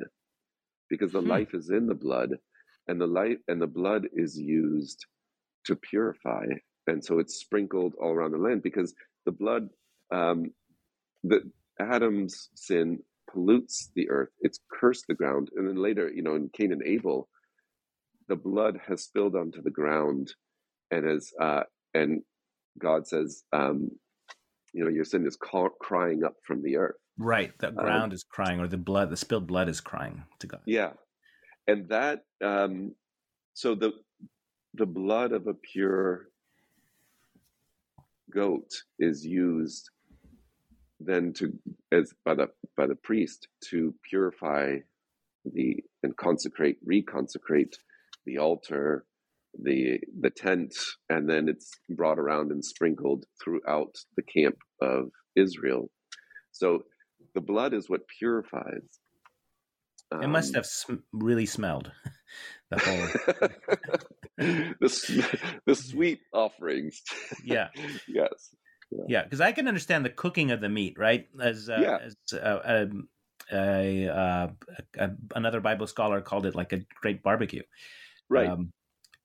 because 0.89 1.11
the 1.11 1.21
Hmm. 1.21 1.29
life 1.29 1.53
is 1.53 1.69
in 1.69 1.87
the 1.87 1.95
blood, 1.95 2.37
and 2.87 2.99
the 3.01 3.07
light 3.07 3.39
and 3.47 3.61
the 3.61 3.67
blood 3.67 4.07
is 4.13 4.39
used 4.39 5.05
to 5.65 5.75
purify, 5.75 6.45
and 6.87 7.03
so 7.03 7.19
it's 7.19 7.35
sprinkled 7.35 7.95
all 8.01 8.11
around 8.11 8.31
the 8.31 8.37
land 8.37 8.63
because 8.63 8.93
the 9.25 9.31
blood, 9.31 9.69
um, 10.11 10.51
the 11.23 11.41
Adam's 11.79 12.49
sin 12.55 12.99
pollutes 13.31 13.91
the 13.95 14.09
earth, 14.09 14.29
it's 14.41 14.59
cursed 14.71 15.05
the 15.07 15.15
ground, 15.15 15.49
and 15.55 15.67
then 15.67 15.77
later, 15.77 16.09
you 16.09 16.23
know, 16.23 16.35
in 16.35 16.49
Cain 16.53 16.73
and 16.73 16.83
Abel, 16.83 17.29
the 18.29 18.37
blood 18.37 18.79
has 18.87 19.03
spilled 19.03 19.35
onto 19.35 19.61
the 19.61 19.71
ground, 19.71 20.33
and 20.91 21.05
has 21.07 21.31
uh, 21.41 21.63
and 21.93 22.23
God 22.79 23.07
says, 23.07 23.43
um, 23.53 23.91
you 24.73 24.83
know, 24.85 24.91
your 24.91 25.05
sin 25.05 25.27
is 25.27 25.37
ca- 25.37 25.69
crying 25.81 26.23
up 26.23 26.35
from 26.45 26.63
the 26.63 26.77
earth. 26.77 27.00
Right. 27.21 27.57
The 27.59 27.71
ground 27.83 28.13
is 28.13 28.23
crying, 28.23 28.59
or 28.59 28.67
the 28.67 28.77
blood, 28.77 29.09
the 29.09 29.17
spilled 29.17 29.47
blood 29.47 29.69
is 29.69 29.79
crying 29.79 30.23
to 30.39 30.47
God. 30.47 30.61
Yeah, 30.65 30.93
and 31.67 31.87
that 31.89 32.25
um, 32.43 32.95
so 33.53 33.75
the 33.75 33.91
the 34.73 34.85
blood 34.85 35.31
of 35.31 35.47
a 35.47 35.53
pure 35.53 36.27
goat 38.33 38.69
is 38.99 39.25
used 39.25 39.89
then 40.99 41.33
to 41.33 41.51
as 41.91 42.13
by 42.25 42.33
the 42.33 42.47
by 42.77 42.87
the 42.87 42.95
priest 42.95 43.47
to 43.69 43.93
purify 44.09 44.77
the 45.53 45.83
and 46.03 46.15
consecrate 46.17 46.77
reconsecrate 46.87 47.75
the 48.25 48.37
altar 48.37 49.05
the 49.63 49.99
the 50.21 50.29
tent 50.29 50.73
and 51.09 51.29
then 51.29 51.49
it's 51.49 51.71
brought 51.89 52.19
around 52.19 52.51
and 52.51 52.63
sprinkled 52.63 53.25
throughout 53.43 53.95
the 54.15 54.23
camp 54.23 54.55
of 54.81 55.09
Israel 55.35 55.89
so 56.51 56.83
the 57.33 57.41
blood 57.41 57.73
is 57.73 57.89
what 57.89 58.07
purifies 58.07 58.99
It 60.21 60.27
must 60.27 60.49
Um, 60.49 60.55
have 60.55 60.65
sm- 60.65 60.95
really 61.13 61.45
smelled 61.45 61.91
the 62.69 62.79
whole. 62.79 63.95
the, 64.37 65.59
the 65.65 65.75
sweet 65.75 66.19
offerings. 66.33 67.01
Yeah. 67.45 67.69
yes. 68.07 68.55
Yeah, 69.07 69.23
because 69.23 69.39
I 69.39 69.53
can 69.53 69.67
understand 69.69 70.03
the 70.03 70.09
cooking 70.09 70.51
of 70.51 70.59
the 70.59 70.67
meat, 70.69 70.97
right? 70.99 71.27
As 71.39 71.69
uh, 71.69 71.77
Yeah. 71.79 71.97
as 71.97 72.15
uh, 72.33 72.59
um, 72.63 73.07
a, 73.51 74.07
uh, 74.07 74.47
a, 74.97 75.11
another 75.35 75.61
Bible 75.61 75.87
scholar 75.87 76.21
called 76.21 76.45
it 76.45 76.55
like 76.55 76.73
a 76.73 76.81
great 77.01 77.23
barbecue, 77.23 77.63
Right. 78.29 78.49
Um, 78.49 78.71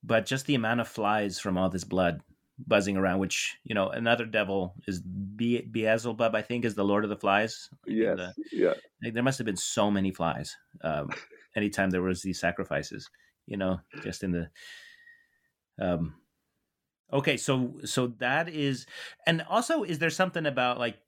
but 0.03 0.27
just 0.27 0.47
the 0.47 0.55
amount 0.55 0.81
of 0.81 0.89
flies 0.89 1.39
from 1.41 1.59
all 1.59 1.69
this 1.69 1.85
blood 1.85 2.21
buzzing 2.59 2.97
around, 2.97 3.19
which 3.19 3.57
you 3.65 3.75
know, 3.75 3.89
another 3.89 4.25
devil 4.25 4.75
is 4.87 5.01
Be- 5.01 5.63
Beelzebub, 5.63 6.35
I 6.35 6.43
think, 6.43 6.65
is 6.65 6.75
the 6.75 6.85
Lord 6.85 7.05
of 7.05 7.11
the 7.11 7.17
Flies. 7.17 7.69
Yes. 7.87 8.17
the- 8.17 8.35
yeah. 8.53 8.75
like, 9.03 9.15
there 9.15 9.23
must 9.23 9.39
have 9.39 9.47
been 9.47 9.57
so 9.57 9.91
many 9.91 10.11
flies 10.11 10.57
um, 10.83 11.11
anytime 11.55 11.91
there 11.91 12.03
was 12.03 12.23
these 12.23 12.41
sacrifices 12.41 13.09
you 13.47 13.57
know 13.57 13.81
just 14.03 14.23
in 14.23 14.33
the 14.33 14.49
um 15.81 16.15
okay 17.13 17.37
so 17.37 17.75
so 17.85 18.09
that 18.19 18.49
is 18.49 18.87
and 19.27 19.43
also 19.49 19.83
is 19.83 19.99
there 19.99 20.11
something 20.11 20.47
about 20.47 20.79
like 20.79 20.99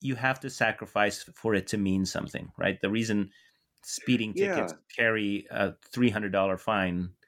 you 0.00 0.14
have 0.16 0.40
to 0.40 0.50
sacrifice 0.50 1.22
for 1.34 1.54
it 1.54 1.66
to 1.68 1.78
mean 1.78 2.04
something 2.04 2.50
right 2.58 2.80
the 2.80 2.90
reason 2.90 3.30
speeding 3.82 4.34
tickets 4.34 4.74
carry 4.94 5.46
a 5.50 5.72
$300 5.94 6.60
fine 6.60 7.10
uh, 7.10 7.19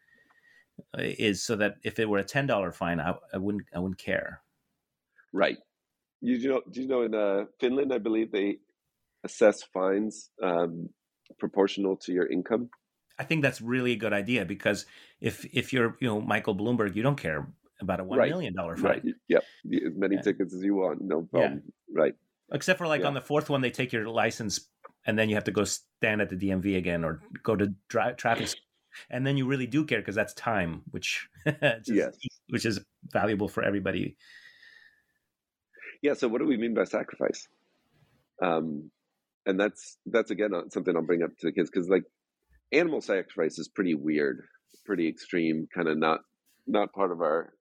is 0.99 1.43
so 1.45 1.57
that 1.57 1.77
if 1.85 1.99
it 1.99 2.09
were 2.09 2.19
a 2.19 2.25
$10 2.25 2.75
fine 2.75 3.01
I, 3.01 3.15
I 3.33 3.39
wouldn't 3.39 3.65
i 3.75 3.79
wouldn't 3.79 3.99
care 3.99 4.41
Right. 5.33 5.57
You 6.21 6.37
do 6.37 6.43
you 6.43 6.49
know? 6.51 6.63
Do 6.71 6.81
you 6.83 6.87
know 6.89 7.03
in 7.03 7.15
uh, 7.15 7.45
Finland? 7.59 7.93
I 7.93 7.99
believe 7.99 8.31
they 8.31 8.59
assess 9.25 9.63
fines 9.63 10.31
um, 10.43 10.89
proportional 11.39 11.97
to 11.97 12.13
your 12.13 12.27
income. 12.31 12.69
I 13.19 13.25
think 13.25 13.43
that's 13.43 13.61
really 13.63 13.93
a 13.93 13.97
good 13.97 14.13
idea 14.13 14.45
because 14.45 14.85
if 15.21 15.45
if 15.55 15.73
you're 15.73 15.97
you 16.01 16.07
know 16.09 16.21
Michael 16.21 16.55
Bloomberg, 16.55 16.95
you 16.95 17.03
don't 17.03 17.17
care 17.19 17.49
about 17.81 17.99
a 18.01 18.05
one 18.05 18.19
Right. 18.19 18.31
million 18.31 18.55
dollar 18.55 18.77
fine, 18.77 18.85
Right. 18.85 19.03
Yep. 19.29 19.43
As 19.87 19.97
many 19.97 20.17
Yeah. 20.17 20.21
tickets 20.23 20.55
as 20.55 20.63
you 20.63 20.75
want. 20.77 21.01
No 21.01 21.23
problem. 21.23 21.63
Right. 21.93 22.15
except 22.53 22.79
for 22.79 22.87
like 22.87 23.01
Yeah. 23.01 23.09
on 23.09 23.15
the 23.15 23.21
fourth 23.23 23.49
one, 23.49 23.63
they 23.63 23.71
take 23.71 23.93
your 23.93 24.07
license 24.09 24.69
and 25.07 25.19
then 25.19 25.29
you 25.31 25.35
have 25.35 25.45
to 25.45 25.51
go 25.51 25.65
stand 25.65 26.21
at 26.21 26.29
the 26.29 26.37
DMV 26.37 26.77
again 26.77 27.03
or 27.05 27.21
go 27.43 27.57
to 27.57 27.73
dri- 27.89 28.15
traffic, 28.17 28.51
and 29.11 29.27
then 29.27 29.37
you 29.37 29.47
really 29.47 29.67
do 29.67 29.85
care 29.85 29.99
because 30.01 30.15
that's 30.15 30.35
time, 30.35 30.83
which 30.91 31.29
is, 31.47 31.89
Yes. 31.89 32.17
which 32.49 32.65
is 32.67 32.81
valuable 33.13 33.49
for 33.49 33.63
everybody. 33.63 34.17
Yeah. 36.03 36.15
So, 36.15 36.29
what 36.29 36.39
do 36.41 36.47
we 36.47 36.57
mean 36.57 36.75
by 36.75 36.85
sacrifice? 36.85 37.49
Um, 38.43 38.91
and 39.47 39.59
that's 39.59 39.99
that's 40.07 40.31
again 40.31 40.55
uh, 40.55 40.63
something 40.71 40.95
I'll 40.97 41.03
bring 41.03 41.23
up 41.23 41.31
to 41.39 41.47
the 41.47 41.53
kids 41.53 41.71
because 41.71 41.89
like 41.89 42.05
animal 42.73 43.01
sacrifice 43.01 43.59
is 43.59 43.69
pretty 43.69 43.95
weird, 43.95 44.43
pretty 44.85 45.09
extreme, 45.09 45.69
kind 45.75 45.89
of 45.89 45.99
not 45.99 46.21
not 46.67 46.93
part 46.93 47.13
of 47.13 47.21
our 47.21 47.53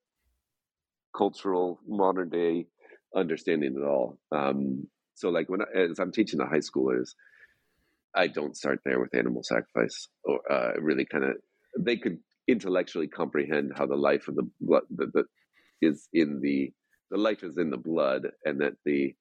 cultural 1.16 1.78
modern 1.86 2.28
day 2.30 2.66
understanding 3.14 3.76
at 3.76 3.86
all. 3.86 4.18
Um, 4.32 4.88
so, 5.14 5.28
like 5.28 5.48
when 5.48 5.60
I, 5.62 5.90
as 5.90 5.98
I'm 5.98 6.12
teaching 6.12 6.38
the 6.38 6.46
high 6.46 6.58
schoolers, 6.58 7.10
I 8.14 8.26
don't 8.26 8.56
start 8.56 8.80
there 8.84 9.00
with 9.00 9.14
animal 9.14 9.42
sacrifice, 9.42 10.08
or 10.24 10.40
uh, 10.50 10.72
really 10.80 11.04
kind 11.04 11.24
of 11.24 11.32
they 11.78 11.96
could 11.96 12.18
intellectually 12.48 13.08
comprehend 13.08 13.72
how 13.76 13.86
the 13.86 13.96
life 13.96 14.28
of 14.28 14.36
the 14.36 14.48
blood 14.60 14.82
the, 14.90 15.06
the, 15.14 15.24
is 15.80 16.08
in 16.12 16.40
the 16.40 16.72
the 17.10 17.18
life 17.18 17.42
is 17.42 17.58
in 17.58 17.70
the 17.70 17.76
blood, 17.76 18.28
and 18.44 18.60
that 18.60 18.74
the 18.84 19.14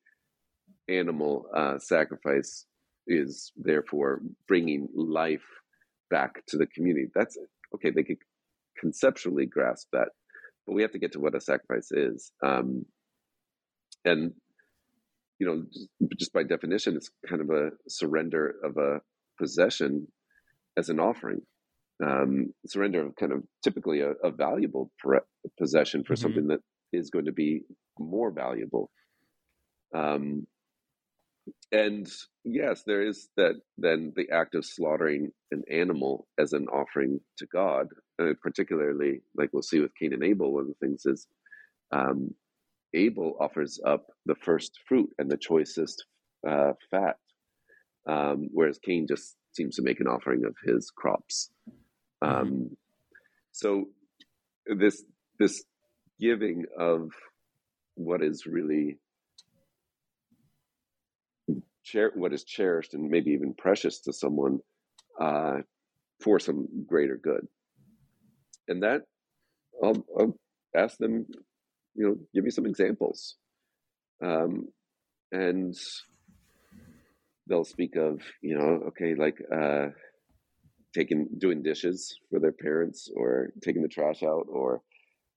animal 0.90 1.48
uh, 1.56 1.78
sacrifice 1.80 2.66
is 3.08 3.52
therefore 3.58 4.22
bringing 4.48 4.88
life 4.96 5.46
back 6.10 6.46
to 6.48 6.58
the 6.58 6.68
community. 6.68 7.08
That's 7.16 7.38
okay. 7.76 7.92
They 7.92 8.04
could 8.04 8.18
conceptually 8.80 9.46
grasp 9.46 9.88
that, 9.94 10.10
but 10.66 10.74
we 10.74 10.82
have 10.82 10.92
to 10.92 11.00
get 11.00 11.14
to 11.14 11.20
what 11.20 11.36
a 11.36 11.42
sacrifice 11.42 11.92
is. 11.92 12.32
Um, 12.44 12.86
and 14.06 14.34
you 15.42 15.48
know, 15.48 15.64
just, 15.74 15.90
just 16.20 16.34
by 16.34 16.44
definition, 16.44 16.96
it's 16.98 17.10
kind 17.28 17.42
of 17.42 17.50
a 17.50 17.72
surrender 17.90 18.56
of 18.64 18.78
a 18.78 19.02
possession 19.40 20.08
as 20.78 20.90
an 20.90 21.00
offering. 21.02 21.42
Um, 22.06 22.54
surrender 22.68 23.08
of 23.08 23.16
kind 23.16 23.32
of 23.34 23.44
typically 23.64 24.02
a, 24.02 24.12
a 24.24 24.32
valuable 24.32 24.92
pre- 25.00 25.20
possession 25.60 26.04
for 26.04 26.16
Mhm. 26.16 26.20
something 26.20 26.48
that 26.50 26.62
is 26.94 27.10
going 27.10 27.26
to 27.26 27.34
be 27.34 27.64
more 28.00 28.32
valuable. 28.32 28.92
Um, 29.96 30.48
and 31.72 32.08
yes, 32.46 32.84
there 32.86 33.02
is 33.02 33.30
that 33.38 33.56
then 33.80 34.14
the 34.16 34.30
act 34.32 34.56
of 34.56 34.66
slaughtering 34.66 35.32
an 35.52 35.64
animal 35.72 36.28
as 36.40 36.54
an 36.54 36.68
offering 36.68 37.22
to 37.40 37.48
God, 37.48 37.88
uh, 38.22 38.34
particularly 38.44 39.22
like 39.36 39.52
we'll 39.54 39.64
see 39.64 39.80
with 39.82 39.96
Cain 40.00 40.14
and 40.14 40.24
Abel. 40.24 40.54
One 40.54 40.64
of 40.64 40.68
the 40.70 40.88
things 40.88 41.06
is 41.08 41.28
um, 41.92 42.36
Abel 42.94 43.36
offers 43.40 43.80
up 43.86 44.08
the 44.26 44.36
first 44.36 44.80
fruit 44.88 45.10
and 45.18 45.30
the 45.30 45.38
choicest 45.38 46.06
uh, 46.48 46.74
fat, 46.90 47.18
um, 48.08 48.50
whereas 48.52 48.80
Cain 48.84 49.06
just 49.08 49.36
seems 49.54 49.76
to 49.76 49.84
make 49.84 50.00
an 50.00 50.08
offering 50.08 50.46
of 50.46 50.56
his 50.64 50.92
crops. 50.96 51.50
Um, 52.22 52.78
so 53.52 53.86
this 54.66 55.04
this 55.40 55.64
giving 56.20 56.66
of 56.78 57.10
what 57.96 58.22
is 58.22 58.46
really 58.46 59.00
cher- 61.84 62.12
what 62.16 62.34
is 62.34 62.44
cherished 62.44 62.94
and 62.94 63.10
maybe 63.10 63.32
even 63.32 63.54
precious 63.54 64.02
to 64.02 64.14
someone 64.14 64.60
uh, 65.20 65.58
for 66.22 66.40
some 66.40 66.68
greater 66.88 67.18
good. 67.22 67.48
And 68.68 68.84
that 68.84 69.02
I'll, 69.84 70.06
I'll 70.18 70.36
ask 70.76 70.98
them, 70.98 71.26
you 71.96 72.08
know, 72.08 72.16
give 72.34 72.44
me 72.44 72.50
some 72.50 72.66
examples. 72.66 73.36
Um, 74.24 74.68
and 75.32 75.76
they'll 77.48 77.64
speak 77.64 77.96
of, 77.96 78.22
you 78.42 78.58
know, 78.58 78.88
okay, 78.90 79.16
like 79.16 79.38
uh, 79.54 79.88
taking, 80.96 81.28
doing 81.38 81.64
dishes 81.64 82.16
for 82.30 82.40
their 82.40 82.52
parents 82.52 83.10
or 83.16 83.50
taking 83.64 83.82
the 83.82 83.88
trash 83.88 84.24
out 84.24 84.46
or, 84.50 84.82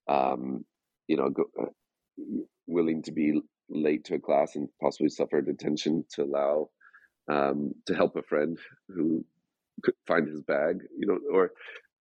um, 0.08 0.64
you 1.08 1.16
know, 1.16 1.30
go, 1.30 1.44
uh, 1.60 1.66
willing 2.66 3.02
to 3.02 3.12
be 3.12 3.40
late 3.68 4.04
to 4.04 4.14
a 4.14 4.20
class 4.20 4.56
and 4.56 4.68
possibly 4.80 5.08
suffer 5.08 5.40
detention 5.40 6.04
to 6.14 6.22
allow 6.22 6.68
um, 7.30 7.72
to 7.86 7.94
help 7.94 8.16
a 8.16 8.22
friend 8.22 8.58
who 8.88 9.24
could 9.82 9.94
find 10.06 10.28
his 10.28 10.42
bag, 10.42 10.78
you 10.98 11.06
know, 11.06 11.18
or 11.32 11.52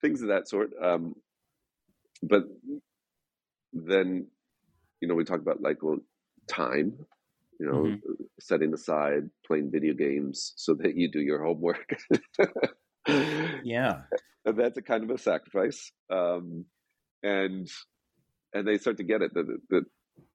things 0.02 0.22
of 0.22 0.28
that 0.30 0.48
sort. 0.48 0.72
Um, 0.82 1.14
but 2.22 2.44
then, 3.74 4.28
you 5.04 5.10
know, 5.10 5.16
we 5.16 5.26
talk 5.26 5.42
about 5.42 5.62
like, 5.62 5.84
well, 5.84 5.98
time, 6.48 6.94
you 7.60 7.66
know, 7.68 7.84
Mhm. 7.88 8.02
setting 8.40 8.74
aside 8.74 9.30
playing 9.46 9.70
video 9.70 9.94
games 9.94 10.54
so 10.56 10.76
that 10.76 10.96
you 10.96 11.12
do 11.12 11.20
your 11.20 11.44
homework. 11.44 12.00
Yeah, 13.62 14.04
and 14.46 14.58
that's 14.58 14.78
a 14.78 14.82
kind 14.82 15.04
of 15.04 15.10
a 15.10 15.18
sacrifice. 15.18 15.92
Um, 16.10 16.66
and 17.22 17.68
and 18.54 18.66
they 18.66 18.78
start 18.78 18.96
to 18.98 19.04
get 19.04 19.22
it 19.22 19.34
that 19.34 19.60
that 19.72 19.86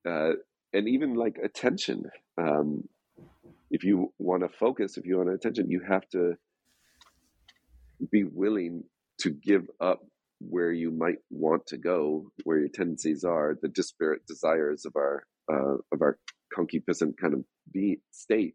uh, 0.06 0.32
and 0.74 0.86
even 0.86 1.14
like 1.14 1.38
attention. 1.42 2.10
Um, 2.36 2.86
if 3.70 3.84
you 3.84 4.12
want 4.18 4.42
to 4.42 4.50
focus, 4.50 4.98
if 4.98 5.06
you 5.06 5.16
want 5.16 5.30
attention, 5.30 5.70
you 5.70 5.80
have 5.88 6.06
to 6.10 6.34
be 8.12 8.24
willing 8.24 8.84
to 9.20 9.30
give 9.30 9.66
up 9.80 10.00
where 10.40 10.72
you 10.72 10.90
might 10.90 11.18
want 11.30 11.66
to 11.66 11.76
go, 11.76 12.30
where 12.44 12.58
your 12.58 12.68
tendencies 12.68 13.24
are, 13.24 13.56
the 13.60 13.68
disparate 13.68 14.26
desires 14.26 14.84
of 14.84 14.92
our 14.96 15.24
uh, 15.52 15.76
of 15.92 16.02
our 16.02 16.18
concupiscent 16.56 17.18
kind 17.20 17.34
of 17.34 17.44
be 17.72 18.00
state, 18.10 18.54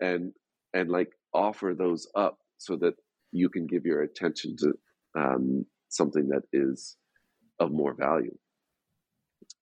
and 0.00 0.32
and 0.74 0.90
like 0.90 1.10
offer 1.34 1.74
those 1.76 2.08
up 2.14 2.38
so 2.58 2.76
that 2.76 2.94
you 3.32 3.48
can 3.48 3.66
give 3.66 3.84
your 3.84 4.02
attention 4.02 4.56
to 4.58 4.72
um, 5.18 5.64
something 5.88 6.28
that 6.28 6.42
is 6.52 6.96
of 7.58 7.72
more 7.72 7.94
value. 7.94 8.36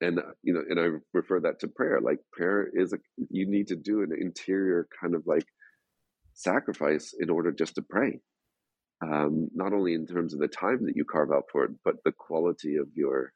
And 0.01 0.19
uh, 0.19 0.33
you 0.43 0.53
know, 0.53 0.63
and 0.69 0.79
I 0.79 0.99
refer 1.15 1.41
that 1.41 1.61
to 1.61 1.69
prayer. 1.69 2.01
Like 2.01 2.19
prayer 2.33 2.69
is 2.73 2.93
a 2.93 2.99
you 3.31 3.49
need 3.49 3.69
to 3.69 3.77
do 3.77 4.03
an 4.03 4.11
interior 4.19 4.89
kind 5.01 5.15
of 5.15 5.23
like 5.27 5.47
sacrifice 6.35 7.15
in 7.19 7.31
order 7.31 7.51
just 7.51 7.77
to 7.77 7.83
pray 7.83 8.21
um, 9.03 9.49
not 9.55 9.72
only 9.72 9.94
in 9.94 10.07
terms 10.07 10.32
of 10.34 10.40
the 10.40 10.49
time 10.49 10.84
that 10.86 10.97
you 10.97 11.05
carve 11.05 11.30
out 11.32 11.44
for 11.53 11.64
it, 11.64 11.72
but 11.84 11.97
the 12.05 12.12
quality 12.12 12.76
of 12.76 12.88
your 12.94 13.32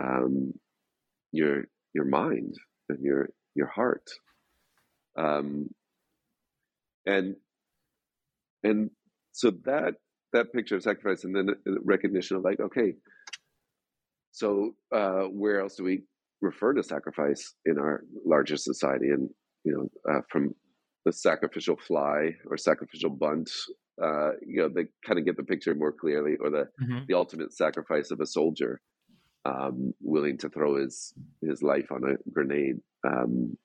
um, 0.00 0.52
your 1.32 1.64
your 1.94 2.04
mind 2.04 2.54
and 2.88 3.02
your 3.02 3.30
your 3.54 3.66
heart. 3.66 4.04
Um, 5.16 5.68
and 7.06 7.34
and 8.62 8.90
so 9.32 9.50
that 9.64 9.94
that 10.32 10.52
picture 10.52 10.76
of 10.76 10.82
sacrifice 10.82 11.24
and 11.24 11.34
then 11.34 11.48
recognition 11.84 12.36
of 12.36 12.42
like 12.42 12.60
okay 12.60 12.92
so 14.30 14.72
uh, 14.94 15.22
where 15.22 15.60
else 15.60 15.76
do 15.76 15.84
we 15.84 16.02
refer 16.40 16.72
to 16.74 16.82
sacrifice 16.82 17.54
in 17.64 17.78
our 17.78 18.02
larger 18.24 18.56
society 18.56 19.08
and 19.08 19.30
you 19.64 19.72
know 19.72 20.12
uh, 20.12 20.20
from 20.30 20.54
the 21.04 21.12
sacrificial 21.12 21.76
fly 21.76 22.30
or 22.48 22.56
sacrificial 22.56 23.10
bunt 23.10 23.50
uh, 24.02 24.32
you 24.46 24.62
know, 24.62 24.68
they 24.68 24.86
kind 25.04 25.18
of 25.18 25.24
get 25.24 25.36
the 25.36 25.42
picture 25.42 25.74
more 25.74 25.92
clearly, 25.92 26.36
or 26.40 26.50
the 26.50 26.68
mm-hmm. 26.80 27.00
the 27.08 27.14
ultimate 27.14 27.52
sacrifice 27.52 28.10
of 28.10 28.20
a 28.20 28.26
soldier 28.26 28.80
um, 29.44 29.94
willing 30.00 30.38
to 30.38 30.48
throw 30.48 30.76
his 30.76 31.14
his 31.42 31.62
life 31.62 31.90
on 31.90 32.04
a 32.04 32.30
grenade, 32.30 32.80
um, 33.06 33.56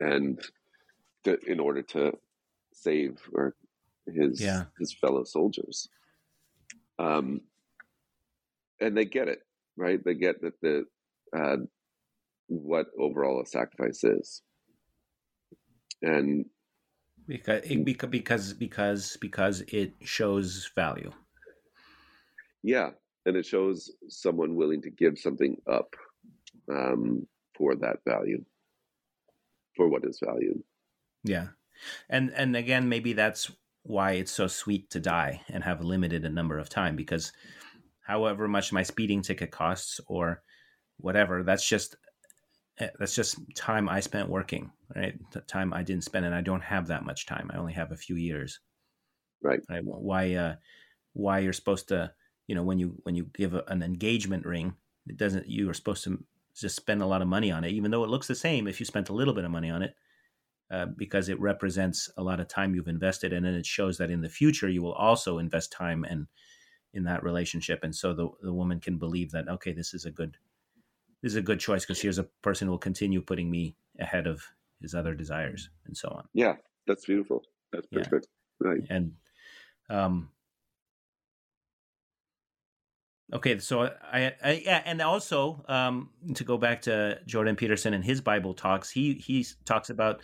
and 0.00 0.40
to, 1.24 1.38
in 1.46 1.60
order 1.60 1.82
to 1.82 2.12
save 2.72 3.18
or 3.32 3.54
his 4.06 4.40
yeah. 4.40 4.64
his 4.78 4.92
fellow 4.92 5.24
soldiers. 5.24 5.88
Um, 6.98 7.40
and 8.80 8.96
they 8.96 9.04
get 9.04 9.28
it 9.28 9.40
right. 9.76 10.02
They 10.02 10.14
get 10.14 10.40
that 10.42 10.60
the 10.60 10.84
uh, 11.36 11.56
what 12.48 12.86
overall 12.98 13.42
a 13.42 13.46
sacrifice 13.46 14.04
is, 14.04 14.42
and 16.02 16.46
because 17.26 17.62
because 18.10 18.52
because 18.52 19.16
because 19.20 19.60
it 19.62 19.94
shows 20.02 20.70
value. 20.74 21.12
Yeah, 22.62 22.90
and 23.24 23.36
it 23.36 23.46
shows 23.46 23.90
someone 24.08 24.56
willing 24.56 24.82
to 24.82 24.90
give 24.90 25.18
something 25.18 25.56
up 25.70 25.94
um, 26.70 27.26
for 27.56 27.74
that 27.76 27.98
value, 28.06 28.44
for 29.76 29.88
what 29.88 30.04
is 30.04 30.20
valued. 30.24 30.62
Yeah, 31.24 31.48
and 32.08 32.32
and 32.34 32.56
again, 32.56 32.88
maybe 32.88 33.12
that's 33.12 33.50
why 33.82 34.12
it's 34.12 34.32
so 34.32 34.46
sweet 34.46 34.90
to 34.90 35.00
die 35.00 35.42
and 35.48 35.62
have 35.62 35.80
limited 35.80 36.24
a 36.24 36.30
number 36.30 36.58
of 36.58 36.68
time 36.68 36.96
because 36.96 37.32
however 38.00 38.48
much 38.48 38.72
my 38.72 38.82
speeding 38.82 39.22
ticket 39.22 39.52
costs 39.52 40.00
or 40.08 40.42
whatever 40.96 41.44
that's 41.44 41.68
just 41.68 41.94
that's 42.78 43.14
just 43.14 43.38
time 43.54 43.88
I 43.88 44.00
spent 44.00 44.28
working, 44.28 44.70
right? 44.94 45.18
The 45.32 45.40
time 45.42 45.72
I 45.72 45.82
didn't 45.82 46.04
spend, 46.04 46.26
and 46.26 46.34
I 46.34 46.42
don't 46.42 46.62
have 46.62 46.88
that 46.88 47.04
much 47.04 47.26
time. 47.26 47.50
I 47.52 47.56
only 47.56 47.72
have 47.72 47.92
a 47.92 47.96
few 47.96 48.16
years, 48.16 48.60
right? 49.42 49.60
right? 49.68 49.82
Why, 49.84 50.34
uh, 50.34 50.56
why 51.14 51.38
you're 51.38 51.54
supposed 51.54 51.88
to, 51.88 52.12
you 52.46 52.54
know, 52.54 52.62
when 52.62 52.78
you 52.78 52.98
when 53.04 53.14
you 53.14 53.30
give 53.34 53.54
a, 53.54 53.64
an 53.68 53.82
engagement 53.82 54.44
ring, 54.44 54.74
it 55.06 55.16
doesn't. 55.16 55.48
You 55.48 55.70
are 55.70 55.74
supposed 55.74 56.04
to 56.04 56.22
just 56.54 56.76
spend 56.76 57.02
a 57.02 57.06
lot 57.06 57.22
of 57.22 57.28
money 57.28 57.50
on 57.50 57.64
it, 57.64 57.72
even 57.72 57.90
though 57.90 58.04
it 58.04 58.10
looks 58.10 58.26
the 58.26 58.34
same 58.34 58.68
if 58.68 58.78
you 58.80 58.86
spent 58.86 59.08
a 59.08 59.14
little 59.14 59.34
bit 59.34 59.44
of 59.44 59.50
money 59.50 59.70
on 59.70 59.82
it, 59.82 59.94
uh, 60.70 60.86
because 60.86 61.28
it 61.28 61.40
represents 61.40 62.10
a 62.18 62.22
lot 62.22 62.40
of 62.40 62.48
time 62.48 62.74
you've 62.74 62.88
invested, 62.88 63.32
and 63.32 63.46
then 63.46 63.54
it 63.54 63.66
shows 63.66 63.96
that 63.98 64.10
in 64.10 64.20
the 64.20 64.28
future 64.28 64.68
you 64.68 64.82
will 64.82 64.94
also 64.94 65.38
invest 65.38 65.72
time 65.72 66.04
and 66.04 66.26
in 66.92 67.04
that 67.04 67.22
relationship, 67.22 67.80
and 67.84 67.94
so 67.94 68.12
the 68.12 68.28
the 68.42 68.52
woman 68.52 68.80
can 68.80 68.98
believe 68.98 69.30
that 69.30 69.48
okay, 69.48 69.72
this 69.72 69.94
is 69.94 70.04
a 70.04 70.10
good 70.10 70.36
is 71.22 71.36
a 71.36 71.42
good 71.42 71.60
choice 71.60 71.84
because 71.84 72.00
here's 72.00 72.18
a 72.18 72.28
person 72.42 72.66
who 72.66 72.72
will 72.72 72.78
continue 72.78 73.20
putting 73.20 73.50
me 73.50 73.76
ahead 73.98 74.26
of 74.26 74.42
his 74.80 74.94
other 74.94 75.14
desires 75.14 75.70
and 75.86 75.96
so 75.96 76.08
on. 76.08 76.28
Yeah, 76.34 76.56
that's 76.86 77.06
beautiful. 77.06 77.42
That's 77.72 77.86
perfect. 77.86 78.28
Yeah. 78.60 78.68
Right. 78.68 78.82
And 78.90 79.12
um 79.90 80.30
Okay, 83.32 83.58
so 83.58 83.82
I, 83.82 84.34
I, 84.42 84.62
yeah, 84.64 84.82
and 84.84 85.02
also 85.02 85.64
um, 85.66 86.10
to 86.34 86.44
go 86.44 86.56
back 86.56 86.82
to 86.82 87.18
Jordan 87.26 87.56
Peterson 87.56 87.92
and 87.92 88.04
his 88.04 88.20
Bible 88.20 88.54
talks, 88.54 88.88
he 88.88 89.14
he 89.14 89.44
talks 89.64 89.90
about 89.90 90.20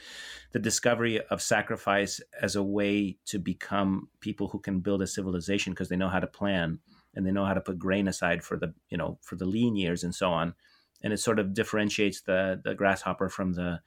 the 0.52 0.60
discovery 0.60 1.20
of 1.20 1.42
sacrifice 1.42 2.20
as 2.40 2.54
a 2.54 2.62
way 2.62 3.18
to 3.26 3.40
become 3.40 4.08
people 4.20 4.46
who 4.46 4.60
can 4.60 4.78
build 4.78 5.02
a 5.02 5.08
civilization 5.08 5.72
because 5.72 5.88
they 5.88 5.96
know 5.96 6.08
how 6.08 6.20
to 6.20 6.28
plan 6.28 6.78
and 7.16 7.26
they 7.26 7.32
know 7.32 7.44
how 7.44 7.54
to 7.54 7.60
put 7.60 7.76
grain 7.76 8.06
aside 8.06 8.44
for 8.44 8.56
the 8.56 8.72
you 8.88 8.96
know 8.96 9.18
for 9.20 9.34
the 9.34 9.46
lean 9.46 9.74
years 9.74 10.04
and 10.04 10.14
so 10.14 10.30
on 10.30 10.54
and 11.02 11.12
it 11.12 11.18
sort 11.18 11.38
of 11.38 11.54
differentiates 11.54 12.22
the 12.22 12.60
the 12.64 12.74
grasshopper 12.74 13.28
from 13.28 13.52
the 13.52 13.80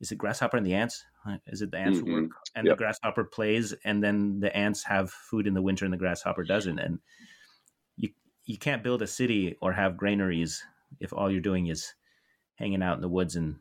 is 0.00 0.10
it 0.10 0.18
grasshopper 0.18 0.56
and 0.56 0.66
the 0.66 0.74
ants? 0.74 1.04
Is 1.46 1.60
it 1.60 1.70
the 1.70 1.78
ants 1.78 1.98
mm-hmm. 1.98 2.12
work 2.12 2.30
and 2.54 2.66
yep. 2.66 2.76
the 2.76 2.78
grasshopper 2.78 3.24
plays, 3.24 3.74
and 3.84 4.02
then 4.02 4.40
the 4.40 4.54
ants 4.56 4.82
have 4.84 5.10
food 5.10 5.46
in 5.46 5.54
the 5.54 5.62
winter 5.62 5.84
and 5.84 5.92
the 5.92 5.98
grasshopper 5.98 6.44
doesn't? 6.44 6.78
And 6.78 7.00
you 7.96 8.10
you 8.46 8.56
can't 8.56 8.82
build 8.82 9.02
a 9.02 9.06
city 9.06 9.56
or 9.60 9.72
have 9.72 9.98
granaries 9.98 10.62
if 10.98 11.12
all 11.12 11.30
you're 11.30 11.40
doing 11.40 11.66
is 11.66 11.94
hanging 12.54 12.82
out 12.82 12.96
in 12.96 13.02
the 13.02 13.08
woods 13.08 13.36
and 13.36 13.56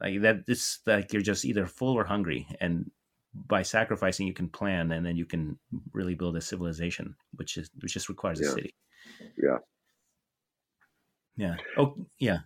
like 0.00 0.20
that. 0.20 0.44
It's 0.46 0.80
like 0.86 1.12
you're 1.12 1.22
just 1.22 1.44
either 1.44 1.66
full 1.66 1.94
or 1.94 2.04
hungry, 2.04 2.46
and 2.60 2.90
by 3.34 3.62
sacrificing 3.62 4.26
you 4.26 4.34
can 4.34 4.48
plan, 4.48 4.92
and 4.92 5.04
then 5.06 5.16
you 5.16 5.24
can 5.24 5.58
really 5.92 6.14
build 6.14 6.36
a 6.36 6.42
civilization, 6.42 7.16
which 7.32 7.56
is 7.56 7.70
which 7.80 7.94
just 7.94 8.10
requires 8.10 8.40
yeah. 8.40 8.48
a 8.48 8.50
city. 8.50 8.74
Yeah, 9.42 9.58
yeah. 11.36 11.56
Oh, 11.76 11.96
yeah. 12.18 12.38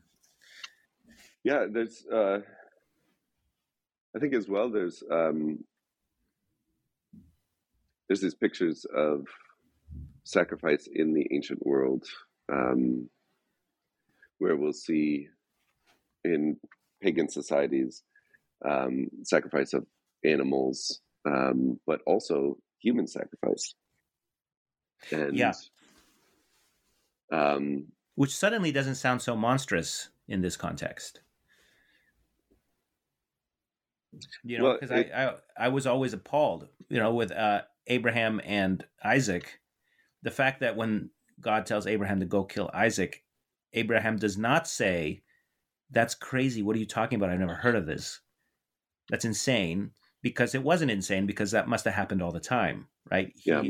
Yeah. 1.44 1.66
There's, 1.70 2.04
uh, 2.06 2.40
I 4.14 4.18
think 4.18 4.34
as 4.34 4.48
well, 4.48 4.70
there's, 4.70 5.02
um, 5.10 5.64
there's 8.08 8.20
these 8.20 8.34
pictures 8.34 8.86
of 8.94 9.26
sacrifice 10.24 10.88
in 10.92 11.12
the 11.12 11.26
ancient 11.32 11.64
world, 11.64 12.04
um, 12.50 13.08
where 14.38 14.56
we'll 14.56 14.72
see 14.72 15.28
in 16.24 16.56
pagan 17.02 17.28
societies 17.28 18.02
um, 18.64 19.08
sacrifice 19.22 19.72
of 19.72 19.86
animals, 20.24 21.00
um, 21.26 21.78
but 21.86 22.00
also 22.06 22.58
human 22.80 23.06
sacrifice. 23.06 23.74
And 25.12 25.36
yeah. 25.36 25.52
Um, 27.32 27.86
which 28.18 28.34
suddenly 28.34 28.72
doesn't 28.72 28.96
sound 28.96 29.22
so 29.22 29.36
monstrous 29.36 30.08
in 30.26 30.40
this 30.40 30.56
context. 30.56 31.20
You 34.42 34.58
know, 34.58 34.72
because 34.72 34.90
well, 34.90 35.04
I, 35.14 35.26
I 35.26 35.66
I 35.66 35.68
was 35.68 35.86
always 35.86 36.14
appalled, 36.14 36.66
you 36.88 36.98
know, 36.98 37.14
with 37.14 37.30
uh, 37.30 37.62
Abraham 37.86 38.40
and 38.44 38.84
Isaac, 39.04 39.60
the 40.24 40.32
fact 40.32 40.58
that 40.60 40.74
when 40.74 41.10
God 41.40 41.64
tells 41.64 41.86
Abraham 41.86 42.18
to 42.18 42.26
go 42.26 42.42
kill 42.42 42.68
Isaac, 42.74 43.22
Abraham 43.74 44.16
does 44.16 44.36
not 44.36 44.66
say, 44.66 45.22
"That's 45.92 46.16
crazy. 46.16 46.60
What 46.60 46.74
are 46.74 46.80
you 46.80 46.86
talking 46.86 47.18
about? 47.20 47.30
I've 47.30 47.38
never 47.38 47.54
heard 47.54 47.76
of 47.76 47.86
this. 47.86 48.18
That's 49.10 49.24
insane." 49.24 49.92
Because 50.22 50.56
it 50.56 50.64
wasn't 50.64 50.90
insane, 50.90 51.26
because 51.26 51.52
that 51.52 51.68
must 51.68 51.84
have 51.84 51.94
happened 51.94 52.22
all 52.22 52.32
the 52.32 52.40
time, 52.40 52.88
right? 53.08 53.32
He, 53.36 53.52
yeah, 53.52 53.62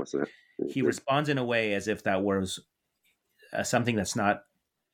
he 0.71 0.81
responds 0.81 1.29
in 1.29 1.37
a 1.37 1.45
way 1.45 1.75
as 1.75 1.87
if 1.87 2.03
that 2.05 2.23
was 2.23 2.61
uh, 3.53 3.63
something 3.63 3.97
that's 3.97 4.17
not 4.17 4.45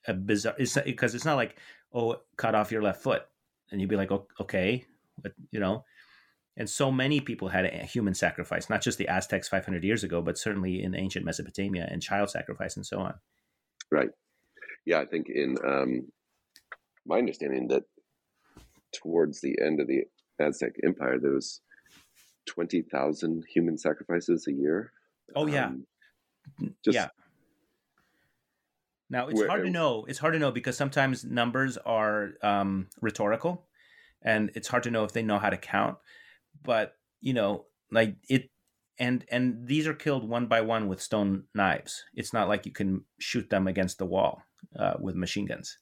a 0.07 0.15
bizarre 0.15 0.55
it's 0.59 0.77
because 0.85 1.15
it's 1.15 1.25
not 1.25 1.37
like 1.37 1.57
oh 1.93 2.17
cut 2.37 2.55
off 2.55 2.73
your 2.73 2.83
left 2.83 3.03
foot. 3.03 3.23
And 3.71 3.81
you'd 3.81 3.91
be 3.91 3.97
like 3.97 4.11
okay 4.41 4.85
but 5.21 5.33
you 5.51 5.61
know? 5.61 5.85
And 6.57 6.71
so 6.71 6.93
many 6.93 7.21
people 7.21 7.49
had 7.49 7.65
a 7.65 7.85
human 7.85 8.15
sacrifice 8.15 8.69
not 8.71 8.83
just 8.83 8.99
the 8.99 9.09
aztecs 9.09 9.49
500 9.49 9.83
years 9.85 10.05
ago 10.05 10.23
but 10.23 10.39
certainly 10.39 10.83
in 10.83 10.95
ancient 10.95 11.25
mesopotamia 11.25 11.89
and 11.91 12.03
child 12.03 12.31
sacrifice 12.31 12.77
and 12.77 12.87
so 12.87 13.01
on. 13.01 13.15
Right. 13.91 14.11
Yeah 14.87 15.01
i 15.01 15.07
think 15.07 15.29
in 15.29 15.57
um, 15.67 16.13
my 17.07 17.19
understanding 17.19 17.69
that 17.69 17.85
towards 18.93 19.41
the 19.41 19.57
end 19.61 19.81
of 19.81 19.89
the 19.89 20.03
aztec 20.39 20.73
empire 20.85 21.19
there 21.19 21.33
was 21.33 21.61
20000 22.47 23.45
human 23.49 23.79
sacrifices 23.79 24.47
a 24.47 24.53
year. 24.53 24.93
Oh 25.35 25.47
yeah. 25.47 25.67
Um, 25.67 25.87
just 26.85 26.95
yeah 26.95 27.09
now 29.15 29.29
it's 29.29 29.39
Where, 29.39 29.49
hard 29.49 29.63
to 29.63 29.71
know. 29.71 30.05
It's 30.09 30.19
hard 30.19 30.33
to 30.33 30.41
know 30.41 30.51
because 30.51 30.77
sometimes 30.77 31.25
numbers 31.25 31.79
are 31.79 32.33
um, 32.43 32.89
rhetorical, 33.01 33.69
and 34.21 34.51
it's 34.57 34.67
hard 34.67 34.83
to 34.83 34.91
know 34.91 35.05
if 35.05 35.13
they 35.13 35.23
know 35.23 35.39
how 35.39 35.51
to 35.51 35.57
count. 35.57 35.99
But 36.65 36.97
you 37.21 37.33
know, 37.33 37.67
like 37.93 38.17
it, 38.29 38.51
and 38.99 39.25
and 39.31 39.69
these 39.69 39.87
are 39.87 39.95
killed 39.95 40.29
one 40.29 40.47
by 40.47 40.63
one 40.63 40.89
with 40.89 41.01
stone 41.01 41.45
knives. 41.55 42.03
It's 42.15 42.33
not 42.33 42.49
like 42.49 42.67
you 42.67 42.73
can 42.73 43.05
shoot 43.21 43.51
them 43.51 43.69
against 43.69 43.99
the 43.99 44.05
wall 44.05 44.43
uh, 44.77 44.95
with 44.99 45.15
machine 45.15 45.47
guns. 45.47 45.79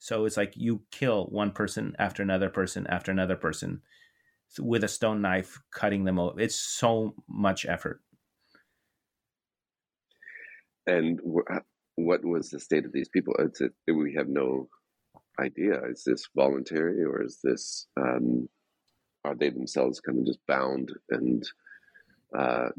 So 0.00 0.24
it's 0.24 0.36
like 0.36 0.54
you 0.56 0.82
kill 0.90 1.26
one 1.26 1.52
person 1.52 1.94
after 2.00 2.20
another 2.20 2.50
person 2.50 2.88
after 2.88 3.12
another 3.12 3.36
person 3.36 3.82
with 4.58 4.82
a 4.82 4.88
stone 4.88 5.22
knife, 5.22 5.62
cutting 5.70 6.02
them 6.02 6.18
over. 6.18 6.40
It's 6.40 6.56
so 6.56 7.14
much 7.28 7.64
effort. 7.64 8.00
And 10.84 11.20
what 11.96 12.24
was 12.24 12.50
the 12.50 12.60
state 12.60 12.84
of 12.84 12.92
these 12.92 13.08
people? 13.08 13.34
It's 13.38 13.60
a, 13.60 13.70
we 13.92 14.14
have 14.14 14.28
no 14.28 14.68
idea. 15.40 15.80
Is 15.86 16.04
this 16.04 16.28
voluntary 16.34 17.04
or 17.04 17.22
is 17.22 17.38
this 17.42 17.86
um, 18.00 18.48
are 19.24 19.34
they 19.34 19.50
themselves 19.50 20.00
kind 20.00 20.18
of 20.18 20.26
just 20.26 20.44
bound 20.46 20.92
and 21.10 21.48
uh, 22.36 22.70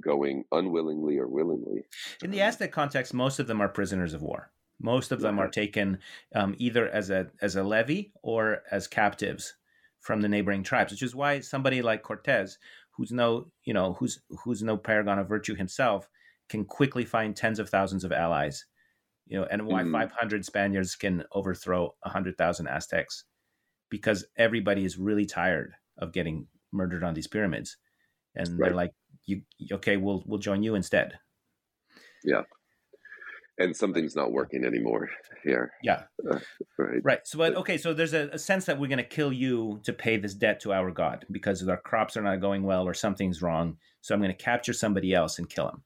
going 0.00 0.44
unwillingly 0.52 1.18
or 1.18 1.28
willingly? 1.28 1.84
In 2.22 2.30
the 2.30 2.40
Aztec 2.40 2.72
context, 2.72 3.14
most 3.14 3.38
of 3.38 3.46
them 3.46 3.60
are 3.60 3.68
prisoners 3.68 4.14
of 4.14 4.22
war. 4.22 4.50
Most 4.80 5.12
of 5.12 5.20
them 5.20 5.38
are 5.38 5.48
taken 5.48 5.98
um, 6.34 6.54
either 6.58 6.88
as 6.88 7.08
a 7.08 7.28
as 7.40 7.54
a 7.54 7.62
levy 7.62 8.12
or 8.22 8.62
as 8.70 8.88
captives 8.88 9.54
from 10.00 10.20
the 10.20 10.28
neighboring 10.28 10.64
tribes, 10.64 10.92
which 10.92 11.02
is 11.02 11.14
why 11.14 11.40
somebody 11.40 11.80
like 11.80 12.02
Cortez, 12.02 12.58
who's 12.90 13.12
no 13.12 13.46
you 13.62 13.72
know 13.72 13.94
who's 13.94 14.20
who's 14.42 14.62
no 14.62 14.76
paragon 14.76 15.20
of 15.20 15.28
virtue 15.28 15.54
himself, 15.54 16.08
can 16.48 16.64
quickly 16.64 17.04
find 17.04 17.34
tens 17.34 17.58
of 17.58 17.68
thousands 17.68 18.04
of 18.04 18.12
allies 18.12 18.64
you 19.26 19.38
know, 19.38 19.46
and 19.50 19.66
why 19.66 19.82
mm-hmm. 19.82 19.92
500 19.92 20.44
Spaniards 20.44 20.94
can 20.94 21.24
overthrow 21.32 21.94
100,000 22.02 22.66
Aztecs 22.66 23.24
because 23.90 24.26
everybody 24.36 24.84
is 24.84 24.98
really 24.98 25.24
tired 25.24 25.72
of 25.98 26.12
getting 26.12 26.46
murdered 26.72 27.04
on 27.04 27.14
these 27.14 27.26
pyramids. 27.26 27.76
And 28.34 28.58
right. 28.58 28.68
they're 28.68 28.76
like, 28.76 28.92
you, 29.26 29.42
okay, 29.72 29.96
we'll, 29.96 30.22
we'll 30.26 30.40
join 30.40 30.62
you 30.62 30.74
instead. 30.74 31.18
Yeah. 32.24 32.42
And 33.56 33.76
something's 33.76 34.16
not 34.16 34.32
working 34.32 34.64
anymore 34.64 35.08
here. 35.44 35.70
Yeah. 35.82 36.02
Uh, 36.28 36.40
right. 36.76 37.00
Right. 37.04 37.20
So, 37.24 37.38
but 37.38 37.54
okay. 37.54 37.78
So 37.78 37.94
there's 37.94 38.12
a, 38.12 38.28
a 38.32 38.38
sense 38.38 38.64
that 38.64 38.80
we're 38.80 38.88
going 38.88 38.98
to 38.98 39.04
kill 39.04 39.32
you 39.32 39.80
to 39.84 39.92
pay 39.92 40.16
this 40.16 40.34
debt 40.34 40.58
to 40.62 40.72
our 40.72 40.90
God 40.90 41.24
because 41.30 41.66
our 41.68 41.76
crops 41.76 42.16
are 42.16 42.22
not 42.22 42.40
going 42.40 42.64
well 42.64 42.82
or 42.82 42.94
something's 42.94 43.42
wrong. 43.42 43.76
So 44.00 44.12
I'm 44.12 44.20
going 44.20 44.36
to 44.36 44.44
capture 44.44 44.72
somebody 44.72 45.14
else 45.14 45.38
and 45.38 45.48
kill 45.48 45.68
him. 45.68 45.82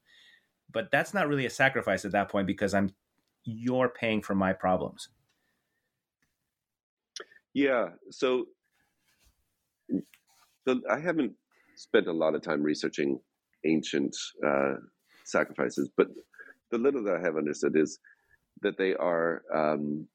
But 0.71 0.89
that's 0.91 1.13
not 1.13 1.27
really 1.27 1.45
a 1.45 1.49
sacrifice 1.49 2.05
at 2.05 2.11
that 2.11 2.29
point 2.29 2.47
because 2.47 2.73
I'm 2.73 2.91
you're 3.43 3.89
paying 3.89 4.21
for 4.21 4.35
my 4.35 4.53
problems. 4.53 5.09
Yeah. 7.53 7.89
So 8.11 8.45
I 10.67 10.99
haven't 10.99 11.33
spent 11.75 12.07
a 12.07 12.13
lot 12.13 12.35
of 12.35 12.41
time 12.41 12.61
researching 12.61 13.19
ancient 13.65 14.15
uh, 14.45 14.75
sacrifices, 15.25 15.89
but 15.97 16.07
the 16.71 16.77
little 16.77 17.03
that 17.03 17.15
I 17.15 17.21
have 17.21 17.37
understood 17.37 17.75
is 17.75 17.99
that 18.61 18.77
they 18.77 18.93
are, 18.93 19.41
um, 19.53 20.07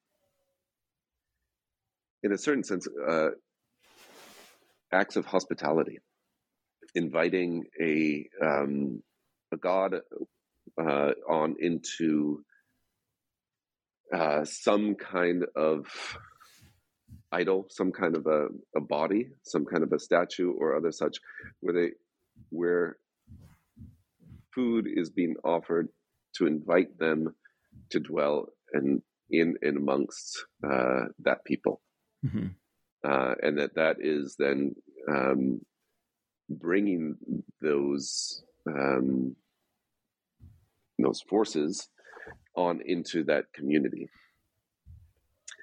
in 2.23 2.33
a 2.33 2.39
certain 2.39 2.63
sense, 2.63 2.87
uh, 3.09 3.31
acts 4.93 5.17
of 5.17 5.27
hospitality, 5.27 5.99
inviting 6.95 7.65
a 7.81 8.29
um, 8.41 9.03
a 9.53 9.57
god 9.57 10.01
uh, 10.81 11.13
on 11.29 11.57
into 11.59 12.45
uh, 14.15 14.45
some 14.45 14.95
kind 14.95 15.45
of 15.57 15.87
idol, 17.33 17.67
some 17.71 17.93
kind 17.93 18.17
of 18.17 18.27
a, 18.27 18.47
a 18.77 18.81
body, 18.81 19.29
some 19.43 19.65
kind 19.65 19.83
of 19.83 19.93
a 19.93 19.99
statue 19.99 20.53
or 20.53 20.77
other 20.77 20.93
such, 20.93 21.19
where 21.61 21.75
they 21.75 21.91
where 22.51 22.97
food 24.55 24.87
is 24.87 25.11
being 25.11 25.35
offered 25.45 25.89
to 26.37 26.47
invite 26.47 26.99
them 26.99 27.35
to 27.91 28.01
dwell 28.01 28.47
and 28.73 29.03
in 29.31 29.57
and 29.63 29.77
amongst 29.77 30.45
uh, 30.65 31.07
that 31.21 31.45
people, 31.45 31.81
mm-hmm. 32.25 32.47
uh, 33.09 33.35
and 33.43 33.59
that 33.59 33.75
that 33.75 33.97
is 34.01 34.37
then 34.39 34.75
um, 35.09 35.61
bringing 36.49 37.17
those 37.61 38.45
um, 38.69 39.35
those 40.99 41.21
forces 41.21 41.89
on 42.57 42.81
into 42.85 43.25
that 43.25 43.53
community. 43.53 44.09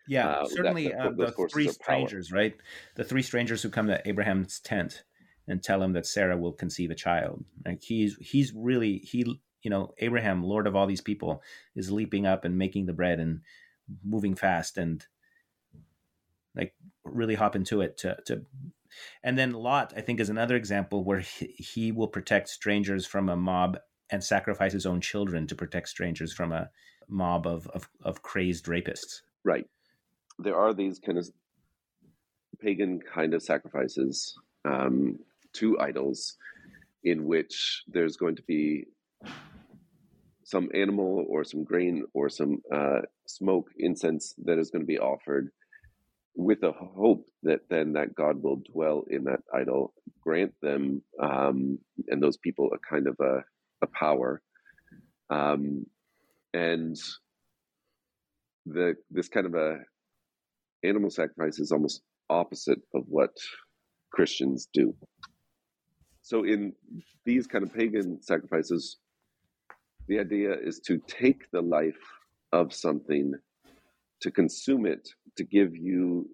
Yeah, 0.08 0.28
uh, 0.28 0.46
certainly 0.46 0.90
that, 0.90 1.00
uh, 1.00 1.12
the 1.12 1.48
three 1.52 1.68
strangers, 1.70 2.32
right? 2.32 2.56
The 2.96 3.04
three 3.04 3.22
strangers 3.22 3.62
who 3.62 3.70
come 3.70 3.88
to 3.88 4.06
Abraham's 4.08 4.60
tent 4.60 5.04
and 5.48 5.64
tell 5.64 5.82
him 5.82 5.94
that 5.94 6.06
Sarah 6.06 6.38
will 6.38 6.54
conceive 6.54 6.92
a 6.92 6.96
child. 6.96 7.46
Like 7.66 7.82
he's 7.82 8.18
he's 8.18 8.54
really 8.54 8.98
he 8.98 9.40
you 9.62 9.70
know 9.70 9.94
Abraham, 10.00 10.44
Lord 10.44 10.68
of 10.68 10.76
all 10.76 10.88
these 10.88 11.02
people, 11.02 11.42
is 11.76 11.92
leaping 11.92 12.26
up 12.26 12.46
and 12.46 12.58
making 12.58 12.88
the 12.88 12.94
bread 12.94 13.20
and 13.20 13.42
moving 14.04 14.36
fast 14.36 14.78
and 14.78 15.06
like 16.56 16.74
really 17.04 17.36
hop 17.36 17.56
into 17.56 17.82
it 17.82 17.98
to 18.00 18.18
to 18.26 18.46
and 19.24 19.38
then 19.38 19.54
Lot, 19.54 19.94
I 19.96 20.02
think, 20.02 20.20
is 20.20 20.30
another 20.30 20.56
example 20.56 21.04
where 21.04 21.20
he, 21.20 21.46
he 21.58 21.92
will 21.92 22.08
protect 22.08 22.50
strangers 22.50 23.06
from 23.06 23.30
a 23.30 23.36
mob 23.36 23.78
and 24.12 24.24
sacrifice 24.24 24.74
his 24.74 24.86
own 24.86 25.02
children 25.02 25.48
to 25.48 25.56
protect 25.56 25.90
strangers 25.90 26.34
from 26.34 26.52
a 26.52 26.70
mob 27.08 27.48
of, 27.48 27.68
of, 27.68 27.90
of 28.04 28.22
crazed 28.22 28.66
rapists. 28.66 29.22
Right. 29.44 29.68
There 30.38 30.56
are 30.56 30.74
these 30.74 31.00
kind 31.00 31.18
of 31.18 31.30
pagan 32.60 33.00
kind 33.00 33.34
of 33.34 33.42
sacrifices 33.42 34.38
um, 34.66 35.20
to 35.54 35.80
idols 35.80 36.38
in 37.04 37.26
which 37.26 37.84
there's 37.88 38.18
going 38.18 38.36
to 38.36 38.44
be 38.44 38.86
some 40.44 40.70
animal 40.74 41.26
or 41.30 41.44
some 41.44 41.64
grain 41.64 42.06
or 42.14 42.30
some 42.30 42.62
uh, 42.72 43.02
smoke 43.26 43.70
incense 43.78 44.36
that 44.44 44.60
is 44.60 44.70
going 44.70 44.82
to 44.82 44.88
be 44.88 45.00
offered 45.00 45.50
with 46.36 46.64
a 46.64 46.72
hope 46.72 47.26
that 47.44 47.62
then 47.70 47.94
that 47.94 48.16
God 48.16 48.42
will 48.42 48.62
dwell 48.72 49.04
in 49.10 49.24
that 49.26 49.42
idol, 49.54 49.94
grant 50.22 50.54
them 50.62 51.02
um, 51.22 51.80
and 52.08 52.22
those 52.22 52.38
people 52.38 52.70
a 52.74 52.78
kind 52.78 53.08
of 53.08 53.20
a 53.20 53.44
a 53.82 53.88
power. 53.88 54.42
Um, 55.30 55.86
and 56.54 56.98
the 58.66 58.96
this 59.10 59.30
kind 59.30 59.46
of 59.46 59.56
a 59.56 59.80
animal 60.84 61.10
sacrifice 61.10 61.60
is 61.60 61.72
almost 61.72 62.02
opposite 62.30 62.80
of 62.94 63.04
what 63.08 63.32
Christians 64.12 64.68
do. 64.74 64.94
So 66.22 66.44
in 66.44 66.74
these 67.26 67.48
kind 67.48 67.64
of 67.64 67.74
pagan 67.74 68.22
sacrifices, 68.22 68.98
the 70.08 70.20
idea 70.20 70.54
is 70.54 70.80
to 70.88 71.00
take 71.08 71.50
the 71.52 71.62
life 71.62 71.98
of 72.52 72.74
something, 72.74 73.34
to 74.22 74.32
consume 74.32 74.86
it, 74.86 75.10
to 75.38 75.44
give 75.44 75.76
you 75.76 76.30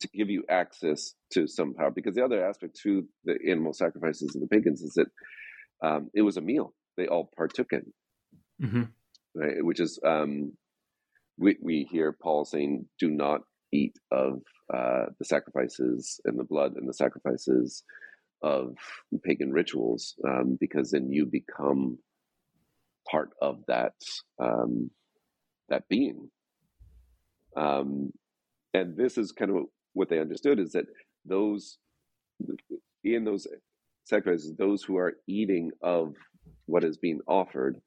to 0.00 0.08
give 0.08 0.28
you 0.28 0.44
access 0.50 1.14
to 1.30 1.46
some 1.46 1.74
power. 1.74 1.90
Because 1.90 2.14
the 2.14 2.24
other 2.24 2.44
aspect 2.44 2.78
to 2.82 3.06
the 3.24 3.38
animal 3.48 3.72
sacrifices 3.72 4.34
of 4.34 4.40
the 4.40 4.48
pagans 4.48 4.82
is 4.82 4.94
that 4.94 5.06
um, 5.82 6.10
it 6.14 6.22
was 6.22 6.36
a 6.36 6.40
meal 6.40 6.74
they 6.96 7.06
all 7.06 7.30
partook 7.36 7.72
in, 7.72 7.92
mm-hmm. 8.62 8.82
right? 9.34 9.64
Which 9.64 9.80
is 9.80 9.98
um, 10.06 10.52
we 11.38 11.56
we 11.62 11.88
hear 11.90 12.12
Paul 12.12 12.44
saying, 12.44 12.86
"Do 12.98 13.10
not 13.10 13.40
eat 13.72 13.94
of 14.10 14.42
uh, 14.72 15.06
the 15.18 15.24
sacrifices 15.24 16.20
and 16.24 16.38
the 16.38 16.44
blood 16.44 16.72
and 16.76 16.88
the 16.88 16.94
sacrifices 16.94 17.82
of 18.42 18.74
pagan 19.24 19.52
rituals, 19.52 20.14
um, 20.28 20.56
because 20.60 20.90
then 20.90 21.10
you 21.10 21.26
become 21.26 21.98
part 23.10 23.30
of 23.40 23.60
that 23.68 23.94
um, 24.42 24.90
that 25.68 25.88
being." 25.88 26.30
Um, 27.56 28.12
and 28.74 28.96
this 28.96 29.18
is 29.18 29.32
kind 29.32 29.50
of 29.50 29.64
what 29.92 30.08
they 30.08 30.18
understood 30.18 30.58
is 30.58 30.72
that 30.72 30.86
those 31.24 31.78
in 33.04 33.24
those 33.24 33.46
sacrifices, 34.04 34.54
those 34.56 34.82
who 34.82 34.96
are 34.96 35.14
eating 35.26 35.70
of 35.82 36.14
what 36.66 36.84
is 36.84 36.96
being 36.96 37.20
offered, 37.26 37.80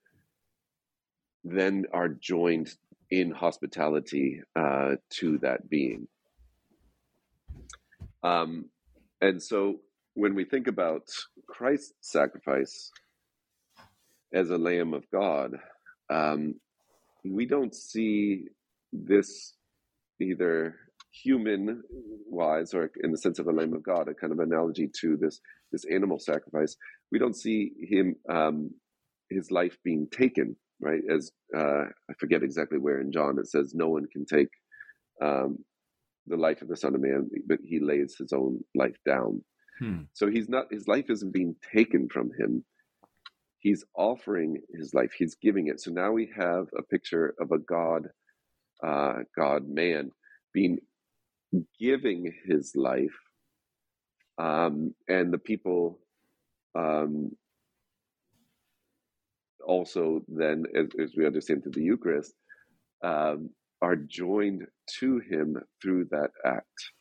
then 1.43 1.85
are 1.93 2.09
joined 2.09 2.73
in 3.11 3.31
hospitality 3.31 4.41
uh, 4.55 4.95
to 5.09 5.37
that 5.39 5.69
being. 5.69 6.07
Um, 8.23 8.65
and 9.21 9.41
so 9.41 9.75
when 10.15 10.33
we 10.33 10.45
think 10.45 10.67
about 10.67 11.03
Christ's 11.47 11.93
sacrifice 12.01 12.91
as 14.33 14.49
a 14.49 14.57
Lamb 14.57 14.93
of 14.93 15.03
God, 15.11 15.51
um, 16.09 16.55
we 17.23 17.45
don't 17.45 17.73
see 17.73 18.45
this 18.91 19.53
either 20.19 20.75
human 21.11 21.81
wise 22.27 22.73
or 22.73 22.91
in 23.03 23.11
the 23.11 23.17
sense 23.17 23.39
of 23.39 23.47
a 23.47 23.51
lamb 23.51 23.73
of 23.73 23.83
god 23.83 24.07
a 24.07 24.13
kind 24.13 24.33
of 24.33 24.39
analogy 24.39 24.89
to 24.93 25.15
this 25.17 25.39
this 25.71 25.85
animal 25.85 26.19
sacrifice 26.19 26.75
we 27.11 27.19
don't 27.19 27.37
see 27.37 27.71
him 27.81 28.15
um 28.29 28.69
his 29.29 29.51
life 29.51 29.77
being 29.83 30.07
taken 30.11 30.55
right 30.81 31.01
as 31.13 31.31
uh 31.55 31.83
i 32.09 32.13
forget 32.19 32.43
exactly 32.43 32.77
where 32.77 33.01
in 33.01 33.11
john 33.11 33.39
it 33.39 33.47
says 33.47 33.73
no 33.73 33.89
one 33.89 34.05
can 34.11 34.25
take 34.25 34.49
um 35.21 35.57
the 36.27 36.37
life 36.37 36.61
of 36.61 36.67
the 36.67 36.77
son 36.77 36.95
of 36.95 37.01
man 37.01 37.29
but 37.47 37.59
he 37.63 37.79
lays 37.79 38.15
his 38.17 38.33
own 38.33 38.59
life 38.75 38.97
down 39.05 39.41
Hmm. 39.79 40.03
So 40.13 40.29
he's 40.29 40.49
not 40.49 40.71
his 40.71 40.87
life 40.87 41.09
isn't 41.09 41.33
being 41.33 41.55
taken 41.73 42.07
from 42.09 42.31
him. 42.37 42.63
He's 43.59 43.83
offering 43.95 44.61
his 44.73 44.93
life. 44.93 45.11
He's 45.17 45.35
giving 45.35 45.67
it. 45.67 45.81
So 45.81 45.91
now 45.91 46.11
we 46.11 46.29
have 46.37 46.67
a 46.77 46.83
picture 46.83 47.33
of 47.39 47.51
a 47.51 47.57
God, 47.57 48.07
uh, 48.85 49.23
God 49.35 49.67
man, 49.67 50.11
being 50.53 50.77
giving 51.79 52.31
his 52.45 52.73
life, 52.75 53.15
um, 54.37 54.93
and 55.07 55.33
the 55.33 55.37
people 55.37 55.99
um, 56.75 57.31
also 59.65 60.21
then, 60.27 60.63
as, 60.75 60.87
as, 61.01 61.11
we 61.15 61.25
understand 61.25 61.63
through 61.63 61.71
the 61.73 61.81
Eucharist, 61.81 62.33
um, 63.03 63.49
are 63.81 63.95
joined 63.95 64.65
to 64.99 65.19
him 65.19 65.57
through 65.81 66.05
that 66.11 66.31
act. 66.45 66.91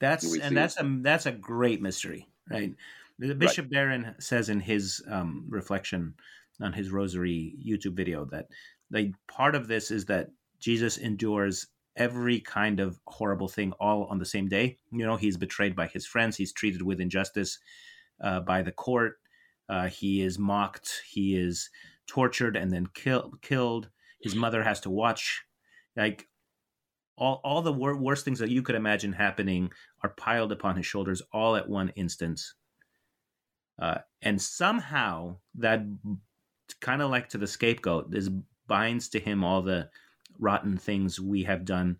That's 0.00 0.36
and 0.36 0.56
that's 0.56 0.80
a 0.80 0.98
that's 1.02 1.26
a 1.26 1.32
great 1.32 1.80
mystery, 1.80 2.26
right? 2.50 2.72
The 3.20 3.34
Bishop 3.34 3.66
right. 3.66 3.70
Barron 3.70 4.14
says 4.18 4.48
in 4.48 4.58
his 4.58 5.00
um, 5.08 5.44
reflection 5.48 6.14
on 6.60 6.72
his 6.72 6.90
Rosary 6.90 7.54
YouTube 7.64 7.94
video 7.94 8.24
that 8.26 8.46
like 8.90 9.12
part 9.30 9.54
of 9.54 9.68
this 9.68 9.92
is 9.92 10.06
that 10.06 10.30
Jesus 10.58 10.98
endures 10.98 11.68
every 11.96 12.40
kind 12.40 12.80
of 12.80 12.98
horrible 13.06 13.48
thing 13.48 13.72
all 13.78 14.04
on 14.04 14.18
the 14.18 14.24
same 14.24 14.48
day. 14.48 14.78
You 14.90 15.04
know, 15.04 15.16
he's 15.16 15.36
betrayed 15.36 15.76
by 15.76 15.86
his 15.86 16.06
friends, 16.06 16.36
he's 16.36 16.52
treated 16.52 16.82
with 16.82 17.00
injustice 17.00 17.58
uh, 18.22 18.40
by 18.40 18.62
the 18.62 18.72
court, 18.72 19.18
uh, 19.68 19.88
he 19.88 20.22
is 20.22 20.38
mocked, 20.38 21.02
he 21.08 21.36
is 21.36 21.70
tortured 22.06 22.56
and 22.56 22.70
then 22.70 22.86
kill, 22.94 23.32
killed. 23.42 23.88
His 24.20 24.34
mother 24.34 24.62
has 24.62 24.80
to 24.80 24.90
watch. 24.90 25.42
Like 25.96 26.28
all, 27.16 27.40
all 27.44 27.62
the 27.62 27.72
wor- 27.72 27.96
worst 27.96 28.24
things 28.24 28.38
that 28.38 28.50
you 28.50 28.62
could 28.62 28.74
imagine 28.74 29.12
happening 29.12 29.70
are 30.02 30.10
piled 30.10 30.52
upon 30.52 30.76
his 30.76 30.86
shoulders 30.86 31.22
all 31.32 31.56
at 31.56 31.68
one 31.68 31.90
instance. 31.90 32.54
Uh, 33.80 33.98
and 34.20 34.40
somehow 34.40 35.36
that 35.56 35.82
kind 36.80 37.02
of 37.02 37.10
like 37.10 37.28
to 37.30 37.38
the 37.38 37.46
scapegoat 37.46 38.14
is 38.14 38.30
binds 38.68 39.08
to 39.08 39.18
him 39.18 39.42
all 39.42 39.62
the 39.62 39.88
rotten 40.38 40.76
things 40.76 41.20
we 41.20 41.44
have 41.44 41.64
done 41.64 41.98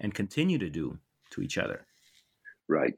and 0.00 0.14
continue 0.14 0.58
to 0.58 0.70
do 0.70 0.98
to 1.30 1.42
each 1.42 1.58
other. 1.58 1.86
Right. 2.68 2.94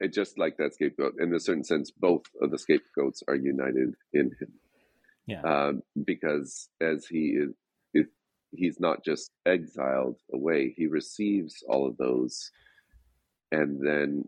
It 0.00 0.12
just 0.12 0.38
like 0.38 0.56
that 0.56 0.74
scapegoat, 0.74 1.14
in 1.20 1.34
a 1.34 1.40
certain 1.40 1.64
sense, 1.64 1.90
both 1.90 2.22
of 2.40 2.50
the 2.50 2.58
scapegoats 2.58 3.22
are 3.28 3.36
united 3.36 3.94
in 4.12 4.30
him. 4.40 4.52
Yeah. 5.26 5.42
Um, 5.42 5.82
because 6.04 6.68
as 6.80 7.06
he 7.06 7.38
is, 7.38 7.54
he's 8.54 8.80
not 8.80 9.04
just 9.04 9.30
exiled 9.46 10.18
away, 10.32 10.74
he 10.76 10.86
receives 10.86 11.62
all 11.68 11.86
of 11.86 11.96
those, 11.96 12.50
and 13.50 13.80
then 13.80 14.24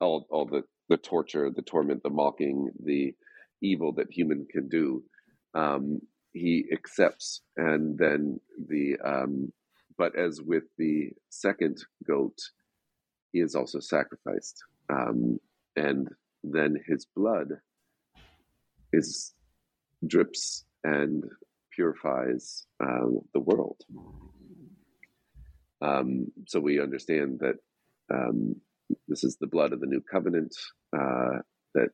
all 0.00 0.26
all 0.30 0.46
the 0.46 0.64
the 0.88 0.96
torture, 0.96 1.50
the 1.50 1.62
torment, 1.62 2.02
the 2.02 2.10
mocking, 2.10 2.70
the 2.82 3.14
evil 3.62 3.92
that 3.92 4.10
human 4.10 4.46
can 4.50 4.68
do. 4.68 5.04
Um, 5.54 6.00
he 6.32 6.66
accepts, 6.72 7.42
and 7.56 7.98
then 7.98 8.40
the 8.68 8.96
um, 9.04 9.52
but 9.98 10.16
as 10.16 10.40
with 10.40 10.64
the 10.78 11.10
second 11.28 11.84
goat, 12.06 12.38
he 13.32 13.40
is 13.40 13.54
also 13.54 13.80
sacrificed, 13.80 14.62
um, 14.88 15.38
and 15.76 16.08
then 16.42 16.76
his 16.86 17.06
blood 17.16 17.48
is 18.92 19.34
drips 20.06 20.64
and 20.84 21.24
purifies 21.74 22.66
uh, 22.82 23.06
the 23.34 23.40
world. 23.40 23.76
Um, 25.82 26.26
so 26.46 26.60
we 26.60 26.80
understand 26.80 27.40
that 27.40 27.56
um, 28.12 28.56
this 29.08 29.24
is 29.24 29.36
the 29.36 29.46
blood 29.46 29.72
of 29.72 29.80
the 29.80 29.86
new 29.86 30.00
covenant 30.00 30.54
uh, 30.96 31.38
that 31.74 31.90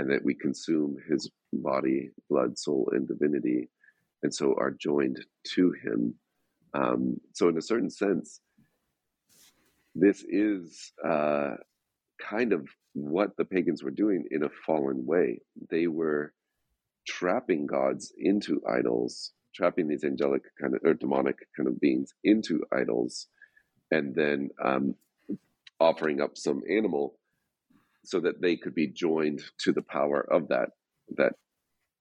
and 0.00 0.10
that 0.10 0.24
we 0.24 0.34
consume 0.34 0.96
his 1.08 1.30
body 1.52 2.10
blood 2.28 2.58
soul 2.58 2.90
and 2.92 3.06
divinity 3.06 3.68
and 4.22 4.34
so 4.34 4.54
are 4.58 4.70
joined 4.70 5.24
to 5.54 5.72
him. 5.84 6.14
Um, 6.74 7.20
so 7.32 7.48
in 7.48 7.58
a 7.58 7.62
certain 7.62 7.90
sense 7.90 8.40
this 9.94 10.24
is 10.28 10.92
uh, 11.04 11.54
kind 12.20 12.52
of 12.52 12.68
what 12.92 13.36
the 13.36 13.44
pagans 13.44 13.82
were 13.82 13.90
doing 13.90 14.24
in 14.30 14.44
a 14.44 14.48
fallen 14.64 15.04
way. 15.04 15.40
They 15.68 15.88
were 15.88 16.32
trapping 17.06 17.66
gods 17.66 18.12
into 18.16 18.62
idols 18.68 19.32
trapping 19.54 19.88
these 19.88 20.04
angelic 20.04 20.42
kind 20.60 20.74
of 20.74 20.80
or 20.84 20.94
demonic 20.94 21.36
kind 21.56 21.68
of 21.68 21.80
beings 21.80 22.14
into 22.24 22.62
idols 22.72 23.26
and 23.90 24.14
then 24.14 24.50
um, 24.64 24.94
offering 25.80 26.20
up 26.20 26.36
some 26.36 26.62
animal 26.70 27.18
so 28.04 28.20
that 28.20 28.40
they 28.40 28.56
could 28.56 28.74
be 28.74 28.88
joined 28.88 29.42
to 29.60 29.72
the 29.72 29.82
power 29.82 30.26
of 30.30 30.48
that 30.48 30.70
that 31.16 31.32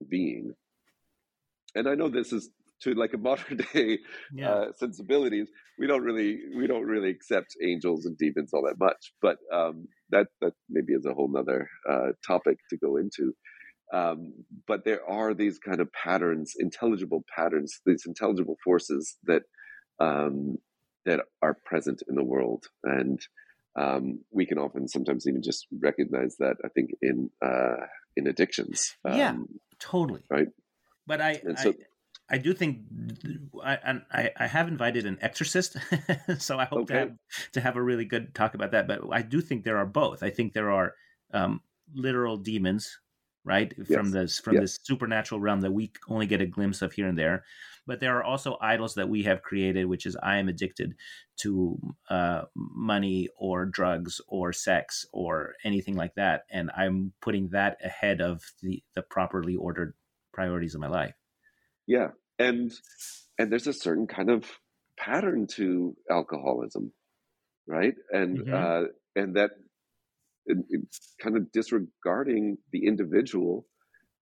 being. 0.09 0.53
And 1.75 1.87
i 1.87 1.95
know 1.95 2.09
this 2.09 2.33
is 2.33 2.49
to 2.81 2.93
like 2.93 3.13
a 3.13 3.17
modern 3.17 3.57
day 3.73 3.99
yeah. 4.33 4.51
uh, 4.51 4.65
sensibilities. 4.77 5.49
We 5.77 5.87
don't 5.87 6.03
really 6.03 6.39
we 6.55 6.67
don't 6.67 6.85
really 6.85 7.09
accept 7.09 7.55
angels 7.63 8.05
and 8.05 8.17
demons 8.17 8.51
all 8.53 8.63
that 8.63 8.79
much 8.79 9.13
but 9.21 9.37
um, 9.53 9.87
that 10.09 10.27
that 10.41 10.53
maybe 10.69 10.93
is 10.93 11.05
a 11.05 11.13
whole 11.13 11.29
nother 11.31 11.69
uh, 11.89 12.11
topic 12.25 12.57
to 12.69 12.77
go 12.77 12.97
into. 12.97 13.33
Um, 13.91 14.33
but 14.67 14.85
there 14.85 15.03
are 15.09 15.33
these 15.33 15.57
kind 15.57 15.79
of 15.79 15.91
patterns 15.91 16.53
intelligible 16.57 17.23
patterns 17.35 17.79
these 17.85 18.03
intelligible 18.05 18.57
forces 18.63 19.17
that 19.23 19.43
um, 19.99 20.57
that 21.05 21.21
are 21.41 21.57
present 21.65 22.01
in 22.07 22.15
the 22.15 22.23
world. 22.23 22.65
And 22.83 23.19
um, 23.75 24.21
we 24.31 24.45
can 24.45 24.57
often 24.57 24.87
sometimes 24.87 25.27
even 25.27 25.41
just 25.41 25.67
recognize 25.79 26.37
that 26.37 26.57
I 26.63 26.69
think 26.69 26.91
in 27.01 27.29
uh, 27.41 27.85
in 28.15 28.27
addictions. 28.27 28.95
Um, 29.05 29.17
yeah, 29.17 29.35
totally. 29.79 30.21
Right. 30.29 30.47
But 31.05 31.21
I, 31.21 31.41
so, 31.57 31.73
I, 32.29 32.35
I 32.35 32.37
do 32.37 32.53
think 32.53 32.81
I, 33.63 34.01
I 34.11 34.31
I 34.37 34.47
have 34.47 34.67
invited 34.67 35.05
an 35.05 35.17
exorcist, 35.21 35.77
so 36.37 36.59
I 36.59 36.65
hope 36.65 36.81
okay. 36.81 36.93
to 36.93 36.99
have 36.99 37.11
to 37.53 37.61
have 37.61 37.75
a 37.75 37.81
really 37.81 38.05
good 38.05 38.35
talk 38.35 38.53
about 38.53 38.71
that. 38.71 38.87
But 38.87 39.01
I 39.11 39.21
do 39.21 39.41
think 39.41 39.63
there 39.63 39.77
are 39.77 39.85
both. 39.85 40.23
I 40.23 40.29
think 40.29 40.53
there 40.53 40.71
are 40.71 40.93
um, 41.33 41.61
literal 41.93 42.37
demons 42.37 42.99
right 43.45 43.73
yes. 43.77 43.87
from 43.87 44.11
this 44.11 44.39
from 44.39 44.55
yes. 44.55 44.61
this 44.61 44.79
supernatural 44.83 45.39
realm 45.39 45.61
that 45.61 45.71
we 45.71 45.91
only 46.09 46.25
get 46.25 46.41
a 46.41 46.45
glimpse 46.45 46.81
of 46.81 46.91
here 46.93 47.07
and 47.07 47.17
there 47.17 47.43
but 47.89 47.99
there 47.99 48.15
are 48.17 48.23
also 48.23 48.55
idols 48.61 48.93
that 48.93 49.09
we 49.09 49.23
have 49.23 49.41
created 49.41 49.85
which 49.85 50.05
is 50.05 50.15
i 50.23 50.37
am 50.37 50.47
addicted 50.47 50.95
to 51.37 51.77
uh, 52.09 52.43
money 52.55 53.27
or 53.37 53.65
drugs 53.65 54.21
or 54.27 54.53
sex 54.53 55.05
or 55.11 55.55
anything 55.65 55.95
like 55.95 56.13
that 56.15 56.43
and 56.51 56.71
i'm 56.77 57.11
putting 57.21 57.49
that 57.49 57.77
ahead 57.83 58.21
of 58.21 58.43
the 58.61 58.81
the 58.95 59.01
properly 59.01 59.55
ordered 59.55 59.93
priorities 60.31 60.75
of 60.75 60.81
my 60.81 60.87
life 60.87 61.15
yeah 61.87 62.09
and 62.37 62.71
and 63.37 63.51
there's 63.51 63.67
a 63.67 63.73
certain 63.73 64.07
kind 64.07 64.29
of 64.29 64.45
pattern 64.97 65.47
to 65.47 65.95
alcoholism 66.09 66.91
right 67.67 67.95
and 68.11 68.39
mm-hmm. 68.39 68.53
uh 68.53 68.87
and 69.15 69.35
that 69.35 69.51
kind 71.21 71.37
of 71.37 71.51
disregarding 71.51 72.57
the 72.71 72.85
individual 72.85 73.65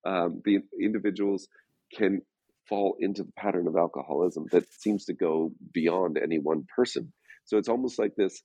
um, 0.05 0.41
the 0.45 0.59
individuals 0.81 1.47
can 1.93 2.21
fall 2.67 2.95
into 2.99 3.23
the 3.23 3.31
pattern 3.37 3.67
of 3.67 3.75
alcoholism 3.75 4.45
that 4.51 4.65
seems 4.79 5.05
to 5.05 5.13
go 5.13 5.51
beyond 5.73 6.17
any 6.17 6.39
one 6.39 6.65
person. 6.75 7.13
So 7.45 7.57
it's 7.57 7.69
almost 7.69 7.97
like 7.99 8.15
this, 8.17 8.41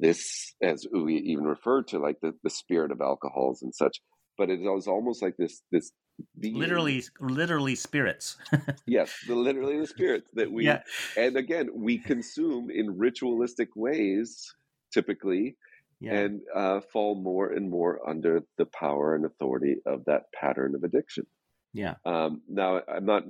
this 0.00 0.54
as 0.62 0.86
we 0.92 1.16
even 1.16 1.44
referred 1.44 1.88
to, 1.88 1.98
like 1.98 2.16
the, 2.20 2.32
the 2.42 2.50
spirit 2.50 2.90
of 2.90 3.00
alcohols 3.00 3.62
and 3.62 3.74
such. 3.74 4.00
But 4.36 4.50
it 4.50 4.60
was 4.60 4.86
almost 4.86 5.22
like 5.22 5.36
this, 5.36 5.62
this 5.70 5.92
being, 6.38 6.56
literally, 6.56 7.04
literally 7.20 7.74
spirits. 7.74 8.36
yes, 8.86 9.12
the 9.26 9.34
literally 9.34 9.78
the 9.78 9.86
spirits 9.86 10.28
that 10.34 10.50
we, 10.50 10.66
yeah. 10.66 10.82
and 11.16 11.36
again, 11.36 11.68
we 11.74 11.98
consume 11.98 12.70
in 12.70 12.98
ritualistic 12.98 13.68
ways, 13.76 14.54
typically, 14.92 15.56
yeah. 16.00 16.14
and 16.14 16.40
uh, 16.54 16.80
fall 16.92 17.14
more 17.14 17.52
and 17.52 17.70
more 17.70 18.00
under 18.08 18.42
the 18.58 18.66
power 18.66 19.14
and 19.14 19.24
authority 19.24 19.76
of 19.86 20.04
that 20.06 20.24
pattern 20.38 20.74
of 20.74 20.82
addiction. 20.82 21.26
Yeah. 21.72 21.94
Um, 22.04 22.42
now, 22.48 22.80
I'm 22.88 23.06
not. 23.06 23.24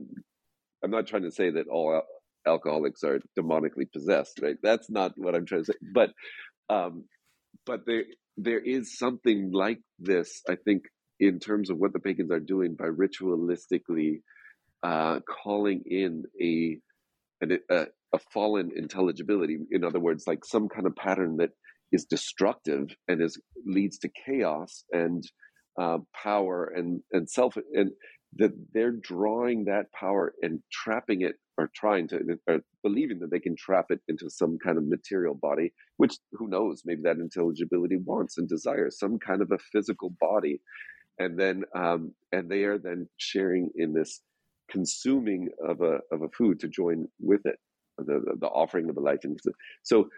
I'm 0.83 0.91
not 0.91 1.07
trying 1.07 1.25
to 1.25 1.31
say 1.31 1.51
that 1.51 1.69
all 1.69 2.03
alcoholics 2.47 3.03
are 3.05 3.21
demonically 3.39 3.91
possessed, 3.93 4.41
right? 4.43 4.57
That's 4.63 4.91
not 4.91 5.13
what 5.17 5.35
I'm 5.35 5.45
trying 5.45 5.65
to 5.65 5.73
say. 5.73 5.79
But, 5.95 6.11
um, 6.71 7.05
but 7.67 7.81
there 7.87 8.05
there 8.39 8.61
is 8.61 8.97
something 8.97 9.51
like 9.53 9.81
this, 9.99 10.43
I 10.49 10.57
think, 10.57 10.85
in 11.19 11.39
terms 11.39 11.69
of 11.69 11.77
what 11.77 11.93
the 11.93 11.99
pagans 11.99 12.31
are 12.31 12.41
doing 12.41 12.77
by 12.77 12.87
ritualistically 12.87 14.23
uh, 14.83 15.21
calling 15.45 15.83
in 15.87 16.25
a, 16.41 16.79
a 17.71 17.87
a 18.13 18.19
fallen 18.33 18.71
intelligibility. 18.75 19.59
In 19.71 19.85
other 19.85 20.01
words, 20.01 20.25
like 20.27 20.45
some 20.45 20.69
kind 20.69 20.87
of 20.87 20.97
pattern 20.97 21.37
that 21.37 21.51
is 21.93 22.05
destructive 22.05 22.89
and 23.09 23.23
is 23.23 23.39
leads 23.67 23.99
to 23.99 24.11
chaos 24.27 24.85
and 24.93 25.23
uh, 25.81 25.99
power 26.15 26.73
and 26.75 27.03
and 27.13 27.29
self 27.29 27.57
and 27.75 27.91
that 28.37 28.53
they're 28.73 28.93
drawing 28.93 29.65
that 29.65 29.93
power 29.93 30.35
and 30.43 30.61
trapping 30.73 31.23
it 31.23 31.35
or 31.59 31.71
trying 31.75 32.09
to 32.09 32.21
or 32.47 32.61
believing 32.83 33.19
that 33.19 33.31
they 33.31 33.41
can 33.41 33.57
trap 33.57 33.87
it 33.91 34.01
into 34.09 34.31
some 34.31 34.57
kind 34.65 34.79
of 34.79 34.87
material 34.87 35.35
body 35.35 35.73
which 35.97 36.17
who 36.33 36.49
knows 36.49 36.83
maybe 36.85 37.03
that 37.03 37.17
intelligibility 37.19 37.97
wants 37.97 38.39
and 38.39 38.49
desires 38.49 38.99
some 38.99 39.19
kind 39.19 39.43
of 39.43 39.51
a 39.51 39.59
physical 39.73 40.11
body. 40.21 40.61
And 41.19 41.39
then 41.39 41.65
um, 41.75 42.15
and 42.33 42.49
they 42.51 42.65
are 42.65 42.79
then 42.79 43.09
sharing 43.19 43.71
in 43.75 43.93
this 43.93 44.23
consuming 44.71 45.49
of 45.67 45.81
a 45.83 45.99
of 46.13 46.23
a 46.23 46.29
food 46.37 46.61
to 46.61 46.69
join 46.69 47.07
with 47.21 47.43
it 47.45 47.59
the 47.99 48.23
the, 48.25 48.37
the 48.41 48.47
offering 48.47 48.89
of 48.89 48.95
the 48.95 49.01
life 49.01 49.21
and 49.25 49.39
so 49.83 50.09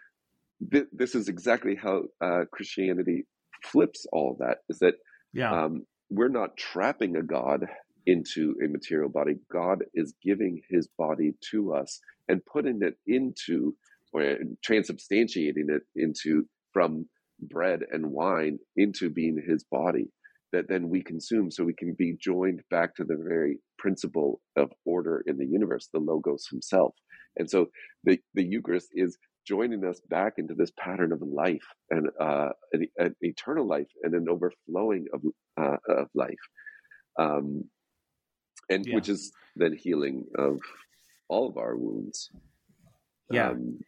th- 0.71 0.87
this 0.93 1.15
is 1.15 1.29
exactly 1.29 1.75
how 1.75 2.03
uh, 2.21 2.45
christianity 2.53 3.25
flips 3.65 4.07
all 4.13 4.37
that 4.39 4.59
is 4.69 4.79
that 4.79 4.95
yeah. 5.33 5.65
um, 5.65 5.87
we're 6.11 6.29
not 6.29 6.57
trapping 6.57 7.17
a 7.17 7.23
god 7.23 7.67
into 8.07 8.55
a 8.65 8.69
material 8.69 9.09
body. 9.09 9.35
God 9.51 9.85
is 9.95 10.15
giving 10.23 10.61
his 10.69 10.89
body 10.99 11.35
to 11.51 11.75
us 11.75 12.01
and 12.29 12.45
putting 12.45 12.81
it 12.83 12.97
into 13.07 13.75
or 14.13 14.37
transubstantiating 14.67 15.69
it 15.69 15.83
into 15.97 16.45
from 16.73 17.07
bread 17.41 17.81
and 17.91 18.07
wine 18.11 18.59
into 18.77 19.11
being 19.11 19.43
his 19.47 19.65
body 19.71 20.09
that 20.53 20.69
then 20.69 20.89
we 20.89 21.03
consume 21.03 21.51
so 21.51 21.65
we 21.65 21.75
can 21.75 21.95
be 21.99 22.15
joined 22.21 22.61
back 22.71 22.95
to 22.95 23.05
the 23.05 23.17
very 23.17 23.59
principle 23.79 24.41
of 24.57 24.71
order 24.85 25.23
in 25.27 25.39
the 25.39 25.47
universe, 25.47 25.89
the 25.93 25.99
Logos 25.99 26.47
himself. 26.51 26.95
And 27.37 27.49
so 27.49 27.67
the, 28.05 28.19
the 28.35 28.45
Eucharist 28.45 28.89
is 28.93 29.17
joining 29.47 29.85
us 29.85 30.01
back 30.09 30.35
into 30.37 30.55
this 30.55 30.71
pattern 30.79 31.13
of 31.13 31.23
life 31.23 31.65
and 31.91 32.09
uh, 32.21 32.51
an, 32.73 32.87
an 32.99 33.17
eternal 33.23 33.67
life 33.67 33.89
and 34.03 34.15
an 34.15 34.27
overflowing 34.29 35.07
of, 35.13 35.23
uh, 35.61 35.79
of 35.89 36.09
life. 36.15 36.35
Um, 37.19 37.65
and 38.69 38.87
yeah. 38.87 38.95
which 38.95 39.09
is 39.09 39.33
then 39.57 39.77
healing 39.77 40.25
of 40.39 40.61
all 41.29 41.49
of 41.49 41.57
our 41.57 41.77
wounds. 41.77 42.31
Yeah. 43.31 43.51
Um, 43.51 43.79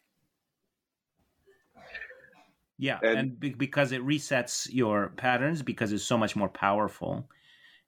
yeah, 2.78 2.98
and, 3.02 3.18
and 3.18 3.40
be- 3.40 3.50
because 3.50 3.92
it 3.92 4.04
resets 4.04 4.68
your 4.72 5.12
patterns, 5.16 5.62
because 5.62 5.92
it's 5.92 6.04
so 6.04 6.18
much 6.18 6.34
more 6.34 6.48
powerful, 6.48 7.28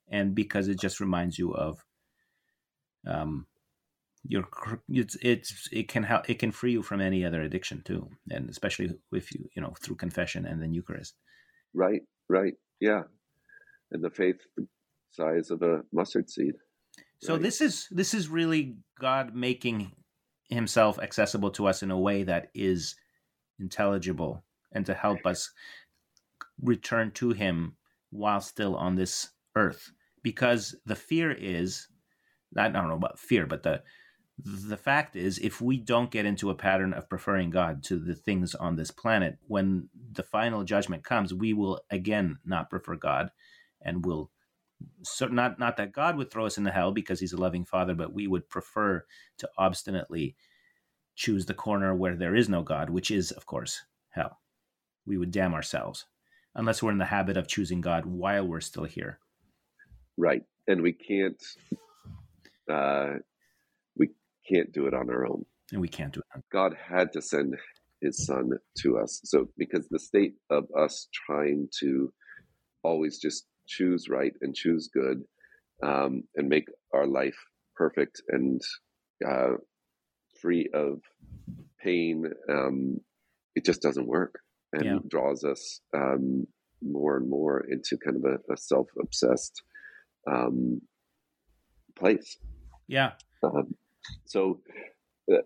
and 0.08 0.34
because 0.34 0.68
it 0.68 0.78
just 0.78 1.00
reminds 1.00 1.38
you 1.38 1.52
of, 1.52 1.84
um, 3.06 3.46
your 4.28 4.44
it's 4.88 5.16
it's 5.22 5.68
it 5.72 5.88
can 5.88 6.02
help 6.02 6.28
it 6.30 6.38
can 6.38 6.52
free 6.52 6.72
you 6.72 6.82
from 6.82 7.00
any 7.00 7.24
other 7.24 7.42
addiction 7.42 7.82
too, 7.84 8.08
and 8.30 8.48
especially 8.48 8.90
if 9.12 9.32
you 9.34 9.48
you 9.54 9.62
know 9.62 9.74
through 9.80 9.96
confession 9.96 10.46
and 10.46 10.62
then 10.62 10.72
Eucharist. 10.72 11.14
Right, 11.74 12.02
right, 12.28 12.54
yeah, 12.80 13.02
and 13.90 14.02
the 14.02 14.10
faith 14.10 14.40
size 15.10 15.50
of 15.50 15.62
a 15.62 15.82
mustard 15.92 16.30
seed. 16.30 16.54
So 17.20 17.34
right. 17.34 17.42
this 17.42 17.60
is 17.60 17.88
this 17.90 18.14
is 18.14 18.28
really 18.28 18.76
God 19.00 19.34
making 19.34 19.92
himself 20.48 20.98
accessible 20.98 21.50
to 21.52 21.66
us 21.66 21.82
in 21.82 21.90
a 21.90 21.98
way 21.98 22.22
that 22.22 22.50
is 22.54 22.96
intelligible 23.58 24.44
and 24.72 24.86
to 24.86 24.94
help 24.94 25.24
us 25.26 25.50
return 26.62 27.10
to 27.12 27.30
him 27.30 27.76
while 28.10 28.40
still 28.40 28.76
on 28.76 28.94
this 28.94 29.30
earth 29.54 29.90
because 30.22 30.74
the 30.84 30.96
fear 30.96 31.32
is 31.32 31.88
I 32.56 32.68
don't 32.68 32.88
know 32.88 32.94
about 32.94 33.18
fear 33.18 33.46
but 33.46 33.62
the 33.62 33.82
the 34.38 34.76
fact 34.76 35.16
is 35.16 35.38
if 35.38 35.62
we 35.62 35.78
don't 35.78 36.10
get 36.10 36.26
into 36.26 36.50
a 36.50 36.54
pattern 36.54 36.92
of 36.92 37.08
preferring 37.08 37.48
God 37.50 37.82
to 37.84 37.98
the 37.98 38.14
things 38.14 38.54
on 38.54 38.76
this 38.76 38.90
planet 38.90 39.38
when 39.46 39.88
the 40.12 40.22
final 40.22 40.62
judgment 40.62 41.04
comes 41.04 41.34
we 41.34 41.52
will 41.52 41.80
again 41.90 42.38
not 42.44 42.70
prefer 42.70 42.96
God 42.96 43.30
and 43.82 44.04
will 44.04 44.30
so 45.02 45.26
not 45.26 45.58
not 45.58 45.76
that 45.76 45.92
God 45.92 46.16
would 46.16 46.30
throw 46.30 46.46
us 46.46 46.58
into 46.58 46.70
hell 46.70 46.92
because 46.92 47.20
he's 47.20 47.32
a 47.32 47.40
loving 47.40 47.64
father, 47.64 47.94
but 47.94 48.12
we 48.12 48.26
would 48.26 48.48
prefer 48.48 49.04
to 49.38 49.48
obstinately 49.58 50.36
choose 51.14 51.46
the 51.46 51.54
corner 51.54 51.94
where 51.94 52.14
there 52.14 52.34
is 52.34 52.48
no 52.48 52.62
God, 52.62 52.90
which 52.90 53.10
is, 53.10 53.32
of 53.32 53.46
course, 53.46 53.82
hell. 54.10 54.38
We 55.06 55.16
would 55.16 55.30
damn 55.30 55.54
ourselves 55.54 56.06
unless 56.54 56.82
we're 56.82 56.92
in 56.92 56.98
the 56.98 57.04
habit 57.06 57.36
of 57.36 57.48
choosing 57.48 57.80
God 57.80 58.06
while 58.06 58.46
we're 58.46 58.60
still 58.60 58.84
here. 58.84 59.18
Right. 60.16 60.42
And 60.66 60.82
we 60.82 60.92
can't 60.92 61.42
uh 62.70 63.14
we 63.96 64.10
can't 64.48 64.72
do 64.72 64.86
it 64.86 64.94
on 64.94 65.08
our 65.10 65.26
own. 65.26 65.44
And 65.72 65.80
we 65.80 65.88
can't 65.88 66.12
do 66.12 66.20
it. 66.20 66.42
God 66.52 66.74
had 66.74 67.12
to 67.12 67.22
send 67.22 67.56
his 68.00 68.24
son 68.26 68.50
to 68.78 68.98
us. 68.98 69.20
So 69.24 69.48
because 69.56 69.88
the 69.88 69.98
state 69.98 70.34
of 70.50 70.66
us 70.78 71.08
trying 71.12 71.68
to 71.80 72.12
always 72.82 73.18
just 73.18 73.46
choose 73.66 74.08
right 74.08 74.32
and 74.40 74.54
choose 74.54 74.88
good 74.92 75.22
um, 75.82 76.22
and 76.34 76.48
make 76.48 76.66
our 76.94 77.06
life 77.06 77.36
perfect 77.74 78.22
and 78.28 78.60
uh, 79.26 79.52
free 80.40 80.68
of 80.74 81.00
pain, 81.82 82.24
um, 82.50 82.98
it 83.54 83.64
just 83.64 83.82
doesn't 83.82 84.06
work 84.06 84.40
and 84.72 84.84
yeah. 84.84 84.98
draws 85.08 85.44
us 85.44 85.80
um, 85.94 86.46
more 86.82 87.16
and 87.16 87.28
more 87.28 87.64
into 87.70 87.96
kind 87.96 88.16
of 88.16 88.24
a, 88.24 88.52
a 88.52 88.56
self 88.56 88.88
obsessed 89.00 89.62
um, 90.30 90.80
place. 91.98 92.36
Yeah. 92.88 93.12
Um, 93.42 93.74
so 94.26 94.60
uh, 95.32 95.38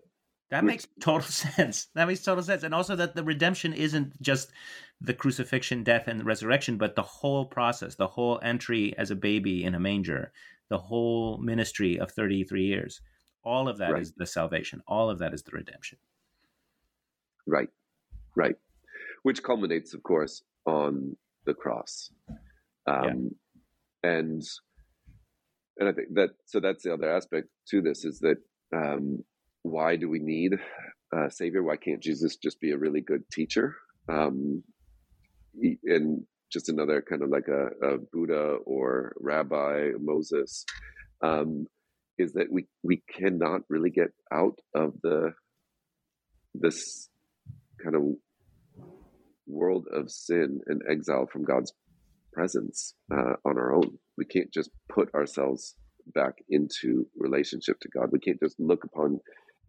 that 0.51 0.65
makes 0.65 0.85
total 0.99 1.21
sense. 1.27 1.87
That 1.95 2.07
makes 2.07 2.21
total 2.21 2.43
sense. 2.43 2.63
And 2.63 2.75
also 2.75 2.95
that 2.97 3.15
the 3.15 3.23
redemption 3.23 3.73
isn't 3.73 4.21
just 4.21 4.51
the 4.99 5.13
crucifixion, 5.13 5.83
death, 5.83 6.07
and 6.07 6.25
resurrection, 6.25 6.77
but 6.77 6.95
the 6.95 7.01
whole 7.01 7.45
process, 7.45 7.95
the 7.95 8.07
whole 8.07 8.39
entry 8.43 8.93
as 8.97 9.09
a 9.09 9.15
baby 9.15 9.63
in 9.63 9.73
a 9.73 9.79
manger, 9.79 10.31
the 10.69 10.77
whole 10.77 11.37
ministry 11.37 11.99
of 11.99 12.11
33 12.11 12.65
years. 12.65 13.01
All 13.43 13.67
of 13.67 13.77
that 13.79 13.93
right. 13.93 14.01
is 14.01 14.13
the 14.13 14.27
salvation. 14.27 14.81
All 14.87 15.09
of 15.09 15.19
that 15.19 15.33
is 15.33 15.41
the 15.41 15.51
redemption. 15.51 15.97
Right, 17.47 17.69
right. 18.35 18.55
Which 19.23 19.41
culminates, 19.41 19.93
of 19.93 20.03
course, 20.03 20.43
on 20.65 21.15
the 21.45 21.53
cross. 21.53 22.11
Um, 22.85 23.31
yeah. 24.03 24.09
And 24.11 24.43
and 25.77 25.89
I 25.89 25.91
think 25.93 26.13
that 26.13 26.31
so 26.45 26.59
that's 26.59 26.83
the 26.83 26.93
other 26.93 27.11
aspect 27.11 27.47
to 27.69 27.81
this 27.81 28.03
is 28.05 28.19
that 28.19 28.37
um, 28.75 29.23
why 29.63 29.95
do 29.95 30.09
we 30.09 30.19
need 30.19 30.53
a 31.13 31.29
savior? 31.29 31.63
Why 31.63 31.77
can't 31.77 32.01
Jesus 32.01 32.35
just 32.35 32.59
be 32.59 32.71
a 32.71 32.77
really 32.77 33.01
good 33.01 33.23
teacher? 33.31 33.75
Um, 34.09 34.63
and 35.85 36.25
just 36.51 36.69
another 36.69 37.01
kind 37.01 37.21
of 37.21 37.29
like 37.29 37.47
a, 37.47 37.93
a 37.93 37.97
Buddha 38.11 38.57
or 38.65 39.13
Rabbi 39.19 39.91
Moses, 39.99 40.65
um, 41.23 41.67
is 42.17 42.33
that 42.33 42.51
we 42.51 42.67
we 42.83 43.03
cannot 43.17 43.61
really 43.69 43.89
get 43.89 44.09
out 44.31 44.59
of 44.75 44.93
the 45.01 45.33
this 46.53 47.09
kind 47.83 47.95
of 47.95 48.03
world 49.47 49.87
of 49.93 50.11
sin 50.11 50.59
and 50.67 50.81
exile 50.89 51.27
from 51.31 51.43
God's 51.43 51.73
presence 52.33 52.95
uh, 53.11 53.33
on 53.45 53.57
our 53.57 53.73
own. 53.73 53.97
We 54.17 54.25
can't 54.25 54.51
just 54.51 54.69
put 54.89 55.13
ourselves 55.13 55.75
back 56.13 56.35
into 56.49 57.07
relationship 57.17 57.79
to 57.81 57.89
God. 57.89 58.09
We 58.11 58.19
can't 58.19 58.39
just 58.39 58.59
look 58.59 58.83
upon 58.83 59.19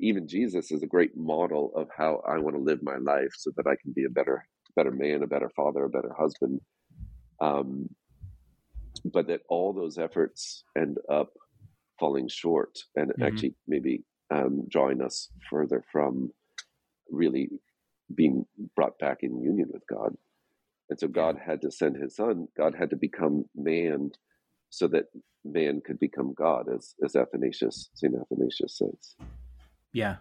even 0.01 0.27
Jesus 0.27 0.71
is 0.73 0.83
a 0.83 0.87
great 0.87 1.17
model 1.17 1.73
of 1.77 1.89
how 1.97 2.23
I 2.27 2.39
want 2.39 2.57
to 2.57 2.63
live 2.63 2.83
my 2.83 2.97
life 2.97 3.33
so 3.37 3.51
that 3.57 3.67
I 3.67 3.77
can 3.83 3.93
be 3.93 4.05
a 4.05 4.11
better 4.11 4.47
better 4.75 4.91
man, 4.91 5.23
a 5.23 5.27
better 5.27 5.51
father, 5.55 5.85
a 5.85 5.91
better 5.91 6.13
husband. 6.19 6.61
Um, 7.41 7.89
but 9.05 9.27
that 9.29 9.41
all 9.49 9.73
those 9.73 9.99
efforts 9.99 10.65
end 10.79 10.99
up 11.11 11.33
falling 11.99 12.29
short 12.29 12.79
and 12.97 13.11
mm-hmm. 13.11 13.23
actually 13.23 13.55
maybe 13.67 14.05
um, 14.33 14.67
drawing 14.69 15.03
us 15.03 15.29
further 15.51 15.85
from 15.93 16.31
really 17.11 17.49
being 18.15 18.47
brought 18.77 18.99
back 18.99 19.19
in 19.23 19.43
union 19.43 19.69
with 19.73 19.83
God. 19.87 20.15
And 20.91 20.99
so 20.99 21.09
God 21.09 21.39
had 21.45 21.63
to 21.63 21.71
send 21.71 21.97
his 21.97 22.17
son, 22.17 22.49
God 22.57 22.75
had 22.79 22.91
to 22.91 22.97
become 22.97 23.45
man 23.55 24.11
so 24.71 24.89
that 24.89 25.07
man 25.45 25.81
could 25.85 25.99
become 25.99 26.35
God, 26.35 26.67
as, 26.75 26.95
as 27.05 27.17
Athanasius, 27.17 27.91
St. 27.95 28.15
Athanasius 28.15 28.79
says. 28.79 29.17
Yeah. 29.93 30.17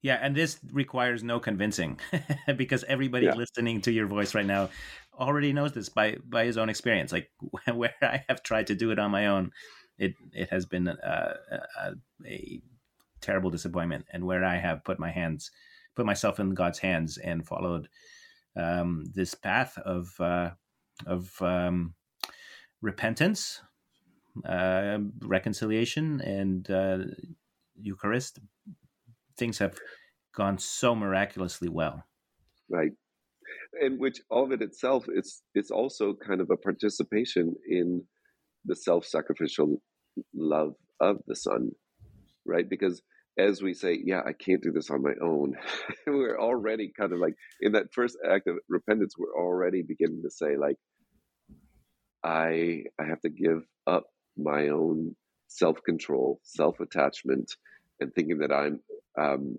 Yeah, 0.00 0.18
and 0.22 0.34
this 0.34 0.58
requires 0.72 1.24
no 1.24 1.40
convincing 1.40 1.98
because 2.56 2.84
everybody 2.84 3.26
yeah. 3.26 3.34
listening 3.34 3.80
to 3.82 3.92
your 3.92 4.06
voice 4.06 4.34
right 4.34 4.46
now 4.46 4.70
already 5.18 5.52
knows 5.52 5.72
this 5.72 5.88
by 5.88 6.16
by 6.24 6.44
his 6.44 6.56
own 6.56 6.68
experience. 6.68 7.10
Like 7.12 7.30
where 7.74 7.94
I 8.00 8.24
have 8.28 8.42
tried 8.42 8.68
to 8.68 8.74
do 8.74 8.92
it 8.92 8.98
on 8.98 9.10
my 9.10 9.26
own, 9.26 9.50
it 9.98 10.14
it 10.32 10.50
has 10.50 10.66
been 10.66 10.86
a, 10.86 11.36
a, 11.80 11.92
a 12.24 12.62
terrible 13.20 13.50
disappointment, 13.50 14.06
and 14.12 14.24
where 14.24 14.44
I 14.44 14.56
have 14.56 14.84
put 14.84 15.00
my 15.00 15.10
hands, 15.10 15.50
put 15.96 16.06
myself 16.06 16.38
in 16.38 16.54
God's 16.54 16.78
hands, 16.78 17.18
and 17.18 17.44
followed 17.44 17.88
um, 18.56 19.04
this 19.14 19.34
path 19.34 19.76
of 19.78 20.14
uh, 20.20 20.50
of 21.06 21.30
um, 21.42 21.94
repentance, 22.80 23.60
uh, 24.44 24.98
reconciliation, 25.22 26.20
and 26.20 26.70
uh, 26.70 26.98
Eucharist, 27.80 28.38
things 29.36 29.58
have 29.58 29.78
gone 30.34 30.58
so 30.58 30.94
miraculously 30.94 31.68
well. 31.68 32.04
Right. 32.70 32.92
And 33.80 33.98
which 33.98 34.20
all 34.30 34.44
of 34.44 34.52
it 34.52 34.62
itself 34.62 35.06
is 35.08 35.42
it's 35.54 35.70
also 35.70 36.14
kind 36.14 36.40
of 36.40 36.50
a 36.50 36.56
participation 36.56 37.54
in 37.68 38.04
the 38.64 38.76
self-sacrificial 38.76 39.80
love 40.34 40.74
of 41.00 41.18
the 41.26 41.36
Son. 41.36 41.70
right? 42.44 42.68
Because 42.68 43.02
as 43.38 43.62
we 43.62 43.72
say, 43.72 43.98
yeah, 44.04 44.20
I 44.26 44.32
can't 44.32 44.62
do 44.62 44.72
this 44.72 44.90
on 44.90 45.02
my 45.02 45.14
own, 45.22 45.54
we're 46.06 46.40
already 46.40 46.92
kind 46.98 47.12
of 47.12 47.20
like 47.20 47.34
in 47.60 47.72
that 47.72 47.92
first 47.94 48.16
act 48.28 48.48
of 48.48 48.56
repentance, 48.68 49.14
we're 49.16 49.36
already 49.40 49.82
beginning 49.82 50.22
to 50.24 50.30
say, 50.30 50.56
like, 50.56 50.76
I 52.24 52.82
I 52.98 53.04
have 53.04 53.20
to 53.20 53.30
give 53.30 53.62
up 53.86 54.04
my 54.36 54.68
own 54.68 55.14
self 55.48 55.82
control, 55.84 56.40
self 56.42 56.80
attachment, 56.80 57.52
and 58.00 58.14
thinking 58.14 58.38
that 58.38 58.52
I'm 58.52 58.80
um, 59.18 59.58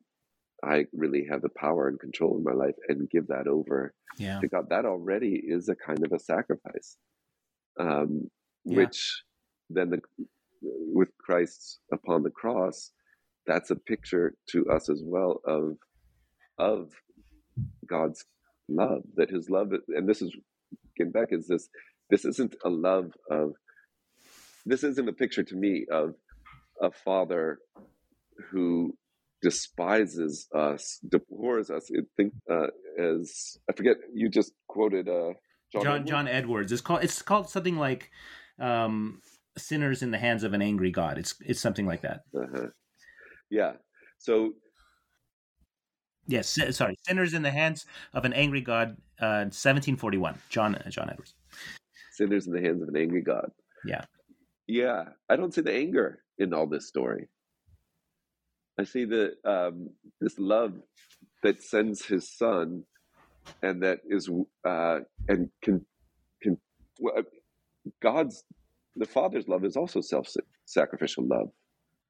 I 0.63 0.85
really 0.93 1.25
have 1.29 1.41
the 1.41 1.49
power 1.49 1.87
and 1.87 1.99
control 1.99 2.37
in 2.37 2.43
my 2.43 2.53
life 2.53 2.75
and 2.87 3.09
give 3.09 3.27
that 3.27 3.47
over 3.47 3.93
yeah. 4.17 4.39
to 4.39 4.47
God. 4.47 4.69
That 4.69 4.85
already 4.85 5.41
is 5.45 5.69
a 5.69 5.75
kind 5.75 6.05
of 6.05 6.11
a 6.11 6.19
sacrifice, 6.19 6.97
um, 7.79 8.29
yeah. 8.65 8.77
which 8.77 9.23
then 9.69 9.89
the 9.89 9.99
with 10.61 11.09
Christ 11.17 11.79
upon 11.93 12.23
the 12.23 12.29
cross, 12.29 12.91
that's 13.47 13.71
a 13.71 13.75
picture 13.75 14.35
to 14.49 14.65
us 14.69 14.89
as 14.89 15.01
well 15.03 15.41
of 15.45 15.77
of 16.57 16.89
God's 17.87 18.25
love. 18.67 19.03
That 19.15 19.29
His 19.29 19.49
love, 19.49 19.71
and 19.89 20.07
this 20.07 20.21
is 20.21 20.35
getting 20.97 21.11
back, 21.11 21.29
is 21.31 21.47
this. 21.47 21.69
This 22.09 22.25
isn't 22.25 22.55
a 22.65 22.69
love 22.69 23.11
of. 23.29 23.53
This 24.65 24.83
isn't 24.83 25.07
a 25.07 25.13
picture 25.13 25.43
to 25.43 25.55
me 25.55 25.85
of 25.91 26.15
a 26.81 26.91
father 26.91 27.59
who 28.51 28.93
despises 29.41 30.47
us, 30.53 30.99
deplores 31.07 31.69
us. 31.69 31.89
It 31.89 32.05
think 32.17 32.33
uh, 32.51 32.67
as 32.99 33.57
I 33.69 33.73
forget. 33.73 33.97
You 34.13 34.29
just 34.29 34.53
quoted 34.67 35.07
uh, 35.07 35.33
Jonathan 35.71 35.91
Edwards. 35.91 36.09
John 36.09 36.27
Edwards. 36.27 36.71
It's 36.71 36.81
called 36.81 37.03
it's 37.03 37.21
called 37.21 37.49
something 37.49 37.77
like 37.77 38.11
um, 38.59 39.21
"Sinners 39.57 40.01
in 40.01 40.11
the 40.11 40.17
Hands 40.17 40.43
of 40.43 40.53
an 40.53 40.61
Angry 40.61 40.91
God." 40.91 41.17
It's 41.17 41.35
it's 41.45 41.61
something 41.61 41.85
like 41.85 42.01
that. 42.01 42.21
Uh-huh. 42.35 42.67
Yeah. 43.49 43.73
So. 44.17 44.53
Yes, 46.27 46.59
sorry. 46.71 46.95
Sinners 47.07 47.33
in 47.33 47.41
the 47.41 47.49
Hands 47.49 47.83
of 48.13 48.23
an 48.23 48.33
Angry 48.33 48.61
God, 48.61 48.89
uh, 49.19 49.49
1741. 49.49 50.37
John 50.49 50.79
John 50.89 51.09
Edwards. 51.09 51.33
Sinners 52.11 52.45
in 52.45 52.53
the 52.53 52.61
Hands 52.61 52.79
of 52.83 52.87
an 52.87 52.95
Angry 52.95 53.21
God. 53.21 53.49
Yeah. 53.83 54.03
Yeah, 54.69 55.05
I 55.27 55.35
don't 55.35 55.51
see 55.51 55.61
the 55.61 55.73
anger 55.73 56.19
in 56.37 56.53
all 56.53 56.67
this 56.67 56.87
story. 56.87 57.27
I 58.79 58.83
see 58.83 59.05
that 59.05 59.33
um, 59.43 59.89
this 60.21 60.37
love 60.37 60.73
that 61.41 61.63
sends 61.63 62.05
his 62.05 62.29
son, 62.29 62.83
and 63.63 63.81
that 63.81 64.01
is 64.07 64.29
uh, 64.63 64.99
and 65.27 65.49
can 65.63 65.83
can 66.43 66.59
well, 66.99 67.23
God's 67.99 68.43
the 68.95 69.07
Father's 69.07 69.47
love 69.47 69.65
is 69.65 69.75
also 69.75 70.01
self-sacrificial 70.01 71.25
love, 71.25 71.49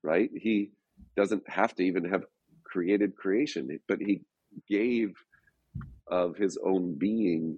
right? 0.04 0.30
He 0.36 0.72
doesn't 1.16 1.50
have 1.50 1.74
to 1.76 1.84
even 1.84 2.04
have 2.10 2.26
created 2.66 3.16
creation, 3.16 3.80
but 3.88 4.00
he 4.02 4.24
gave 4.70 5.16
of 6.12 6.36
his 6.36 6.60
own 6.66 6.96
being 6.98 7.58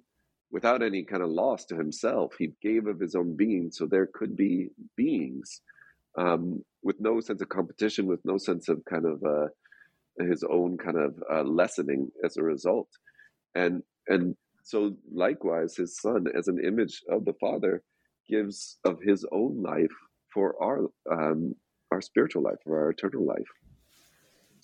without 0.52 0.82
any 0.82 1.02
kind 1.02 1.22
of 1.22 1.30
loss 1.30 1.64
to 1.64 1.74
himself. 1.74 2.34
He 2.38 2.52
gave 2.62 2.86
of 2.86 3.00
his 3.00 3.14
own 3.14 3.34
being 3.34 3.72
so 3.72 3.86
there 3.86 4.06
could 4.06 4.36
be 4.36 4.68
beings 4.96 5.62
um, 6.16 6.62
with 6.82 7.00
no 7.00 7.20
sense 7.20 7.40
of 7.40 7.48
competition, 7.48 8.06
with 8.06 8.20
no 8.24 8.36
sense 8.38 8.68
of 8.68 8.84
kind 8.84 9.06
of 9.06 9.22
uh, 9.24 9.48
his 10.24 10.44
own 10.44 10.76
kind 10.76 10.98
of 10.98 11.14
uh, 11.32 11.42
lessening 11.42 12.10
as 12.22 12.36
a 12.36 12.42
result, 12.42 12.88
and 13.54 13.82
and 14.08 14.36
so 14.62 14.94
likewise, 15.12 15.74
his 15.76 15.98
son, 15.98 16.26
as 16.36 16.48
an 16.48 16.64
image 16.64 17.02
of 17.08 17.24
the 17.24 17.32
Father, 17.34 17.82
gives 18.28 18.78
of 18.84 19.00
his 19.02 19.24
own 19.32 19.62
life 19.62 19.90
for 20.32 20.54
our 20.62 20.88
um, 21.10 21.54
our 21.90 22.00
spiritual 22.00 22.42
life, 22.42 22.58
for 22.64 22.78
our 22.78 22.90
eternal 22.90 23.24
life. 23.24 23.50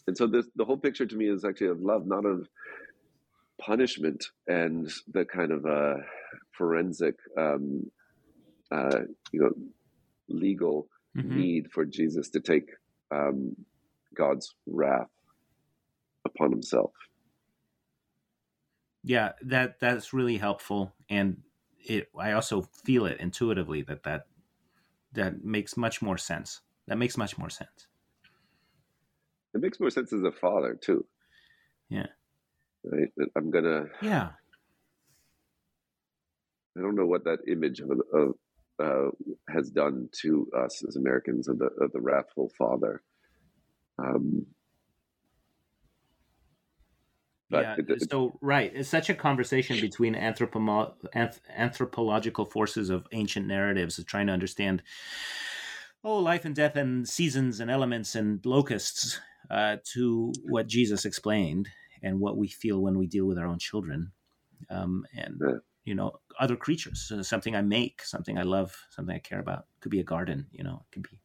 And 0.07 0.16
so 0.16 0.26
this, 0.26 0.47
the 0.57 0.64
whole 0.64 0.78
picture 0.78 1.05
to 1.05 1.16
me 1.16 1.28
is 1.28 1.45
actually 1.45 1.68
of 1.68 1.80
love, 1.80 2.07
not 2.07 2.24
of 2.24 2.49
punishment 3.61 4.27
and 4.47 4.91
the 5.13 5.25
kind 5.25 5.53
of 5.53 5.67
uh, 5.67 5.97
forensic, 6.53 7.17
um, 7.37 7.91
uh, 8.71 9.01
you 9.33 9.41
know, 9.41 9.53
legal 10.29 10.89
mm-hmm. 11.17 11.37
need 11.37 11.71
for 11.73 11.85
Jesus 11.85 12.29
to 12.31 12.41
take 12.41 12.71
um, 13.11 13.57
God's 14.15 14.55
wrath 14.67 15.11
upon 16.25 16.51
himself. 16.51 16.93
Yeah, 19.05 19.33
that 19.43 19.81
that's 19.81 20.13
really 20.13 20.37
helpful, 20.37 20.93
and 21.09 21.39
it. 21.79 22.09
I 22.19 22.33
also 22.33 22.63
feel 22.85 23.07
it 23.07 23.21
intuitively 23.21 23.83
that 23.83 24.03
that 24.03 24.27
that 25.13 25.45
makes 25.45 25.77
much 25.77 26.03
more 26.03 26.19
sense. 26.19 26.61
That 26.89 26.99
makes 26.99 27.17
much 27.17 27.39
more 27.39 27.49
sense. 27.49 27.87
It 29.55 29.61
makes 29.61 29.81
more 29.81 29.91
sense 29.91 30.13
as 30.13 30.23
a 30.25 30.33
father 30.33 30.75
too. 30.75 31.07
Yeah. 31.89 32.07
Right. 32.91 33.09
I'm 33.36 33.51
gonna. 33.51 33.86
Yeah. 34.01 34.30
I 36.76 36.80
don't 36.80 36.95
know 36.95 37.07
what 37.07 37.24
that 37.24 37.41
image 37.49 37.80
of, 37.80 37.91
of 38.14 38.34
uh, 38.78 39.11
has 39.53 39.70
done 39.70 40.09
to 40.22 40.49
us 40.57 40.84
as 40.86 40.97
Americans 40.97 41.49
of 41.49 41.59
the, 41.59 41.66
of 41.80 41.93
the 41.93 42.01
wrathful 42.01 42.51
father. 42.57 43.03
Um, 43.99 44.47
yeah, 47.51 47.76
it, 47.78 48.11
so 48.11 48.39
right, 48.41 48.70
it's 48.74 48.89
such 48.89 49.09
a 49.09 49.14
conversation 49.14 49.80
between 49.80 50.14
anth- 50.14 51.41
anthropological 51.57 52.45
forces 52.45 52.91
of 52.91 53.07
ancient 53.12 53.47
narratives 53.47 53.99
of 53.99 54.07
trying 54.07 54.26
to 54.26 54.32
understand, 54.34 54.82
oh, 56.05 56.18
life 56.18 56.45
and 56.45 56.55
death 56.55 56.76
and 56.76 57.09
seasons 57.09 57.59
and 57.59 57.70
elements 57.70 58.14
and 58.14 58.45
locusts, 58.45 59.18
uh, 59.51 59.78
to 59.95 60.32
what 60.45 60.68
Jesus 60.68 61.05
explained 61.07 61.68
and 62.03 62.21
what 62.21 62.37
we 62.37 62.49
feel 62.49 62.81
when 62.81 62.99
we 62.99 63.07
deal 63.07 63.27
with 63.27 63.39
our 63.39 63.47
own 63.47 63.59
children, 63.59 64.13
um, 64.71 65.07
and 65.17 65.41
yeah. 65.41 65.55
you 65.85 65.95
know 65.95 66.21
other 66.39 66.57
creatures 66.57 67.11
uh, 67.13 67.23
something 67.23 67.57
i 67.57 67.63
make 67.63 68.03
something 68.03 68.39
i 68.39 68.43
love 68.43 68.77
something 68.91 69.15
i 69.15 69.19
care 69.19 69.41
about. 69.41 69.61
It 69.61 69.81
could 69.81 69.91
be 69.91 70.01
a 70.01 70.05
garden 70.05 70.47
you 70.53 70.65
know 70.65 70.85
it 70.85 70.95
could 70.95 71.03
be 71.03 71.21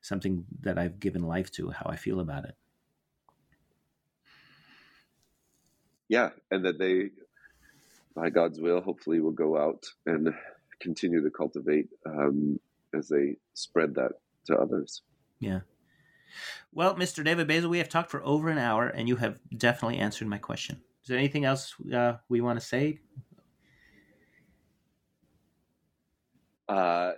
something 0.00 0.44
that 0.60 0.78
i've 0.78 0.98
given 1.00 1.22
life 1.22 1.50
to 1.52 1.70
how 1.70 1.86
i 1.88 1.96
feel 1.96 2.20
about 2.20 2.44
it. 2.44 2.54
Yeah 6.08 6.30
and 6.50 6.64
that 6.64 6.78
they 6.78 7.10
by 8.14 8.30
god's 8.30 8.60
will 8.60 8.80
hopefully 8.80 9.20
will 9.20 9.32
go 9.32 9.56
out 9.56 9.86
and 10.06 10.34
continue 10.80 11.22
to 11.22 11.30
cultivate 11.30 11.88
um, 12.06 12.58
as 12.94 13.08
they 13.08 13.36
spread 13.52 13.94
that 13.94 14.12
to 14.46 14.56
others. 14.56 15.02
Yeah 15.38 15.60
well 16.72 16.94
mr 16.94 17.24
david 17.24 17.46
basil 17.46 17.70
we 17.70 17.78
have 17.78 17.88
talked 17.88 18.10
for 18.10 18.24
over 18.24 18.48
an 18.48 18.58
hour 18.58 18.88
and 18.88 19.08
you 19.08 19.16
have 19.16 19.38
definitely 19.56 19.98
answered 19.98 20.28
my 20.28 20.38
question 20.38 20.80
is 21.02 21.08
there 21.08 21.18
anything 21.18 21.44
else 21.44 21.74
uh, 21.94 22.14
we 22.28 22.40
want 22.40 22.58
to 22.58 22.64
say 22.64 23.00
Uh, 26.70 27.14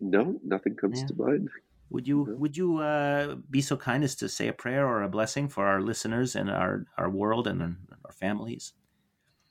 no, 0.00 0.40
nothing 0.44 0.74
comes 0.74 1.00
yeah. 1.00 1.06
to 1.06 1.14
mind. 1.14 1.48
Would 1.90 2.08
you 2.08 2.26
no. 2.28 2.34
would 2.36 2.56
you 2.56 2.78
uh, 2.78 3.36
be 3.48 3.60
so 3.60 3.76
kind 3.76 4.02
as 4.02 4.16
to 4.16 4.28
say 4.28 4.48
a 4.48 4.52
prayer 4.52 4.86
or 4.86 5.02
a 5.02 5.08
blessing 5.08 5.48
for 5.48 5.66
our 5.66 5.80
listeners 5.80 6.34
and 6.34 6.50
our 6.50 6.86
our 6.98 7.08
world 7.08 7.46
and 7.46 7.76
our 8.04 8.12
families? 8.12 8.72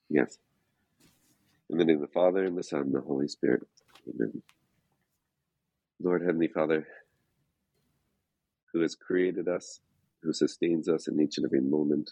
Yes. 0.09 0.37
In 1.69 1.77
the 1.77 1.85
name 1.85 1.95
of 1.95 2.01
the 2.01 2.07
Father 2.07 2.43
and 2.43 2.57
the 2.57 2.63
Son 2.63 2.81
and 2.81 2.93
the 2.93 2.99
Holy 2.99 3.29
Spirit. 3.29 3.65
Amen. 4.09 4.41
Lord 6.03 6.23
Heavenly 6.23 6.49
Father, 6.49 6.85
who 8.73 8.81
has 8.81 8.95
created 8.95 9.47
us, 9.47 9.79
who 10.23 10.33
sustains 10.33 10.87
us 10.87 11.07
in 11.07 11.19
each 11.19 11.37
and 11.37 11.45
every 11.45 11.61
moment, 11.61 12.09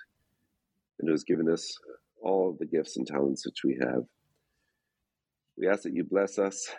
and 1.00 1.08
who 1.08 1.14
has 1.14 1.24
given 1.24 1.50
us 1.50 1.78
all 2.22 2.56
the 2.60 2.66
gifts 2.66 2.98
and 2.98 3.08
talents 3.08 3.46
which 3.46 3.64
we 3.64 3.78
have. 3.82 4.04
We 5.58 5.68
ask 5.68 5.84
that 5.84 5.94
you 5.94 6.04
bless 6.04 6.40
us 6.40 6.70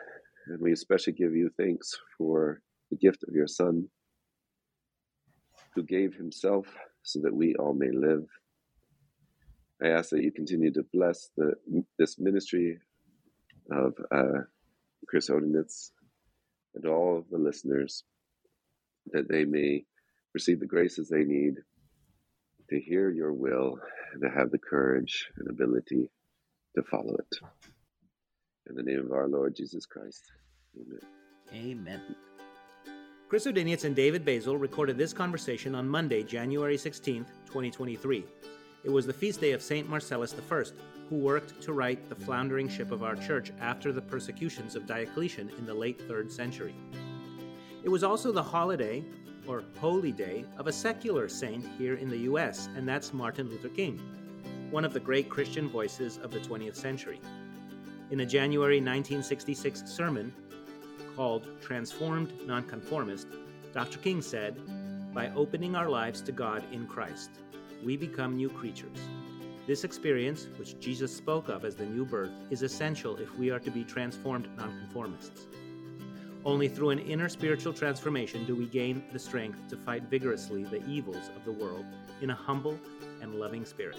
and 0.46 0.60
we 0.60 0.72
especially 0.72 1.12
give 1.12 1.34
you 1.34 1.50
thanks 1.56 1.98
for 2.16 2.60
the 2.90 2.96
gift 2.96 3.24
of 3.28 3.34
your 3.34 3.46
Son, 3.46 3.88
who 5.74 5.82
gave 5.82 6.14
himself 6.14 6.66
so 7.02 7.20
that 7.22 7.34
we 7.34 7.54
all 7.56 7.74
may 7.74 7.90
live. 7.90 8.24
I 9.82 9.88
ask 9.88 10.10
that 10.10 10.22
you 10.22 10.32
continue 10.32 10.72
to 10.72 10.84
bless 10.92 11.30
the, 11.36 11.54
this 11.98 12.18
ministry 12.18 12.78
of 13.70 13.94
uh, 14.10 14.42
Chris 15.08 15.30
Odinitz 15.30 15.90
and 16.74 16.86
all 16.86 17.18
of 17.18 17.24
the 17.30 17.38
listeners, 17.38 18.04
that 19.12 19.28
they 19.28 19.44
may 19.44 19.84
receive 20.34 20.60
the 20.60 20.66
graces 20.66 21.08
they 21.08 21.24
need 21.24 21.54
to 22.68 22.80
hear 22.80 23.10
your 23.10 23.32
will 23.32 23.78
and 24.12 24.22
to 24.22 24.30
have 24.30 24.50
the 24.50 24.58
courage 24.58 25.28
and 25.36 25.48
ability 25.48 26.08
to 26.76 26.82
follow 26.82 27.14
it. 27.14 27.38
In 28.68 28.76
the 28.76 28.82
name 28.82 29.00
of 29.04 29.12
our 29.12 29.28
Lord 29.28 29.56
Jesus 29.56 29.86
Christ. 29.86 30.30
Amen. 30.76 31.00
Amen. 31.52 32.00
Chris 33.28 33.46
Odinius 33.46 33.84
and 33.84 33.94
David 33.94 34.24
Basil 34.24 34.56
recorded 34.56 34.98
this 34.98 35.12
conversation 35.12 35.74
on 35.74 35.88
Monday, 35.88 36.22
January 36.22 36.76
16, 36.76 37.24
2023. 37.46 38.24
It 38.82 38.90
was 38.90 39.06
the 39.06 39.12
feast 39.12 39.40
day 39.40 39.52
of 39.52 39.62
St. 39.62 39.88
Marcellus 39.88 40.34
I, 40.34 40.64
who 41.08 41.16
worked 41.16 41.60
to 41.62 41.72
right 41.72 42.08
the 42.08 42.14
floundering 42.14 42.68
ship 42.68 42.90
of 42.92 43.02
our 43.02 43.16
church 43.16 43.52
after 43.60 43.92
the 43.92 44.02
persecutions 44.02 44.74
of 44.74 44.86
Diocletian 44.86 45.50
in 45.58 45.66
the 45.66 45.74
late 45.74 46.08
3rd 46.08 46.30
century. 46.30 46.74
It 47.82 47.88
was 47.88 48.04
also 48.04 48.30
the 48.30 48.42
holiday 48.42 49.04
or 49.46 49.64
Holy 49.80 50.12
Day, 50.12 50.44
of 50.58 50.66
a 50.66 50.72
secular 50.72 51.28
saint 51.28 51.66
here 51.78 51.94
in 51.94 52.08
the 52.08 52.18
US, 52.18 52.68
and 52.76 52.86
that's 52.86 53.12
Martin 53.12 53.48
Luther 53.48 53.68
King, 53.70 53.98
one 54.70 54.84
of 54.84 54.92
the 54.92 55.00
great 55.00 55.28
Christian 55.28 55.68
voices 55.68 56.18
of 56.18 56.30
the 56.30 56.40
20th 56.40 56.76
century. 56.76 57.20
In 58.10 58.20
a 58.20 58.26
January 58.26 58.76
1966 58.76 59.84
sermon 59.86 60.32
called 61.16 61.48
Transformed 61.60 62.32
Nonconformist, 62.46 63.28
Dr. 63.72 63.98
King 63.98 64.20
said, 64.20 64.60
By 65.14 65.30
opening 65.30 65.74
our 65.74 65.88
lives 65.88 66.20
to 66.22 66.32
God 66.32 66.62
in 66.72 66.86
Christ, 66.86 67.30
we 67.84 67.96
become 67.96 68.36
new 68.36 68.50
creatures. 68.50 68.98
This 69.66 69.84
experience, 69.84 70.48
which 70.58 70.78
Jesus 70.80 71.14
spoke 71.14 71.48
of 71.48 71.64
as 71.64 71.76
the 71.76 71.86
new 71.86 72.04
birth, 72.04 72.32
is 72.50 72.62
essential 72.62 73.16
if 73.16 73.36
we 73.38 73.50
are 73.50 73.60
to 73.60 73.70
be 73.70 73.84
transformed 73.84 74.48
nonconformists. 74.56 75.46
Only 76.44 76.68
through 76.68 76.90
an 76.90 76.98
inner 77.00 77.28
spiritual 77.28 77.72
transformation 77.72 78.44
do 78.46 78.54
we 78.56 78.66
gain 78.66 79.02
the 79.12 79.18
strength 79.18 79.66
to 79.68 79.76
fight 79.76 80.04
vigorously 80.04 80.62
the 80.64 80.84
evils 80.86 81.30
of 81.36 81.44
the 81.44 81.52
world 81.52 81.84
in 82.22 82.30
a 82.30 82.34
humble 82.34 82.78
and 83.20 83.34
loving 83.34 83.66
spirit. 83.66 83.98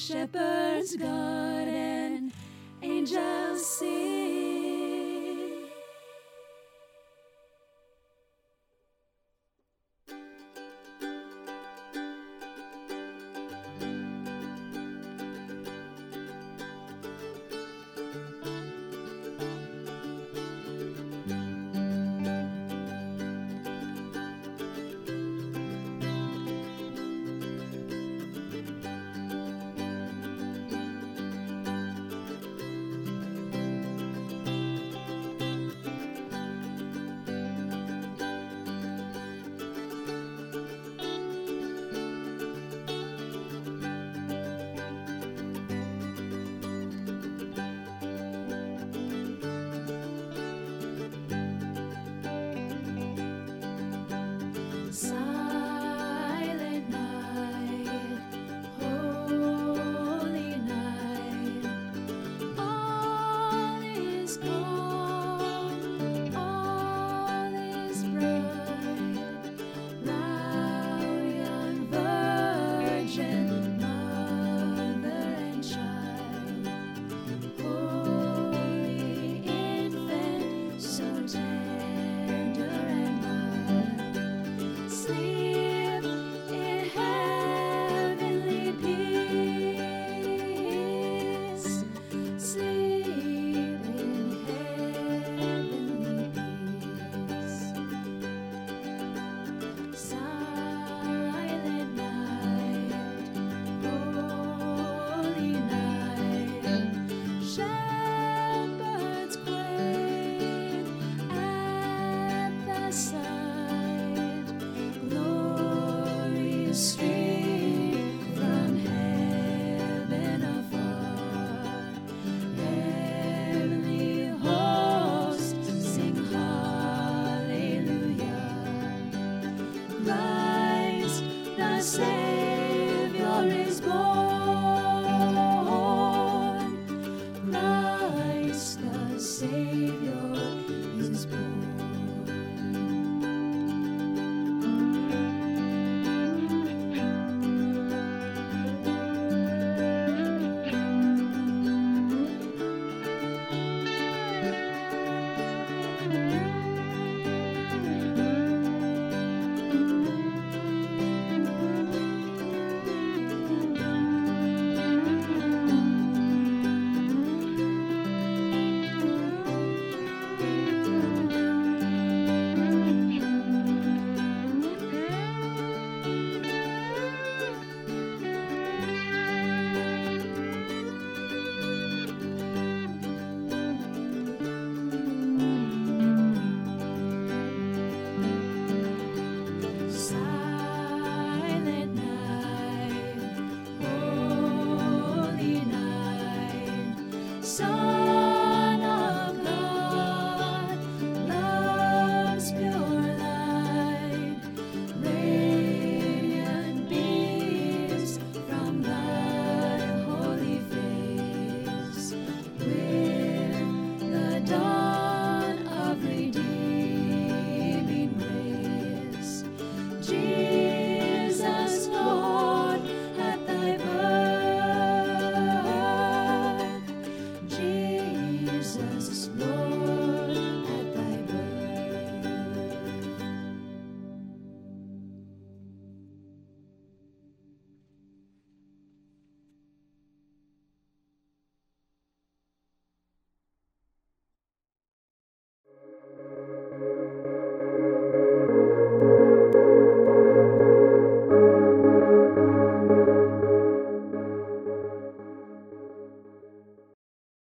shepherds 0.07 0.97
guard 0.97 1.42